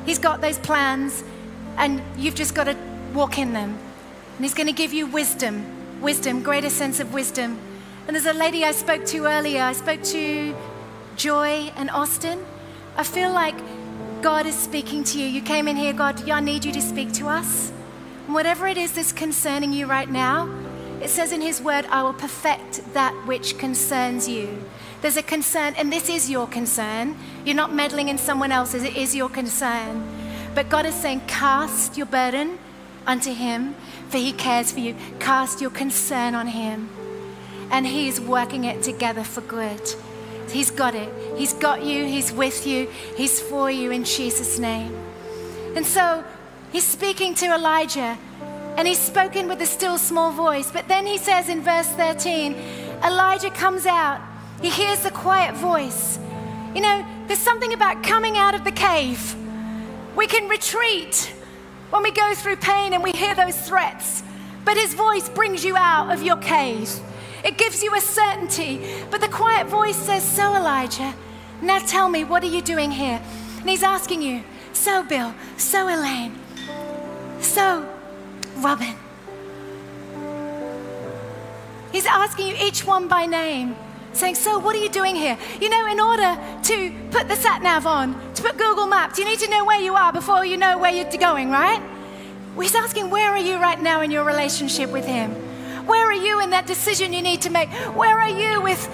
He's 0.06 0.20
got 0.20 0.42
those 0.42 0.60
plans, 0.60 1.24
and 1.78 2.04
you've 2.18 2.36
just 2.36 2.54
got 2.54 2.66
to 2.66 2.78
walk 3.16 3.40
in 3.40 3.54
them. 3.54 3.80
And 4.36 4.46
He's 4.46 4.54
going 4.54 4.68
to 4.68 4.74
give 4.74 4.94
you 4.94 5.08
wisdom 5.08 5.83
wisdom, 6.04 6.44
greater 6.44 6.70
sense 6.70 7.00
of 7.00 7.14
wisdom. 7.14 7.58
And 8.06 8.16
there's 8.16 8.26
a 8.26 8.34
lady 8.34 8.66
I 8.66 8.74
spoke 8.74 9.06
to 9.06 9.26
earlier. 9.26 9.64
I 9.64 9.72
spoke 9.72 10.04
to 10.04 10.54
Joy 11.16 11.72
and 11.78 11.90
Austin. 11.90 12.46
I 12.98 13.04
feel 13.04 13.32
like 13.32 13.56
God 14.22 14.46
is 14.46 14.56
speaking 14.56 15.06
to 15.06 15.20
you. 15.20 15.26
You 15.26 15.42
came 15.42 15.68
in 15.70 15.78
here, 15.78 15.94
God, 15.94 16.30
I 16.30 16.42
need 16.42 16.66
you 16.66 16.74
to 16.74 16.82
speak 16.82 17.14
to 17.14 17.28
us. 17.28 17.70
Whatever 18.28 18.68
it 18.68 18.78
is 18.78 18.92
that's 18.92 19.14
concerning 19.14 19.72
you 19.72 19.88
right 19.88 20.10
now, 20.10 20.54
it 21.02 21.10
says 21.10 21.32
in 21.32 21.40
His 21.42 21.62
word, 21.62 21.86
I 21.86 22.04
will 22.04 22.14
perfect 22.14 22.94
that 22.94 23.14
which 23.26 23.58
concerns 23.58 24.28
you. 24.28 24.62
There's 25.02 25.18
a 25.18 25.24
concern, 25.24 25.74
and 25.78 25.92
this 25.92 26.10
is 26.10 26.30
your 26.30 26.48
concern. 26.48 27.16
You're 27.46 27.56
not 27.56 27.74
meddling 27.74 28.10
in 28.10 28.18
someone 28.18 28.52
else's, 28.52 28.84
it 28.84 28.96
is 28.96 29.16
your 29.16 29.30
concern. 29.30 30.06
But 30.54 30.70
God 30.70 30.86
is 30.86 30.96
saying, 30.96 31.22
cast 31.28 31.98
your 31.98 32.06
burden 32.08 32.60
unto 33.06 33.34
Him 33.34 33.76
for 34.10 34.18
He 34.20 34.32
cares 34.32 34.72
for 34.72 34.80
you. 34.80 34.96
Cast 35.20 35.60
your 35.60 35.72
concern 35.72 36.36
on 36.36 36.46
Him, 36.46 36.90
and 37.72 37.88
He 37.88 38.08
is 38.08 38.22
working 38.22 38.64
it 38.66 38.84
together 38.84 39.24
for 39.24 39.42
good. 39.42 39.82
He's 40.52 40.70
got 40.70 40.94
it. 40.94 41.12
He's 41.36 41.54
got 41.54 41.84
you. 41.84 42.06
He's 42.06 42.32
with 42.32 42.68
you. 42.68 42.88
He's 43.18 43.42
for 43.42 43.72
you 43.72 43.90
in 43.90 44.04
Jesus' 44.04 44.60
name. 44.60 44.94
And 45.76 45.84
so 45.84 46.24
He's 46.72 46.84
speaking 46.84 47.34
to 47.36 47.48
Elijah, 47.48 48.18
and 48.78 48.88
He's 48.88 49.00
spoken 49.00 49.48
with 49.48 49.62
a 49.62 49.66
still 49.66 49.98
small 49.98 50.32
voice. 50.32 50.72
But 50.72 50.88
then 50.88 51.08
He 51.08 51.18
says 51.18 51.50
in 51.50 51.62
verse 51.62 51.88
13, 51.88 52.54
Elijah 53.04 53.50
comes 53.50 53.88
out. 53.88 54.22
He 54.62 54.70
hears 54.70 55.00
the 55.00 55.12
quiet 55.12 55.56
voice. 55.56 56.20
You 56.76 56.82
know, 56.82 57.06
there's 57.28 57.40
something 57.40 57.74
about 57.74 58.04
coming 58.04 58.38
out 58.38 58.54
of 58.54 58.64
the 58.64 58.72
cave. 58.72 59.36
We 60.16 60.28
can 60.28 60.48
retreat 60.48 61.34
when 61.94 62.02
we 62.02 62.10
go 62.10 62.34
through 62.34 62.56
pain 62.56 62.92
and 62.96 63.04
we 63.04 63.12
hear 63.12 63.36
those 63.36 63.56
threats. 63.56 64.24
But 64.66 64.78
his 64.78 64.96
voice 64.96 65.30
brings 65.30 65.64
you 65.64 65.78
out 65.78 66.12
of 66.12 66.24
your 66.24 66.38
cave. 66.38 66.90
It 67.46 67.56
gives 67.60 67.84
you 67.84 67.94
a 67.94 68.02
certainty. 68.02 68.82
But 69.12 69.22
the 69.22 69.28
quiet 69.28 69.68
voice 69.68 69.96
says, 69.96 70.24
So, 70.24 70.56
Elijah, 70.56 71.14
now 71.62 71.78
tell 71.78 72.10
me, 72.10 72.24
what 72.24 72.42
are 72.42 72.48
you 72.48 72.64
doing 72.64 72.90
here? 72.90 73.22
And 73.60 73.70
he's 73.70 73.84
asking 73.84 74.24
you, 74.24 74.44
So, 74.74 75.04
Bill, 75.04 75.36
so, 75.58 75.88
Elaine, 75.88 76.34
so, 77.40 77.88
Robin. 78.58 78.96
He's 81.92 82.08
asking 82.08 82.48
you 82.48 82.56
each 82.60 82.88
one 82.88 83.08
by 83.08 83.28
name. 83.28 83.76
Saying, 84.14 84.36
So, 84.36 84.60
what 84.60 84.76
are 84.76 84.80
you 84.80 84.90
doing 84.90 85.16
here? 85.16 85.38
You 85.62 85.70
know, 85.70 85.88
in 85.88 86.00
order 86.00 86.38
to 86.64 86.94
put 87.12 87.28
the 87.28 87.36
sat 87.36 87.62
nav 87.62 87.86
on, 87.86 88.14
to 88.36 88.42
put 88.42 88.58
Google 88.58 88.88
Maps, 88.88 89.20
you 89.20 89.26
need 89.26 89.40
to 89.40 89.50
know 89.50 89.66
where 89.66 89.80
you 89.80 89.96
are 89.96 90.14
before 90.14 90.46
you 90.46 90.58
know 90.58 90.78
where 90.78 90.92
you're 90.92 91.10
going, 91.18 91.50
right? 91.50 91.82
He's 92.60 92.76
asking, 92.76 93.10
Where 93.10 93.30
are 93.30 93.40
you 93.40 93.58
right 93.58 93.82
now 93.82 94.02
in 94.02 94.12
your 94.12 94.24
relationship 94.24 94.92
with 94.92 95.06
Him? 95.06 95.32
Where 95.86 96.06
are 96.06 96.14
you 96.14 96.42
in 96.42 96.52
that 96.52 96.66
decision 96.66 97.12
you 97.12 97.22
need 97.22 97.42
to 97.42 97.50
make? 97.50 97.70
Where 97.96 98.18
are 98.18 98.30
you 98.30 98.62
with 98.62 98.88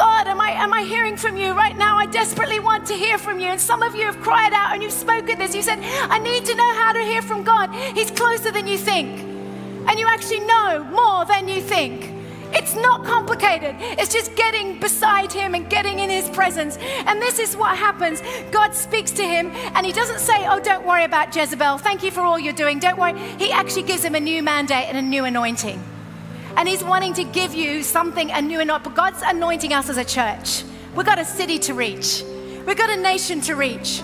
God, 0.00 0.28
am 0.28 0.40
I, 0.40 0.52
am 0.52 0.72
I 0.72 0.82
hearing 0.82 1.18
from 1.18 1.36
you 1.36 1.52
right 1.52 1.76
now? 1.76 1.98
I 1.98 2.06
desperately 2.06 2.58
want 2.58 2.86
to 2.86 2.94
hear 2.94 3.18
from 3.18 3.38
you. 3.38 3.48
And 3.48 3.60
some 3.60 3.82
of 3.82 3.94
you 3.94 4.06
have 4.06 4.18
cried 4.20 4.54
out 4.54 4.72
and 4.72 4.82
you've 4.82 4.94
spoken 4.94 5.38
this. 5.38 5.54
You 5.54 5.60
said, 5.60 5.78
I 5.78 6.18
need 6.18 6.46
to 6.46 6.54
know 6.54 6.74
how 6.74 6.94
to 6.94 7.00
hear 7.00 7.20
from 7.20 7.42
God. 7.42 7.68
He's 7.94 8.10
closer 8.10 8.50
than 8.50 8.66
you 8.66 8.78
think. 8.78 9.20
And 9.20 9.98
you 9.98 10.06
actually 10.06 10.40
know 10.40 10.84
more 10.84 11.26
than 11.26 11.48
you 11.48 11.60
think. 11.60 12.09
It's 12.60 12.74
not 12.74 13.06
complicated. 13.06 13.74
It's 13.80 14.12
just 14.12 14.36
getting 14.36 14.78
beside 14.78 15.32
him 15.32 15.54
and 15.54 15.66
getting 15.70 15.98
in 15.98 16.10
his 16.10 16.28
presence. 16.28 16.76
And 17.06 17.18
this 17.22 17.38
is 17.38 17.56
what 17.56 17.74
happens. 17.74 18.22
God 18.50 18.74
speaks 18.74 19.10
to 19.12 19.22
him 19.22 19.50
and 19.74 19.86
he 19.86 19.92
doesn't 19.92 20.18
say, 20.18 20.46
Oh, 20.46 20.60
don't 20.60 20.86
worry 20.86 21.04
about 21.04 21.34
Jezebel. 21.34 21.78
Thank 21.78 22.02
you 22.02 22.10
for 22.10 22.20
all 22.20 22.38
you're 22.38 22.52
doing. 22.52 22.78
Don't 22.78 22.98
worry. 22.98 23.18
He 23.38 23.50
actually 23.50 23.84
gives 23.84 24.04
him 24.04 24.14
a 24.14 24.20
new 24.20 24.42
mandate 24.42 24.88
and 24.88 24.98
a 24.98 25.02
new 25.02 25.24
anointing. 25.24 25.82
And 26.56 26.68
He's 26.68 26.84
wanting 26.84 27.14
to 27.14 27.24
give 27.24 27.54
you 27.54 27.82
something, 27.82 28.30
a 28.30 28.42
new 28.42 28.60
anointing. 28.60 28.84
But 28.84 28.94
God's 28.94 29.22
anointing 29.24 29.72
us 29.72 29.88
as 29.88 29.96
a 29.96 30.04
church. 30.04 30.62
We've 30.94 31.06
got 31.06 31.18
a 31.18 31.24
city 31.24 31.58
to 31.60 31.72
reach, 31.72 32.22
we've 32.66 32.76
got 32.76 32.90
a 32.90 33.00
nation 33.00 33.40
to 33.42 33.54
reach. 33.54 34.02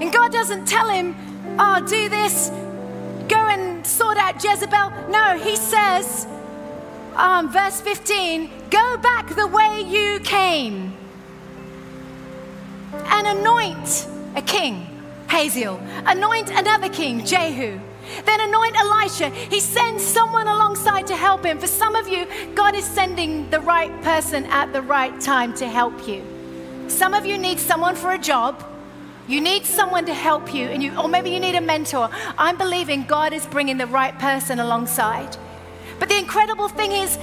And 0.00 0.10
God 0.10 0.32
doesn't 0.32 0.66
tell 0.66 0.88
him, 0.88 1.14
oh, 1.58 1.84
do 1.86 2.08
this, 2.08 2.48
go 3.28 3.36
and 3.36 3.86
sort 3.86 4.16
out 4.16 4.42
Jezebel. 4.42 4.90
No, 5.10 5.38
He 5.38 5.56
says, 5.56 6.26
um, 7.16 7.50
verse 7.50 7.80
15, 7.80 8.50
go 8.70 8.96
back 8.98 9.34
the 9.34 9.46
way 9.46 9.82
you 9.82 10.20
came 10.20 10.92
and 12.92 13.26
anoint 13.26 14.06
a 14.36 14.42
king, 14.42 14.86
Hazael. 15.28 15.80
anoint 16.06 16.50
another 16.50 16.88
king, 16.88 17.24
Jehu 17.24 17.80
then 18.24 18.40
anoint 18.40 18.76
Elisha. 18.78 19.30
He 19.30 19.60
sends 19.60 20.04
someone 20.04 20.46
alongside 20.46 21.06
to 21.08 21.16
help 21.16 21.44
him. 21.44 21.58
For 21.58 21.66
some 21.66 21.96
of 21.96 22.08
you, 22.08 22.26
God 22.54 22.74
is 22.74 22.84
sending 22.84 23.48
the 23.50 23.60
right 23.60 23.90
person 24.02 24.44
at 24.46 24.72
the 24.72 24.82
right 24.82 25.18
time 25.20 25.54
to 25.54 25.66
help 25.66 26.06
you. 26.06 26.22
Some 26.88 27.14
of 27.14 27.26
you 27.26 27.38
need 27.38 27.58
someone 27.58 27.96
for 27.96 28.12
a 28.12 28.18
job. 28.18 28.64
You 29.26 29.40
need 29.40 29.64
someone 29.64 30.04
to 30.04 30.12
help 30.12 30.52
you, 30.52 30.66
and 30.66 30.82
you, 30.82 30.94
or 30.98 31.08
maybe 31.08 31.30
you 31.30 31.40
need 31.40 31.54
a 31.54 31.60
mentor. 31.60 32.10
I'm 32.36 32.58
believing 32.58 33.04
God 33.04 33.32
is 33.32 33.46
bringing 33.46 33.78
the 33.78 33.86
right 33.86 34.16
person 34.18 34.58
alongside. 34.58 35.38
But 35.98 36.08
the 36.08 36.18
incredible 36.18 36.68
thing 36.68 36.92
is, 36.92 37.18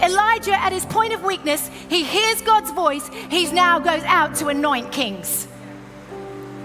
Elijah, 0.00 0.58
at 0.60 0.72
his 0.72 0.84
point 0.86 1.12
of 1.12 1.22
weakness, 1.22 1.68
he 1.88 2.04
hears 2.04 2.42
God's 2.42 2.70
voice. 2.70 3.08
He 3.30 3.50
now 3.52 3.78
goes 3.78 4.02
out 4.04 4.34
to 4.36 4.48
anoint 4.48 4.92
kings. 4.92 5.48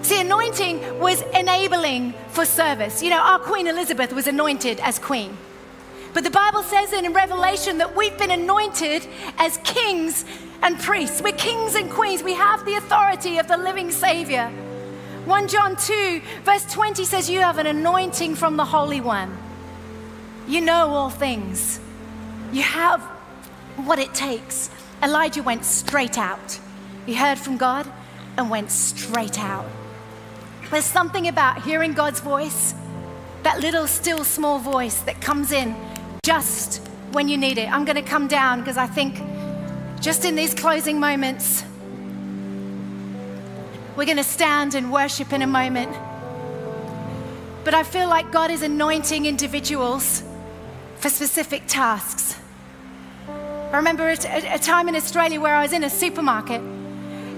See, 0.01 0.19
anointing 0.19 0.99
was 0.99 1.21
enabling 1.33 2.13
for 2.29 2.45
service. 2.45 3.03
You 3.03 3.11
know, 3.11 3.19
our 3.19 3.39
Queen 3.39 3.67
Elizabeth 3.67 4.13
was 4.13 4.27
anointed 4.27 4.79
as 4.79 4.97
queen. 4.97 5.37
But 6.13 6.23
the 6.23 6.31
Bible 6.31 6.63
says 6.63 6.91
in 6.93 7.13
Revelation 7.13 7.77
that 7.77 7.95
we've 7.95 8.17
been 8.17 8.31
anointed 8.31 9.05
as 9.37 9.57
kings 9.63 10.25
and 10.63 10.79
priests. 10.79 11.21
We're 11.21 11.33
kings 11.33 11.75
and 11.75 11.89
queens. 11.91 12.23
We 12.23 12.33
have 12.33 12.65
the 12.65 12.75
authority 12.75 13.37
of 13.37 13.47
the 13.47 13.57
living 13.57 13.91
Savior. 13.91 14.49
1 15.25 15.47
John 15.47 15.75
2, 15.75 16.21
verse 16.43 16.65
20 16.73 17.05
says, 17.05 17.29
You 17.29 17.41
have 17.41 17.59
an 17.59 17.67
anointing 17.67 18.35
from 18.35 18.57
the 18.57 18.65
Holy 18.65 19.01
One. 19.01 19.37
You 20.49 20.61
know 20.61 20.89
all 20.89 21.11
things. 21.11 21.79
You 22.51 22.63
have 22.63 23.01
what 23.85 23.99
it 23.99 24.15
takes. 24.15 24.71
Elijah 25.03 25.43
went 25.43 25.63
straight 25.63 26.17
out. 26.17 26.59
He 27.05 27.13
heard 27.13 27.37
from 27.37 27.57
God 27.57 27.85
and 28.35 28.49
went 28.49 28.71
straight 28.71 29.39
out. 29.39 29.67
There's 30.71 30.85
something 30.85 31.27
about 31.27 31.61
hearing 31.61 31.93
God's 31.93 32.19
voice, 32.19 32.73
that 33.43 33.59
little 33.59 33.85
still 33.85 34.23
small 34.23 34.57
voice 34.57 34.99
that 35.01 35.21
comes 35.21 35.51
in 35.51 35.75
just 36.23 36.77
when 37.11 37.27
you 37.27 37.37
need 37.37 37.59
it. 37.59 37.71
I'm 37.71 37.85
going 37.85 38.03
to 38.03 38.09
come 38.09 38.27
down 38.27 38.61
because 38.61 38.77
I 38.77 38.87
think 38.87 39.21
just 40.01 40.25
in 40.25 40.33
these 40.33 40.55
closing 40.55 40.99
moments, 40.99 41.63
we're 43.95 44.05
going 44.05 44.17
to 44.17 44.23
stand 44.23 44.73
and 44.73 44.91
worship 44.91 45.31
in 45.31 45.43
a 45.43 45.47
moment. 45.47 45.95
But 47.63 47.75
I 47.75 47.83
feel 47.83 48.09
like 48.09 48.31
God 48.31 48.49
is 48.49 48.63
anointing 48.63 49.27
individuals 49.27 50.23
for 50.99 51.09
specific 51.09 51.63
tasks. 51.67 52.37
I 53.27 53.77
remember 53.77 54.09
a, 54.09 54.53
a 54.53 54.59
time 54.59 54.87
in 54.87 54.95
Australia 54.95 55.39
where 55.39 55.55
I 55.55 55.61
was 55.61 55.73
in 55.73 55.83
a 55.83 55.89
supermarket 55.89 56.61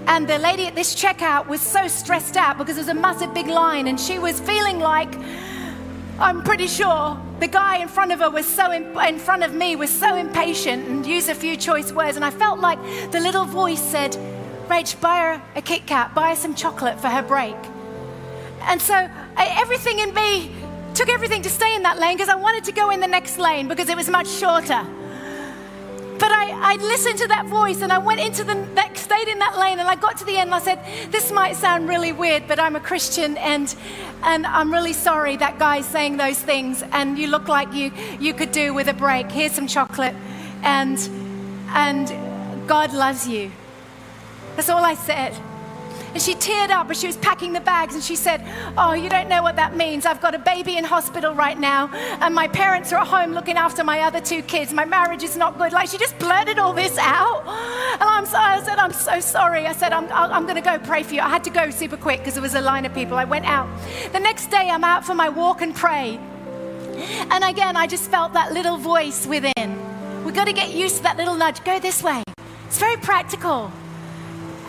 and 0.08 0.28
the 0.28 0.40
lady 0.40 0.66
at 0.66 0.76
this 0.76 0.96
checkout 0.96 1.48
was 1.48 1.62
so 1.62 1.88
stressed 1.88 2.36
out 2.36 2.58
because 2.58 2.76
there 2.76 2.84
was 2.84 2.90
a 2.90 3.00
massive 3.00 3.34
big 3.34 3.48
line, 3.48 3.88
and 3.88 4.00
she 4.00 4.20
was 4.20 4.40
feeling 4.40 4.80
like, 4.80 5.14
I'm 6.20 6.44
pretty 6.44 6.68
sure 6.68 7.20
the 7.40 7.48
guy 7.48 7.78
in 7.78 7.88
front 7.88 8.12
of 8.12 8.20
her 8.20 8.30
was 8.30 8.46
so 8.46 8.72
in, 8.72 8.98
in 9.00 9.20
front 9.20 9.44
of 9.44 9.54
me 9.54 9.76
was 9.76 9.90
so 9.90 10.16
impatient 10.16 10.88
and 10.88 11.06
used 11.06 11.30
a 11.30 11.36
few 11.36 11.56
choice 11.56 11.92
words. 11.92 12.16
And 12.16 12.26
I 12.26 12.32
felt 12.32 12.60
like 12.60 12.80
the 13.12 13.20
little 13.20 13.46
voice 13.46 13.82
said, 13.82 14.12
Rach, 14.68 15.00
buy 15.00 15.20
her 15.20 15.42
a 15.56 15.62
Kit 15.62 15.86
Kat, 15.86 16.14
buy 16.14 16.30
her 16.30 16.36
some 16.36 16.56
chocolate 16.56 17.00
for 17.00 17.08
her 17.08 17.22
break. 17.22 17.56
And 18.64 18.82
so 18.82 19.10
everything 19.38 20.00
in 20.00 20.14
me 20.14 20.52
took 20.94 21.10
everything 21.10 21.42
to 21.44 21.50
stay 21.50 21.76
in 21.76 21.84
that 21.84 22.00
lane 22.00 22.18
because 22.18 22.30
I 22.30 22.36
wanted 22.36 22.64
to 22.66 22.72
go 22.72 22.90
in 22.90 23.00
the 23.00 23.08
next 23.08 23.38
lane 23.38 23.68
because 23.68 23.90
it 23.90 23.96
was 23.96 24.10
much 24.10 24.28
shorter. 24.28 24.86
But 26.22 26.32
I, 26.32 26.74
I 26.74 26.76
listened 26.76 27.18
to 27.20 27.28
that 27.30 27.48
voice 27.48 27.82
and 27.82 27.92
I 27.92 27.98
went 27.98 28.20
into 28.20 28.44
the, 28.44 28.54
that, 28.76 28.96
stayed 28.96 29.28
in 29.28 29.40
that 29.40 29.58
lane 29.58 29.80
and 29.80 29.90
I 29.90 29.96
got 29.96 30.18
to 30.18 30.26
the 30.26 30.38
end 30.38 30.50
and 30.50 30.56
I 30.56 30.60
said, 30.60 31.12
this 31.12 31.32
might 31.32 31.56
sound 31.56 31.90
really 31.90 32.12
weird, 32.12 32.48
but 32.48 32.60
I'm 32.60 32.76
a 32.76 32.80
Christian 32.80 33.38
and, 33.38 33.74
and 34.22 34.46
I'm 34.46 34.72
really 34.72 34.94
sorry 34.94 35.38
that 35.38 35.58
guy's 35.58 35.88
saying 35.88 36.18
those 36.18 36.38
things 36.38 36.84
and 36.92 37.18
you 37.18 37.26
look 37.28 37.48
like 37.48 37.74
you, 37.74 37.92
you 38.20 38.36
could 38.36 38.52
do 38.52 38.72
with 38.72 38.88
a 38.88 38.94
break. 38.94 39.32
Here's 39.32 39.54
some 39.54 39.66
chocolate 39.66 40.16
and, 40.62 41.00
and 41.70 42.68
God 42.68 42.94
loves 42.94 43.28
you. 43.28 43.52
That's 44.56 44.70
all 44.70 44.86
I 44.86 44.94
said. 44.94 45.36
And 46.14 46.22
she 46.22 46.36
teared 46.36 46.70
up 46.70 46.90
as 46.90 47.00
she 47.00 47.08
was 47.08 47.18
packing 47.18 47.54
the 47.54 47.62
bags 47.62 47.96
and 47.96 48.04
she 48.04 48.16
said, 48.16 48.42
Oh, 48.78 48.94
you 48.94 49.10
don't 49.10 49.30
know 49.30 49.42
what 49.42 49.56
that 49.56 49.76
means. 49.76 50.06
I've 50.06 50.22
got 50.22 50.36
a 50.36 50.40
baby 50.40 50.78
in 50.78 50.84
hospital 50.84 51.34
right 51.34 51.58
now, 51.58 51.90
and 52.22 52.36
my 52.36 52.48
parents 52.48 52.92
are 52.92 52.98
at 52.98 53.08
home 53.08 53.34
looking 53.34 53.58
after 53.58 53.84
my 53.84 54.02
other 54.02 54.20
two 54.20 54.42
kids. 54.42 54.74
My 54.74 54.86
marriage 54.86 55.24
is 55.24 55.38
not 55.38 55.58
good. 55.58 55.72
Like 55.72 55.90
she 55.90 55.98
just 55.98 56.18
blurted 56.20 56.60
all 56.60 56.74
this 56.74 56.98
out. 56.98 57.46
And 57.94 58.04
I'm 58.04 58.26
so, 58.26 58.38
I 58.38 58.62
said, 58.64 58.78
I'm 58.78 58.94
so 58.94 59.20
sorry. 59.20 59.66
I 59.68 59.74
said, 59.74 59.94
I'm, 59.94 60.12
I'm 60.12 60.44
going 60.44 60.56
to 60.56 60.62
go 60.62 60.78
pray 60.80 61.04
for 61.04 61.14
you. 61.14 61.22
I 61.22 61.30
had 61.30 61.44
to 61.46 61.50
go 61.50 61.70
super 61.70 61.98
quick 61.98 62.20
because 62.20 62.34
there 62.34 62.44
was 62.44 62.56
a 62.56 62.62
line 62.62 62.86
of 62.86 62.94
people. 62.94 63.18
I 63.18 63.26
went 63.26 63.46
out. 63.46 63.70
The 64.12 64.20
next 64.20 64.48
day, 64.48 64.70
I'm 64.70 64.84
out 64.84 65.06
for 65.06 65.14
my 65.14 65.30
walk 65.30 65.62
and 65.62 65.76
pray. 65.76 66.20
And 67.32 67.44
again, 67.44 67.76
I 67.76 67.88
just 67.88 68.10
felt 68.10 68.34
that 68.34 68.54
little 68.54 68.78
voice 68.78 69.26
within. 69.26 70.24
We've 70.24 70.36
got 70.36 70.46
to 70.46 70.54
get 70.54 70.74
used 70.74 70.98
to 70.98 71.04
that 71.04 71.18
little 71.18 71.36
nudge. 71.36 71.64
Go 71.64 71.80
this 71.80 72.04
way. 72.04 72.24
It's 72.68 72.78
very 72.78 72.98
practical. 72.98 73.72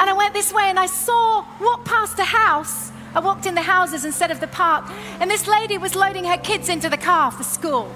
And 0.03 0.11
I 0.11 0.14
went 0.14 0.34
this 0.34 0.53
way 0.53 0.64
and 0.64 0.80
I 0.80 0.86
saw, 0.86 1.46
walked 1.61 1.84
past 1.84 2.18
a 2.18 2.24
house. 2.24 2.90
I 3.14 3.20
walked 3.20 3.46
in 3.46 3.55
the 3.55 3.62
houses 3.62 4.05
instead 4.05 4.32
of 4.32 4.40
the 4.40 4.48
park. 4.48 4.90
And 5.20 5.30
this 5.30 5.46
lady 5.46 5.78
was 5.78 5.94
loading 5.94 6.24
her 6.24 6.38
kids 6.38 6.68
into 6.68 6.88
the 6.88 6.96
car 6.96 7.30
for 7.30 7.44
school. 7.44 7.88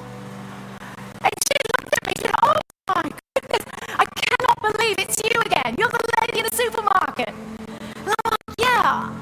And 0.79 1.33
she 1.49 1.59
looked 1.67 1.93
at 1.93 2.07
me 2.07 2.13
and 2.15 2.21
said, 2.21 2.35
Oh 2.45 2.55
my 2.95 3.11
goodness, 3.35 3.65
I 3.89 4.05
cannot 4.05 4.63
believe 4.63 4.95
it's 5.01 5.21
you 5.25 5.41
again. 5.41 5.75
You're 5.77 5.89
the 5.89 6.09
lady 6.21 6.39
in 6.39 6.47
the 6.49 6.57
supermarket. 6.57 7.31
And 7.31 8.15
I'm 8.25 8.31
like, 8.31 8.57
Yeah. 8.57 9.13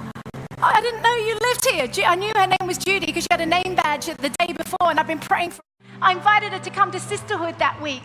I 0.62 0.80
didn't 0.82 1.00
know 1.00 1.16
you 1.16 1.38
lived 1.40 1.94
here. 1.96 2.06
I 2.06 2.16
knew 2.16 2.32
her 2.36 2.46
name 2.46 2.66
was 2.66 2.76
Judy 2.76 3.06
because 3.06 3.22
she 3.22 3.28
had 3.30 3.40
a 3.40 3.46
name 3.46 3.76
badge 3.76 4.08
the 4.08 4.28
day 4.28 4.52
before, 4.52 4.90
and 4.90 5.00
I've 5.00 5.06
been 5.06 5.18
praying 5.18 5.52
for 5.52 5.62
her. 5.62 5.88
I 6.02 6.12
invited 6.12 6.52
her 6.52 6.58
to 6.58 6.70
come 6.70 6.90
to 6.90 7.00
Sisterhood 7.00 7.58
that 7.60 7.80
week. 7.80 8.02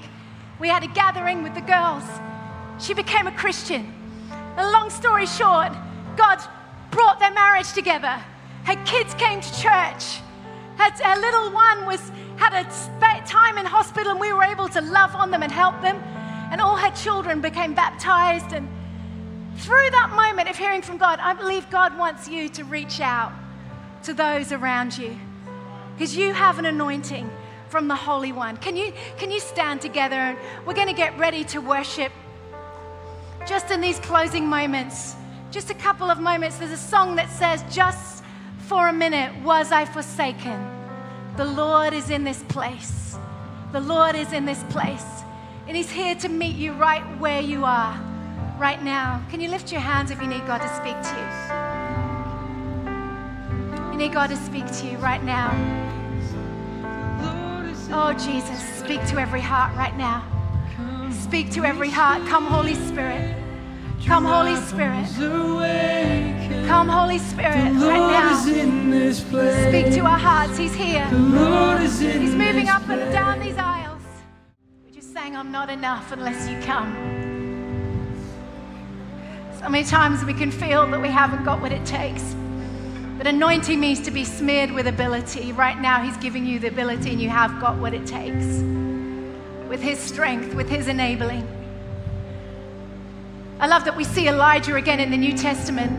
We 0.57 0.69
had 0.69 0.83
a 0.83 0.87
gathering 0.87 1.43
with 1.43 1.53
the 1.53 1.61
girls. 1.61 2.03
She 2.81 2.93
became 2.93 3.27
a 3.27 3.33
Christian. 3.33 3.98
And 4.57 4.71
long 4.71 4.89
story 4.89 5.25
short, 5.25 5.71
God 6.15 6.39
brought 6.91 7.19
their 7.19 7.33
marriage 7.33 7.71
together. 7.73 8.21
Her 8.63 8.75
kids 8.85 9.13
came 9.15 9.41
to 9.41 9.51
church. 9.53 10.21
Her, 10.77 10.91
her 11.03 11.19
little 11.19 11.51
one 11.51 11.85
was 11.85 12.11
had 12.37 12.53
a 12.53 13.25
time 13.25 13.57
in 13.57 13.65
hospital, 13.65 14.11
and 14.11 14.19
we 14.19 14.31
were 14.31 14.43
able 14.43 14.69
to 14.69 14.81
love 14.81 15.13
on 15.15 15.29
them 15.29 15.43
and 15.43 15.51
help 15.51 15.81
them. 15.81 15.97
And 16.51 16.61
all 16.61 16.77
her 16.77 16.91
children 16.91 17.41
became 17.41 17.73
baptized. 17.73 18.53
And 18.53 18.67
through 19.57 19.89
that 19.91 20.13
moment 20.15 20.49
of 20.49 20.57
hearing 20.57 20.81
from 20.81 20.97
God, 20.97 21.19
I 21.19 21.33
believe 21.33 21.69
God 21.69 21.97
wants 21.97 22.27
you 22.29 22.49
to 22.49 22.63
reach 22.63 23.01
out 23.01 23.33
to 24.03 24.13
those 24.13 24.51
around 24.51 24.97
you 24.97 25.17
because 25.93 26.15
you 26.15 26.31
have 26.31 26.59
an 26.59 26.65
anointing 26.65 27.29
from 27.67 27.89
the 27.89 27.95
Holy 27.95 28.31
One. 28.31 28.55
Can 28.57 28.77
you, 28.77 28.93
can 29.17 29.29
you 29.29 29.39
stand 29.41 29.81
together? 29.81 30.15
And 30.15 30.37
we're 30.65 30.73
going 30.73 30.87
to 30.87 30.93
get 30.93 31.17
ready 31.19 31.43
to 31.45 31.59
worship 31.59 32.11
just 33.47 33.71
in 33.71 33.81
these 33.81 33.99
closing 33.99 34.45
moments, 34.47 35.15
just 35.51 35.69
a 35.69 35.73
couple 35.73 36.09
of 36.09 36.19
moments, 36.19 36.57
there's 36.57 36.71
a 36.71 36.77
song 36.77 37.15
that 37.15 37.29
says, 37.29 37.63
Just 37.73 38.23
for 38.67 38.87
a 38.89 38.93
minute 38.93 39.31
was 39.43 39.71
I 39.71 39.85
forsaken. 39.85 40.65
The 41.37 41.45
Lord 41.45 41.93
is 41.93 42.09
in 42.09 42.23
this 42.23 42.43
place. 42.43 43.17
The 43.71 43.79
Lord 43.79 44.15
is 44.15 44.33
in 44.33 44.45
this 44.45 44.63
place. 44.69 45.05
And 45.67 45.77
He's 45.77 45.89
here 45.89 46.15
to 46.15 46.29
meet 46.29 46.55
you 46.55 46.73
right 46.73 47.03
where 47.19 47.41
you 47.41 47.65
are. 47.65 47.99
right 48.59 48.83
now. 48.83 49.23
Can 49.31 49.39
you 49.39 49.49
lift 49.49 49.71
your 49.71 49.81
hands 49.81 50.11
if 50.11 50.21
you 50.21 50.27
need 50.27 50.45
God 50.45 50.59
to 50.59 50.67
speak 50.75 51.01
to 51.01 51.15
you? 51.19 51.27
You 53.91 53.97
need 53.97 54.13
God 54.13 54.27
to 54.27 54.35
speak 54.35 54.65
to 54.79 54.87
you 54.87 54.97
right 54.97 55.23
now. 55.23 55.49
Oh, 57.91 58.13
Jesus, 58.13 58.61
speak 58.77 59.03
to 59.07 59.19
every 59.19 59.41
heart 59.41 59.75
right 59.75 59.95
now. 59.97 60.38
Speak 61.29 61.51
to 61.51 61.63
every 61.63 61.91
heart. 61.91 62.27
Come, 62.27 62.47
Holy 62.47 62.73
Spirit. 62.73 63.35
Come, 64.03 64.25
Holy 64.25 64.55
Spirit. 64.55 65.05
Come, 66.65 66.89
Holy 66.89 67.19
Spirit, 67.19 67.71
right 67.75 67.99
now. 67.99 68.35
Speak 68.41 69.93
to 69.93 69.99
our 69.99 70.17
hearts. 70.17 70.57
He's 70.57 70.73
here. 70.73 71.05
He's 71.05 72.33
moving 72.33 72.67
up 72.67 72.89
and 72.89 73.13
down 73.13 73.39
these 73.39 73.57
aisles. 73.59 74.01
We're 74.83 74.95
just 74.95 75.13
saying, 75.13 75.35
I'm 75.35 75.51
not 75.51 75.69
enough 75.69 76.11
unless 76.11 76.49
you 76.49 76.59
come. 76.61 76.95
So 79.61 79.69
many 79.69 79.85
times 79.85 80.25
we 80.25 80.33
can 80.33 80.49
feel 80.49 80.87
that 80.87 80.99
we 80.99 81.09
haven't 81.09 81.43
got 81.43 81.61
what 81.61 81.71
it 81.71 81.85
takes. 81.85 82.35
But 83.19 83.27
anointing 83.27 83.79
means 83.79 83.99
to 83.99 84.09
be 84.09 84.25
smeared 84.25 84.71
with 84.71 84.87
ability. 84.87 85.51
Right 85.51 85.79
now, 85.79 86.01
He's 86.01 86.17
giving 86.17 86.47
you 86.47 86.57
the 86.57 86.69
ability, 86.69 87.11
and 87.11 87.21
you 87.21 87.29
have 87.29 87.61
got 87.61 87.77
what 87.77 87.93
it 87.93 88.07
takes 88.07 88.63
with 89.69 89.81
His 89.81 89.99
strength, 89.99 90.55
with 90.55 90.67
His 90.67 90.87
enabling. 90.87 91.47
I 93.59 93.67
love 93.67 93.85
that 93.85 93.95
we 93.95 94.03
see 94.03 94.27
Elijah 94.27 94.75
again 94.75 94.99
in 94.99 95.11
the 95.11 95.17
New 95.17 95.37
Testament. 95.37 95.91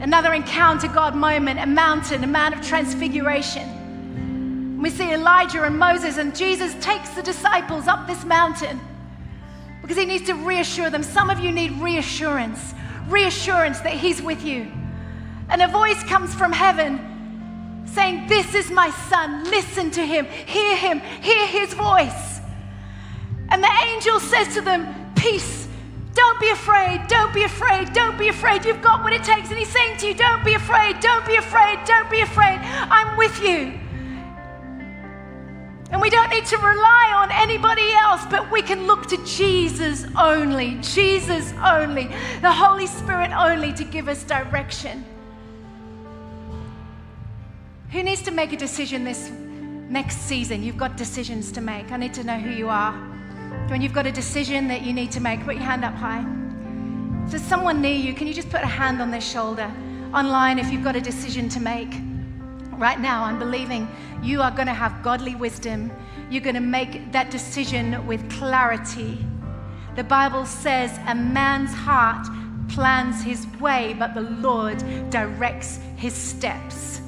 Another 0.00 0.34
encounter 0.34 0.88
God 0.88 1.14
moment, 1.14 1.60
a 1.60 1.66
mountain, 1.66 2.24
a 2.24 2.26
man 2.26 2.52
of 2.52 2.66
transfiguration. 2.66 4.80
We 4.80 4.90
see 4.90 5.12
Elijah 5.12 5.62
and 5.62 5.78
Moses, 5.78 6.18
and 6.18 6.36
Jesus 6.36 6.74
takes 6.84 7.10
the 7.10 7.22
disciples 7.22 7.86
up 7.86 8.06
this 8.06 8.24
mountain 8.24 8.80
because 9.80 9.96
he 9.96 10.04
needs 10.04 10.26
to 10.26 10.34
reassure 10.34 10.90
them. 10.90 11.02
Some 11.02 11.30
of 11.30 11.40
you 11.40 11.52
need 11.52 11.72
reassurance, 11.72 12.74
reassurance 13.08 13.80
that 13.80 13.94
he's 13.94 14.20
with 14.20 14.44
you. 14.44 14.70
And 15.48 15.62
a 15.62 15.68
voice 15.68 16.02
comes 16.04 16.34
from 16.34 16.52
heaven 16.52 17.84
saying, 17.86 18.26
This 18.26 18.54
is 18.54 18.70
my 18.70 18.90
son, 19.08 19.44
listen 19.44 19.90
to 19.92 20.04
him, 20.04 20.26
hear 20.26 20.76
him, 20.76 21.00
hear 21.20 21.46
his 21.46 21.72
voice. 21.74 22.33
And 23.50 23.62
the 23.62 23.70
angel 23.86 24.20
says 24.20 24.54
to 24.54 24.60
them, 24.60 25.12
Peace 25.14 25.64
don't 26.14 26.38
be 26.40 26.50
afraid. 26.50 27.06
Don't 27.08 27.34
be 27.34 27.42
afraid. 27.42 27.92
Don't 27.92 28.16
be 28.16 28.28
afraid. 28.28 28.64
You've 28.64 28.80
got 28.80 29.02
what 29.02 29.12
it 29.12 29.24
takes. 29.24 29.50
And 29.50 29.58
he's 29.58 29.68
saying 29.68 29.98
to 29.98 30.06
you, 30.06 30.14
Don't 30.14 30.44
be 30.44 30.54
afraid. 30.54 31.00
Don't 31.00 31.26
be 31.26 31.36
afraid. 31.36 31.80
Don't 31.84 32.08
be 32.08 32.20
afraid. 32.20 32.60
I'm 32.62 33.16
with 33.16 33.42
you. 33.42 33.80
And 35.90 36.00
we 36.00 36.10
don't 36.10 36.30
need 36.30 36.46
to 36.46 36.56
rely 36.56 37.12
on 37.14 37.30
anybody 37.30 37.92
else, 37.92 38.24
but 38.28 38.50
we 38.50 38.62
can 38.62 38.86
look 38.86 39.06
to 39.06 39.24
Jesus 39.24 40.04
only, 40.18 40.76
Jesus 40.80 41.52
only, 41.64 42.08
the 42.40 42.50
Holy 42.50 42.86
Spirit 42.86 43.30
only 43.30 43.72
to 43.74 43.84
give 43.84 44.08
us 44.08 44.24
direction. 44.24 45.04
Who 47.90 48.02
needs 48.02 48.22
to 48.22 48.32
make 48.32 48.52
a 48.52 48.56
decision 48.56 49.04
this 49.04 49.30
next 49.88 50.16
season? 50.22 50.64
You've 50.64 50.78
got 50.78 50.96
decisions 50.96 51.52
to 51.52 51.60
make. 51.60 51.92
I 51.92 51.96
need 51.96 52.14
to 52.14 52.24
know 52.24 52.38
who 52.38 52.50
you 52.50 52.68
are. 52.68 53.13
When 53.68 53.80
you've 53.80 53.92
got 53.92 54.06
a 54.06 54.12
decision 54.12 54.68
that 54.68 54.82
you 54.82 54.92
need 54.92 55.10
to 55.12 55.20
make, 55.20 55.44
put 55.44 55.54
your 55.56 55.64
hand 55.64 55.84
up 55.84 55.94
high. 55.94 56.24
If 57.24 57.30
there's 57.30 57.42
someone 57.42 57.80
near 57.80 57.94
you, 57.94 58.12
can 58.12 58.26
you 58.26 58.34
just 58.34 58.50
put 58.50 58.62
a 58.62 58.66
hand 58.66 59.00
on 59.00 59.10
their 59.10 59.20
shoulder? 59.20 59.72
Online, 60.12 60.58
if 60.58 60.70
you've 60.70 60.84
got 60.84 60.96
a 60.96 61.00
decision 61.00 61.48
to 61.48 61.60
make. 61.60 61.92
Right 62.72 63.00
now, 63.00 63.24
I'm 63.24 63.38
believing 63.38 63.88
you 64.22 64.42
are 64.42 64.50
going 64.50 64.66
to 64.66 64.74
have 64.74 65.02
godly 65.02 65.34
wisdom. 65.34 65.90
You're 66.30 66.42
going 66.42 66.54
to 66.54 66.60
make 66.60 67.12
that 67.12 67.30
decision 67.30 68.06
with 68.06 68.30
clarity. 68.30 69.24
The 69.96 70.04
Bible 70.04 70.44
says 70.44 70.98
a 71.06 71.14
man's 71.14 71.72
heart 71.72 72.26
plans 72.68 73.22
his 73.22 73.46
way, 73.60 73.94
but 73.98 74.14
the 74.14 74.22
Lord 74.22 74.78
directs 75.10 75.78
his 75.96 76.12
steps. 76.12 77.00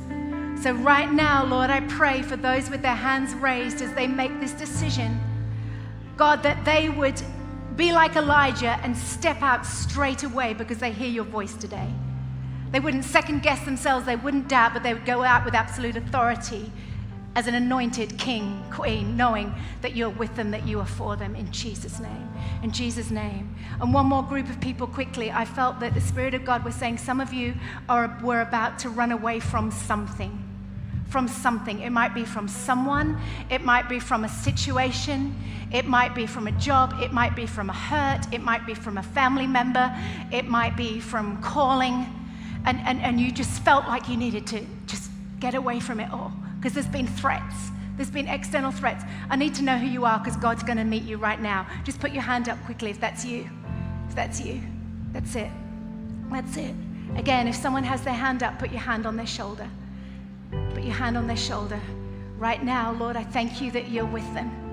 So, 0.62 0.72
right 0.72 1.12
now, 1.12 1.44
Lord, 1.44 1.70
I 1.70 1.80
pray 1.80 2.22
for 2.22 2.36
those 2.36 2.70
with 2.70 2.82
their 2.82 2.94
hands 2.94 3.34
raised 3.34 3.82
as 3.82 3.92
they 3.92 4.06
make 4.06 4.40
this 4.40 4.52
decision. 4.52 5.20
God, 6.16 6.42
that 6.42 6.64
they 6.64 6.88
would 6.88 7.20
be 7.76 7.92
like 7.92 8.16
Elijah 8.16 8.78
and 8.82 8.96
step 8.96 9.42
out 9.42 9.66
straight 9.66 10.22
away 10.22 10.54
because 10.54 10.78
they 10.78 10.92
hear 10.92 11.08
your 11.08 11.24
voice 11.24 11.54
today. 11.54 11.88
They 12.72 12.80
wouldn't 12.80 13.04
second 13.04 13.42
guess 13.42 13.64
themselves, 13.64 14.06
they 14.06 14.16
wouldn't 14.16 14.48
doubt, 14.48 14.72
but 14.72 14.82
they 14.82 14.94
would 14.94 15.04
go 15.04 15.22
out 15.22 15.44
with 15.44 15.54
absolute 15.54 15.96
authority 15.96 16.72
as 17.36 17.46
an 17.46 17.54
anointed 17.54 18.18
king, 18.18 18.64
queen, 18.70 19.14
knowing 19.14 19.54
that 19.82 19.94
you're 19.94 20.08
with 20.08 20.34
them, 20.36 20.50
that 20.50 20.66
you 20.66 20.80
are 20.80 20.86
for 20.86 21.16
them 21.16 21.36
in 21.36 21.52
Jesus' 21.52 22.00
name. 22.00 22.28
In 22.62 22.72
Jesus' 22.72 23.10
name. 23.10 23.54
And 23.78 23.92
one 23.92 24.06
more 24.06 24.22
group 24.22 24.48
of 24.48 24.58
people 24.58 24.86
quickly. 24.86 25.30
I 25.30 25.44
felt 25.44 25.78
that 25.80 25.92
the 25.92 26.00
Spirit 26.00 26.32
of 26.32 26.46
God 26.46 26.64
was 26.64 26.74
saying 26.74 26.96
some 26.96 27.20
of 27.20 27.34
you 27.34 27.54
are, 27.90 28.18
were 28.22 28.40
about 28.40 28.78
to 28.80 28.88
run 28.88 29.12
away 29.12 29.38
from 29.38 29.70
something 29.70 30.45
from 31.08 31.28
something. 31.28 31.80
It 31.80 31.90
might 31.90 32.14
be 32.14 32.24
from 32.24 32.48
someone, 32.48 33.18
it 33.50 33.62
might 33.62 33.88
be 33.88 33.98
from 33.98 34.24
a 34.24 34.28
situation, 34.28 35.34
it 35.72 35.86
might 35.86 36.14
be 36.14 36.26
from 36.26 36.46
a 36.46 36.52
job, 36.52 36.94
it 37.00 37.12
might 37.12 37.36
be 37.36 37.46
from 37.46 37.70
a 37.70 37.72
hurt, 37.72 38.32
it 38.32 38.42
might 38.42 38.66
be 38.66 38.74
from 38.74 38.98
a 38.98 39.02
family 39.02 39.46
member, 39.46 39.94
it 40.32 40.46
might 40.46 40.76
be 40.76 41.00
from 41.00 41.40
calling, 41.42 42.06
and, 42.64 42.78
and, 42.80 43.00
and 43.00 43.20
you 43.20 43.30
just 43.30 43.62
felt 43.62 43.86
like 43.86 44.08
you 44.08 44.16
needed 44.16 44.46
to 44.48 44.64
just 44.86 45.10
get 45.38 45.54
away 45.54 45.78
from 45.78 46.00
it 46.00 46.10
all 46.10 46.32
because 46.58 46.72
there's 46.72 46.86
been 46.86 47.06
threats. 47.06 47.54
There's 47.96 48.10
been 48.10 48.28
external 48.28 48.72
threats. 48.72 49.04
I 49.30 49.36
need 49.36 49.54
to 49.54 49.62
know 49.62 49.78
who 49.78 49.86
you 49.86 50.04
are 50.04 50.18
because 50.18 50.36
God's 50.36 50.62
going 50.62 50.76
to 50.76 50.84
meet 50.84 51.04
you 51.04 51.16
right 51.16 51.40
now. 51.40 51.66
Just 51.84 51.98
put 51.98 52.12
your 52.12 52.22
hand 52.22 52.48
up 52.48 52.62
quickly 52.66 52.90
if 52.90 53.00
that's 53.00 53.24
you. 53.24 53.48
If 54.08 54.14
that's 54.14 54.40
you. 54.40 54.60
That's 55.12 55.34
it. 55.34 55.50
That's 56.30 56.56
it. 56.56 56.74
Again, 57.16 57.48
if 57.48 57.54
someone 57.54 57.84
has 57.84 58.02
their 58.02 58.14
hand 58.14 58.42
up, 58.42 58.58
put 58.58 58.70
your 58.70 58.80
hand 58.80 59.06
on 59.06 59.16
their 59.16 59.26
shoulder. 59.26 59.68
Your 60.86 60.94
hand 60.94 61.16
on 61.16 61.26
their 61.26 61.36
shoulder. 61.36 61.80
Right 62.38 62.62
now, 62.62 62.92
Lord, 62.92 63.16
I 63.16 63.24
thank 63.24 63.60
you 63.60 63.72
that 63.72 63.90
you're 63.90 64.06
with 64.06 64.22
them. 64.34 64.65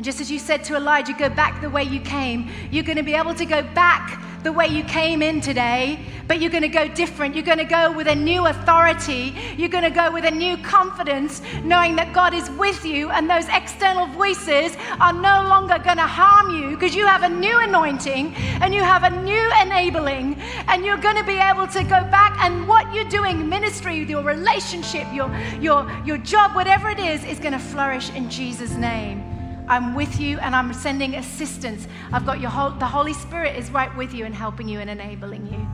And 0.00 0.04
just 0.06 0.22
as 0.22 0.30
you 0.30 0.38
said 0.38 0.64
to 0.64 0.76
Elijah, 0.76 1.12
go 1.12 1.28
back 1.28 1.60
the 1.60 1.68
way 1.68 1.84
you 1.84 2.00
came, 2.00 2.48
you're 2.70 2.84
going 2.84 2.96
to 2.96 3.02
be 3.02 3.12
able 3.12 3.34
to 3.34 3.44
go 3.44 3.60
back 3.60 4.18
the 4.42 4.50
way 4.50 4.66
you 4.66 4.82
came 4.84 5.20
in 5.20 5.42
today, 5.42 6.00
but 6.26 6.40
you're 6.40 6.50
going 6.50 6.62
to 6.62 6.68
go 6.68 6.88
different. 6.88 7.34
You're 7.34 7.44
going 7.44 7.58
to 7.58 7.66
go 7.66 7.92
with 7.92 8.06
a 8.06 8.14
new 8.14 8.46
authority. 8.46 9.34
You're 9.58 9.68
going 9.68 9.84
to 9.84 9.90
go 9.90 10.10
with 10.10 10.24
a 10.24 10.30
new 10.30 10.56
confidence, 10.56 11.42
knowing 11.64 11.96
that 11.96 12.14
God 12.14 12.32
is 12.32 12.48
with 12.52 12.82
you, 12.82 13.10
and 13.10 13.28
those 13.28 13.44
external 13.48 14.06
voices 14.06 14.74
are 15.00 15.12
no 15.12 15.46
longer 15.50 15.78
going 15.84 15.98
to 15.98 16.06
harm 16.06 16.48
you 16.56 16.70
because 16.70 16.94
you 16.94 17.04
have 17.04 17.22
a 17.22 17.28
new 17.28 17.58
anointing 17.58 18.34
and 18.62 18.72
you 18.72 18.82
have 18.82 19.02
a 19.02 19.10
new 19.22 19.50
enabling, 19.60 20.40
and 20.68 20.82
you're 20.82 20.96
going 20.96 21.16
to 21.16 21.24
be 21.24 21.36
able 21.36 21.66
to 21.66 21.82
go 21.82 22.00
back 22.08 22.38
and 22.40 22.66
what 22.66 22.90
you're 22.94 23.10
doing, 23.10 23.46
ministry, 23.46 24.02
your 24.04 24.22
relationship, 24.22 25.06
your, 25.12 25.30
your, 25.60 25.86
your 26.06 26.16
job, 26.16 26.54
whatever 26.54 26.88
it 26.88 26.98
is, 26.98 27.22
is 27.24 27.38
going 27.38 27.52
to 27.52 27.58
flourish 27.58 28.08
in 28.14 28.30
Jesus' 28.30 28.72
name. 28.76 29.29
I'm 29.70 29.94
with 29.94 30.18
you 30.18 30.36
and 30.40 30.56
I'm 30.56 30.72
sending 30.74 31.14
assistance. 31.14 31.86
I've 32.12 32.26
got 32.26 32.40
your 32.40 32.50
whole, 32.50 32.72
the 32.72 32.86
Holy 32.86 33.12
Spirit 33.14 33.56
is 33.56 33.70
right 33.70 33.96
with 33.96 34.12
you 34.12 34.24
and 34.24 34.34
helping 34.34 34.68
you 34.68 34.80
and 34.80 34.90
enabling 34.90 35.46
you. 35.46 35.64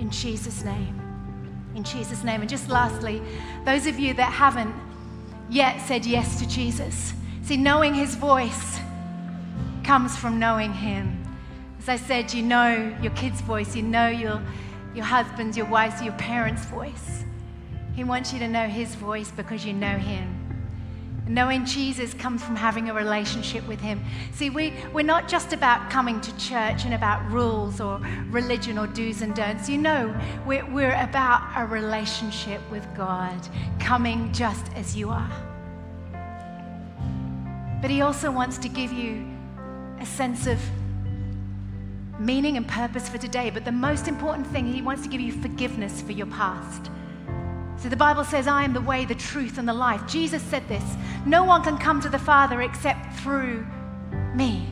In 0.00 0.10
Jesus' 0.10 0.64
name. 0.64 1.00
In 1.76 1.84
Jesus' 1.84 2.24
name. 2.24 2.40
And 2.40 2.50
just 2.50 2.68
lastly, 2.68 3.22
those 3.64 3.86
of 3.86 4.00
you 4.00 4.14
that 4.14 4.32
haven't 4.32 4.74
yet 5.48 5.80
said 5.86 6.04
yes 6.04 6.40
to 6.40 6.48
Jesus, 6.48 7.12
see, 7.42 7.56
knowing 7.56 7.94
his 7.94 8.16
voice 8.16 8.80
comes 9.84 10.16
from 10.16 10.40
knowing 10.40 10.72
him. 10.72 11.22
As 11.78 11.88
I 11.88 11.96
said, 11.98 12.34
you 12.34 12.42
know 12.42 12.98
your 13.00 13.12
kid's 13.12 13.40
voice, 13.42 13.76
you 13.76 13.82
know 13.82 14.08
your, 14.08 14.42
your 14.92 15.04
husband's, 15.04 15.56
your 15.56 15.66
wife's, 15.66 16.02
your 16.02 16.14
parents' 16.14 16.64
voice. 16.64 17.22
He 17.94 18.02
wants 18.02 18.32
you 18.32 18.40
to 18.40 18.48
know 18.48 18.66
his 18.66 18.96
voice 18.96 19.30
because 19.30 19.64
you 19.64 19.72
know 19.72 19.96
him. 19.98 20.35
Knowing 21.28 21.64
Jesus 21.64 22.14
comes 22.14 22.42
from 22.44 22.54
having 22.54 22.88
a 22.88 22.94
relationship 22.94 23.66
with 23.66 23.80
Him. 23.80 24.04
See, 24.32 24.48
we, 24.48 24.72
we're 24.92 25.04
not 25.04 25.26
just 25.26 25.52
about 25.52 25.90
coming 25.90 26.20
to 26.20 26.36
church 26.36 26.84
and 26.84 26.94
about 26.94 27.28
rules 27.32 27.80
or 27.80 28.00
religion 28.30 28.78
or 28.78 28.86
do's 28.86 29.22
and 29.22 29.34
don'ts. 29.34 29.68
You 29.68 29.78
know, 29.78 30.16
we're, 30.46 30.64
we're 30.70 30.94
about 30.94 31.42
a 31.56 31.66
relationship 31.66 32.60
with 32.70 32.86
God, 32.96 33.36
coming 33.80 34.32
just 34.32 34.72
as 34.74 34.96
you 34.96 35.10
are. 35.10 35.30
But 37.82 37.90
He 37.90 38.02
also 38.02 38.30
wants 38.30 38.56
to 38.58 38.68
give 38.68 38.92
you 38.92 39.26
a 40.00 40.06
sense 40.06 40.46
of 40.46 40.60
meaning 42.20 42.56
and 42.56 42.68
purpose 42.68 43.08
for 43.08 43.18
today. 43.18 43.50
But 43.50 43.64
the 43.64 43.72
most 43.72 44.06
important 44.06 44.46
thing, 44.46 44.72
He 44.72 44.80
wants 44.80 45.02
to 45.02 45.08
give 45.08 45.20
you 45.20 45.32
forgiveness 45.32 46.00
for 46.00 46.12
your 46.12 46.26
past. 46.28 46.88
So 47.86 47.90
the 47.90 47.96
Bible 47.96 48.24
says, 48.24 48.48
I 48.48 48.64
am 48.64 48.72
the 48.72 48.80
way, 48.80 49.04
the 49.04 49.14
truth, 49.14 49.58
and 49.58 49.68
the 49.68 49.72
life. 49.72 50.04
Jesus 50.08 50.42
said 50.42 50.66
this 50.66 50.82
No 51.24 51.44
one 51.44 51.62
can 51.62 51.78
come 51.78 52.00
to 52.00 52.08
the 52.08 52.18
Father 52.18 52.62
except 52.62 53.14
through 53.20 53.64
me. 54.34 54.66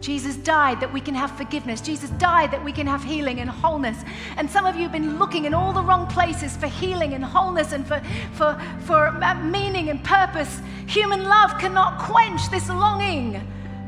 Jesus 0.00 0.36
died 0.36 0.78
that 0.78 0.92
we 0.92 1.00
can 1.00 1.16
have 1.16 1.32
forgiveness. 1.32 1.80
Jesus 1.80 2.10
died 2.10 2.52
that 2.52 2.64
we 2.64 2.70
can 2.70 2.86
have 2.86 3.02
healing 3.02 3.40
and 3.40 3.50
wholeness. 3.50 4.04
And 4.36 4.48
some 4.48 4.66
of 4.66 4.76
you 4.76 4.82
have 4.82 4.92
been 4.92 5.18
looking 5.18 5.46
in 5.46 5.52
all 5.52 5.72
the 5.72 5.82
wrong 5.82 6.06
places 6.06 6.56
for 6.56 6.68
healing 6.68 7.12
and 7.14 7.24
wholeness 7.24 7.72
and 7.72 7.84
for, 7.84 8.00
for, 8.34 8.56
for 8.84 9.08
uh, 9.08 9.34
meaning 9.42 9.90
and 9.90 10.04
purpose. 10.04 10.60
Human 10.86 11.24
love 11.24 11.58
cannot 11.58 11.98
quench 11.98 12.48
this 12.52 12.68
longing 12.68 13.44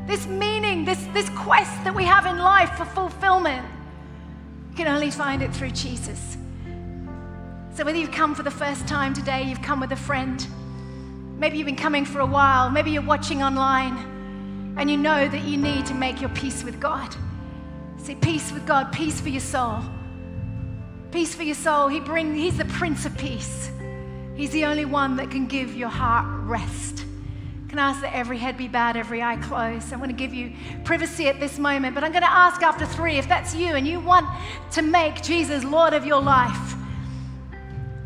this 0.07 0.27
meaning, 0.27 0.83
this, 0.83 1.01
this 1.13 1.29
quest 1.29 1.71
that 1.85 1.95
we 1.95 2.03
have 2.03 2.25
in 2.25 2.37
life 2.37 2.71
for 2.71 2.83
fulfillment. 2.83 3.65
You 4.71 4.75
can 4.75 4.87
only 4.89 5.09
find 5.09 5.41
it 5.41 5.53
through 5.55 5.71
Jesus. 5.71 6.37
So, 7.73 7.85
whether 7.85 7.97
you've 7.97 8.11
come 8.11 8.35
for 8.35 8.43
the 8.43 8.51
first 8.51 8.85
time 8.85 9.13
today, 9.13 9.43
you've 9.43 9.61
come 9.61 9.79
with 9.79 9.93
a 9.93 9.95
friend, 9.95 10.45
maybe 11.39 11.57
you've 11.57 11.65
been 11.65 11.77
coming 11.77 12.03
for 12.03 12.19
a 12.19 12.25
while, 12.25 12.69
maybe 12.69 12.91
you're 12.91 13.01
watching 13.01 13.41
online, 13.41 14.75
and 14.77 14.91
you 14.91 14.97
know 14.97 15.29
that 15.29 15.43
you 15.43 15.55
need 15.55 15.85
to 15.85 15.93
make 15.93 16.19
your 16.19 16.29
peace 16.31 16.65
with 16.65 16.81
God. 16.81 17.15
See, 17.97 18.15
peace 18.15 18.51
with 18.51 18.67
God, 18.67 18.91
peace 18.91 19.21
for 19.21 19.29
your 19.29 19.41
soul. 19.41 19.79
Peace 21.11 21.33
for 21.33 21.43
your 21.43 21.55
soul. 21.55 21.87
He 21.87 22.01
bring, 22.01 22.35
he's 22.35 22.57
the 22.57 22.65
Prince 22.65 23.05
of 23.05 23.17
Peace. 23.17 23.71
He's 24.35 24.51
the 24.51 24.65
only 24.65 24.85
one 24.85 25.15
that 25.15 25.31
can 25.31 25.47
give 25.47 25.73
your 25.73 25.89
heart 25.89 26.25
rest. 26.43 27.05
Can 27.69 27.79
I 27.79 27.91
ask 27.91 28.01
that 28.01 28.13
every 28.13 28.37
head 28.37 28.57
be 28.57 28.67
bowed, 28.67 28.97
every 28.97 29.21
eye 29.21 29.37
closed? 29.37 29.93
I 29.93 29.95
want 29.95 30.09
to 30.09 30.15
give 30.15 30.33
you 30.33 30.51
privacy 30.83 31.29
at 31.29 31.39
this 31.39 31.57
moment, 31.57 31.95
but 31.95 32.03
I'm 32.03 32.11
going 32.11 32.23
to 32.23 32.31
ask 32.31 32.61
after 32.61 32.85
three 32.85 33.17
if 33.17 33.29
that's 33.29 33.55
you 33.55 33.75
and 33.75 33.87
you 33.87 34.01
want 34.01 34.27
to 34.71 34.81
make 34.81 35.21
Jesus 35.21 35.63
Lord 35.63 35.93
of 35.93 36.05
your 36.05 36.21
life 36.21 36.75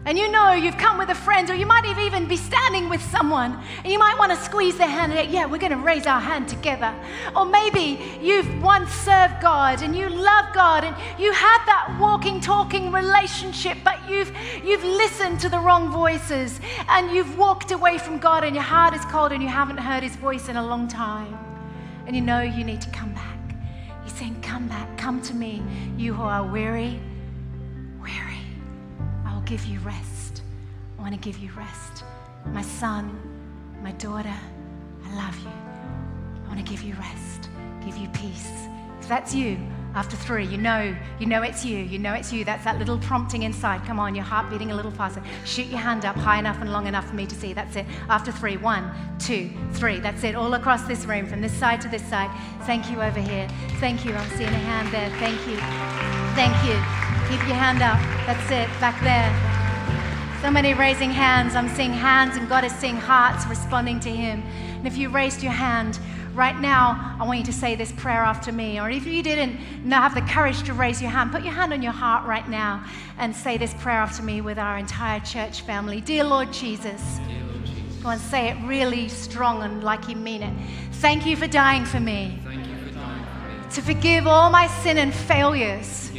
and 0.06 0.20
you 0.20 0.32
know 0.32 0.54
you've 0.54 0.78
come 0.78 1.00
with 1.00 1.10
a 1.10 1.16
friend, 1.16 1.50
or 1.50 1.56
you 1.56 1.66
might 1.66 1.84
even 1.98 2.28
be 2.28 2.38
standing 2.38 2.90
with 2.90 3.02
someone, 3.02 3.60
and 3.84 3.92
you 3.92 3.98
might 3.98 4.16
want 4.20 4.32
to 4.32 4.38
squeeze 4.38 4.78
their 4.78 4.88
hand 4.88 5.12
and, 5.12 5.32
yeah, 5.32 5.48
we're 5.48 5.58
going 5.58 5.72
to 5.72 5.80
raise 5.80 6.06
our 6.06 6.20
hand 6.20 6.48
together. 6.48 6.94
Or 7.36 7.44
maybe 7.44 8.00
you've 8.22 8.62
once 8.62 8.92
served 8.92 9.42
God 9.42 9.82
and 9.82 9.96
you 9.96 10.08
love 10.08 10.54
God 10.54 10.84
and 10.84 10.96
you 11.20 11.32
had 11.32 11.66
that 11.66 11.98
walking, 12.00 12.40
talking 12.40 12.92
relationship, 12.92 13.80
but 13.84 13.98
you've, 14.08 14.32
you've 14.64 14.84
listened 14.84 15.40
to 15.40 15.50
the 15.50 15.60
wrong 15.60 15.92
voices 15.92 16.60
and 16.88 17.10
you've 17.10 17.36
walked 17.36 17.72
away 17.72 17.98
from 17.98 18.20
God 18.20 18.44
and 18.44 18.56
your 18.56 18.64
heart 18.64 18.94
is 18.94 19.04
cold 19.06 19.32
and 19.32 19.42
you 19.42 19.50
haven't 19.50 19.78
heard 19.78 20.04
His 20.04 20.16
voice 20.18 20.50
in 20.50 20.56
a 20.56 20.66
long 20.66 20.88
time. 20.88 21.36
And 22.06 22.16
you 22.16 22.22
know 22.22 22.42
you 22.42 22.64
need 22.64 22.82
to 22.82 22.90
come 22.92 23.12
back. 23.14 23.40
He's 24.04 24.14
saying, 24.14 24.40
Come 24.44 24.68
back, 24.68 25.00
come 25.00 25.20
to 25.24 25.34
me, 25.34 25.64
you 25.98 26.14
who 26.14 26.22
are 26.22 26.44
weary, 26.44 27.00
weary 28.00 28.35
give 29.46 29.66
you 29.66 29.80
rest. 29.80 30.42
I 30.98 31.02
want 31.02 31.14
to 31.14 31.20
give 31.20 31.38
you 31.38 31.52
rest. 31.56 32.04
My 32.48 32.64
son, 32.64 33.18
my 33.84 33.92
daughter, 33.94 34.34
I 35.04 35.16
love 35.16 35.38
you. 35.40 35.50
I 35.50 36.48
want 36.48 36.66
to 36.66 36.72
give 36.72 36.82
you 36.82 36.96
rest, 36.96 37.50
give 37.86 37.96
you 37.96 38.08
peace. 38.10 38.50
If 39.00 39.08
that's 39.08 39.36
you, 39.36 39.60
after 39.94 40.18
three, 40.18 40.46
you 40.46 40.58
know, 40.58 40.96
you 41.20 41.28
know 41.28 41.44
it's 41.44 41.64
you. 41.64 41.78
You 41.78 42.00
know 42.00 42.14
it's 42.14 42.34
you. 42.34 42.44
That's 42.44 42.64
that 42.66 42.80
little 42.80 42.98
prompting 42.98 43.44
inside. 43.44 43.86
Come 43.86 44.00
on, 44.00 44.16
your 44.16 44.24
heart 44.24 44.50
beating 44.50 44.72
a 44.72 44.76
little 44.76 44.92
faster. 44.92 45.22
Shoot 45.46 45.68
your 45.68 45.80
hand 45.80 46.06
up 46.06 46.16
high 46.16 46.40
enough 46.40 46.60
and 46.60 46.72
long 46.72 46.88
enough 46.88 47.08
for 47.08 47.16
me 47.16 47.28
to 47.28 47.36
see. 47.36 47.54
That's 47.54 47.76
it. 47.76 47.86
After 48.10 48.32
three, 48.32 48.58
one, 48.58 48.92
two, 49.20 49.52
three. 49.74 50.00
That's 50.00 50.24
it. 50.24 50.36
All 50.36 50.56
across 50.56 50.84
this 50.88 51.06
room, 51.06 51.28
from 51.28 51.42
this 51.42 51.54
side 51.54 51.82
to 51.82 51.88
this 51.88 52.04
side. 52.10 52.32
Thank 52.64 52.90
you 52.90 53.02
over 53.02 53.20
here. 53.20 53.48
Thank 53.80 54.06
you. 54.06 54.14
I'm 54.14 54.30
seeing 54.32 54.50
a 54.50 54.54
hand 54.54 54.92
there. 54.92 55.10
Thank 55.20 55.40
you. 55.48 55.58
Thank 56.36 56.68
you. 56.68 57.05
Keep 57.30 57.48
your 57.48 57.58
hand 57.58 57.82
up. 57.82 58.00
That's 58.26 58.46
it. 58.52 58.70
Back 58.80 59.02
there. 59.02 59.30
So 60.42 60.52
many 60.52 60.74
raising 60.74 61.12
hands. 61.12 61.56
I'm 61.56 61.70
seeing 61.70 61.92
hands, 61.92 62.38
and 62.38 62.48
God 62.48 62.64
is 62.64 62.72
seeing 62.74 62.98
hearts 62.98 63.48
responding 63.48 64.00
to 64.02 64.10
Him. 64.10 64.44
And 64.78 64.86
if 64.86 64.98
you 64.98 65.10
raised 65.10 65.42
your 65.42 65.52
hand 65.52 66.00
right 66.34 66.60
now, 66.60 67.16
I 67.20 67.26
want 67.26 67.40
you 67.40 67.46
to 67.46 67.54
say 67.54 67.76
this 67.76 67.92
prayer 67.94 68.22
after 68.22 68.52
me. 68.52 68.80
Or 68.80 68.90
if 68.90 69.06
you 69.06 69.24
didn't 69.24 69.58
have 69.92 70.14
the 70.14 70.22
courage 70.22 70.64
to 70.64 70.74
raise 70.74 71.02
your 71.02 71.12
hand, 71.12 71.32
put 71.32 71.44
your 71.44 71.54
hand 71.54 71.74
on 71.74 71.82
your 71.82 71.94
heart 71.94 72.26
right 72.28 72.48
now 72.48 72.86
and 73.18 73.36
say 73.36 73.58
this 73.58 73.74
prayer 73.76 73.98
after 73.98 74.22
me 74.22 74.42
with 74.42 74.60
our 74.60 74.78
entire 74.78 75.20
church 75.22 75.62
family. 75.62 76.02
Dear 76.02 76.26
Lord 76.26 76.54
Jesus, 76.54 77.20
Go 78.06 78.12
and 78.12 78.22
say 78.22 78.50
it 78.50 78.58
really 78.68 79.10
strong 79.10 79.64
and 79.64 79.84
like 79.84 80.08
you 80.08 80.16
mean 80.16 80.44
it. 80.44 80.54
Thank 81.02 81.26
you 81.26 81.36
for 81.36 81.48
dying 81.48 81.86
for 81.86 82.00
me. 82.00 82.40
Thank 82.44 82.68
you 82.68 82.78
for 82.78 82.94
dying 82.94 83.26
for 83.26 83.64
me. 83.66 83.74
To 83.74 83.82
forgive 83.82 84.28
all 84.28 84.52
my 84.52 84.68
sin 84.68 85.00
and 85.00 85.12
failures. 85.12 86.12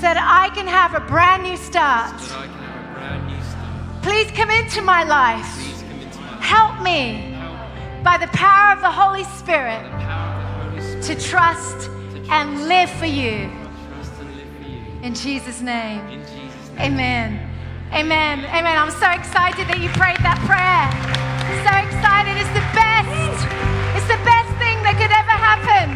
That 0.00 0.16
I 0.16 0.48
can 0.54 0.66
have 0.66 0.94
a 0.94 1.00
brand 1.00 1.42
new 1.42 1.58
start. 1.58 2.18
So 2.20 2.40
Please 4.02 4.30
come 4.30 4.48
into 4.48 4.80
my 4.80 5.04
life. 5.04 5.44
Help 6.40 6.80
me 6.82 7.36
by 8.02 8.16
the 8.16 8.28
power 8.28 8.72
of 8.72 8.80
the 8.80 8.90
Holy 8.90 9.24
Spirit 9.24 9.84
to 11.04 11.14
trust 11.20 11.90
and 12.30 12.66
live 12.66 12.88
for 12.88 13.04
you. 13.04 13.52
In 15.02 15.14
Jesus' 15.14 15.60
name. 15.60 16.00
Amen. 16.78 17.36
Amen. 17.92 18.44
Amen. 18.46 18.76
I'm 18.80 18.90
so 18.90 19.10
excited 19.12 19.68
that 19.68 19.84
you 19.84 19.92
prayed 20.00 20.16
that 20.24 20.40
prayer. 20.48 20.88
So 21.60 21.72
excited. 21.76 22.40
It's 22.40 22.54
the 22.56 22.64
best. 22.72 23.36
It's 24.00 24.08
the 24.08 24.20
best 24.24 24.48
thing 24.56 24.80
that 24.80 24.96
could 24.96 25.12
ever 25.12 25.36
happen. 25.36 25.92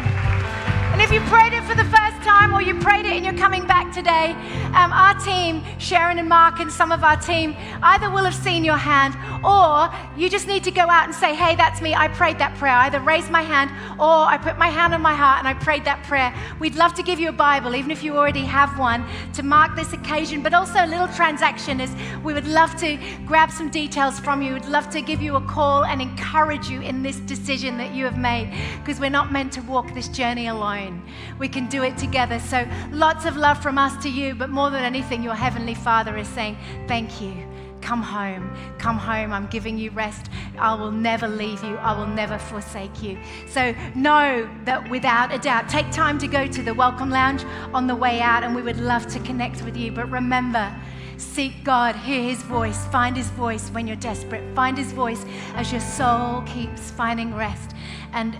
And 0.93 1.01
if 1.01 1.09
you 1.11 1.21
prayed 1.25 1.57
it 1.57 1.65
for 1.65 1.73
the 1.73 1.89
first 1.89 2.04
time 2.25 2.55
or 2.55 2.61
you 2.61 2.73
prayed 2.79 3.05
it 3.05 3.13
and 3.13 3.23
you're 3.23 3.37
coming 3.37 3.67
back 3.67 3.93
today, 3.93 4.31
um, 4.73 4.91
our 4.91 5.13
team, 5.19 5.63
Sharon 5.77 6.17
and 6.17 6.27
Mark, 6.27 6.59
and 6.59 6.71
some 6.71 6.91
of 6.91 7.03
our 7.03 7.15
team, 7.15 7.55
either 7.83 8.09
will 8.09 8.23
have 8.23 8.33
seen 8.33 8.65
your 8.65 8.77
hand 8.77 9.13
or 9.45 9.93
you 10.17 10.27
just 10.27 10.47
need 10.47 10.63
to 10.63 10.71
go 10.71 10.81
out 10.89 11.05
and 11.05 11.13
say, 11.13 11.35
Hey, 11.35 11.55
that's 11.55 11.81
me. 11.81 11.93
I 11.93 12.07
prayed 12.07 12.39
that 12.39 12.55
prayer. 12.57 12.73
I 12.73 12.87
either 12.87 12.99
raised 12.99 13.29
my 13.29 13.43
hand 13.43 13.69
or 13.99 14.25
I 14.33 14.37
put 14.39 14.57
my 14.57 14.69
hand 14.69 14.95
on 14.95 15.01
my 15.01 15.13
heart 15.13 15.37
and 15.39 15.47
I 15.47 15.53
prayed 15.53 15.85
that 15.85 16.01
prayer. 16.03 16.33
We'd 16.59 16.75
love 16.75 16.95
to 16.95 17.03
give 17.03 17.19
you 17.19 17.29
a 17.29 17.37
Bible, 17.47 17.75
even 17.75 17.91
if 17.91 18.03
you 18.03 18.17
already 18.17 18.45
have 18.45 18.79
one, 18.79 19.05
to 19.33 19.43
mark 19.43 19.75
this 19.75 19.93
occasion, 19.93 20.41
but 20.41 20.53
also 20.55 20.83
a 20.83 20.87
little 20.87 21.07
transaction 21.09 21.79
is 21.79 21.91
we 22.23 22.33
would 22.33 22.47
love 22.47 22.75
to 22.77 22.97
grab 23.27 23.51
some 23.51 23.69
details 23.69 24.19
from 24.19 24.41
you. 24.41 24.53
We'd 24.53 24.65
love 24.65 24.89
to 24.89 25.01
give 25.01 25.21
you 25.21 25.35
a 25.35 25.41
call 25.41 25.85
and 25.85 26.01
encourage 26.01 26.69
you 26.69 26.81
in 26.81 27.03
this 27.03 27.17
decision 27.17 27.77
that 27.77 27.93
you 27.93 28.03
have 28.05 28.17
made 28.17 28.51
because 28.79 28.99
we're 28.99 29.11
not 29.11 29.31
meant 29.31 29.53
to 29.53 29.61
walk 29.61 29.93
this 29.93 30.07
journey 30.07 30.47
alone. 30.47 31.03
We 31.37 31.47
can 31.47 31.67
do 31.67 31.83
it 31.83 31.97
together 31.97 32.14
together. 32.15 32.39
So 32.39 32.65
lots 32.91 33.25
of 33.25 33.35
love 33.35 33.61
from 33.61 33.77
us 33.77 34.01
to 34.01 34.09
you, 34.09 34.35
but 34.35 34.49
more 34.49 34.69
than 34.69 34.85
anything, 34.85 35.21
your 35.21 35.33
Heavenly 35.35 35.75
Father 35.75 36.15
is 36.17 36.29
saying, 36.29 36.57
Thank 36.87 37.19
you. 37.19 37.33
Come 37.81 38.01
home. 38.01 38.55
Come 38.77 38.97
home. 38.97 39.33
I'm 39.33 39.47
giving 39.47 39.77
you 39.77 39.91
rest. 39.91 40.31
I 40.57 40.75
will 40.75 40.91
never 40.91 41.27
leave 41.27 41.61
you. 41.61 41.75
I 41.75 41.91
will 41.91 42.07
never 42.07 42.37
forsake 42.37 43.03
you. 43.03 43.19
So 43.47 43.75
know 43.95 44.49
that 44.63 44.89
without 44.89 45.33
a 45.33 45.37
doubt, 45.37 45.67
take 45.67 45.91
time 45.91 46.17
to 46.19 46.27
go 46.27 46.47
to 46.47 46.63
the 46.63 46.73
Welcome 46.73 47.09
Lounge 47.09 47.43
on 47.73 47.85
the 47.85 47.95
way 47.95 48.21
out, 48.21 48.43
and 48.43 48.55
we 48.55 48.61
would 48.61 48.79
love 48.79 49.05
to 49.07 49.19
connect 49.19 49.61
with 49.63 49.75
you. 49.75 49.91
But 49.91 50.09
remember, 50.09 50.73
Seek 51.17 51.63
God, 51.63 51.95
hear 51.95 52.21
His 52.21 52.41
voice, 52.43 52.85
find 52.87 53.15
His 53.15 53.29
voice 53.31 53.69
when 53.69 53.87
you're 53.87 53.95
desperate, 53.95 54.43
find 54.53 54.77
His 54.77 54.91
voice 54.91 55.25
as 55.55 55.71
your 55.71 55.81
soul 55.81 56.43
keeps 56.45 56.91
finding 56.91 57.33
rest, 57.33 57.71
and 58.11 58.37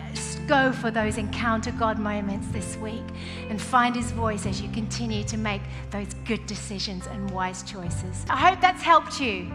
go 0.48 0.72
for 0.72 0.92
those 0.92 1.18
encounter 1.18 1.72
God 1.72 2.00
moments 2.00 2.48
this 2.50 2.78
week 2.78 3.04
and 3.50 3.62
find 3.62 3.96
His 3.96 4.12
voice 4.12 4.46
as 4.46 4.62
you 4.62 4.70
continue 4.70 5.24
to 5.26 5.38
make 5.38 5.62
those 5.92 6.14
good 6.26 6.46
decisions 6.46 7.08
and 7.08 7.30
wise 7.32 7.64
choices. 7.64 8.26
I 8.30 8.38
hope 8.38 8.62
that's 8.62 8.82
helped 8.82 9.20
you. 9.20 9.52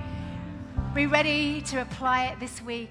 Be 0.94 1.06
ready 1.06 1.60
to 1.62 1.82
apply 1.82 2.26
it 2.26 2.40
this 2.40 2.60
week. 2.62 2.90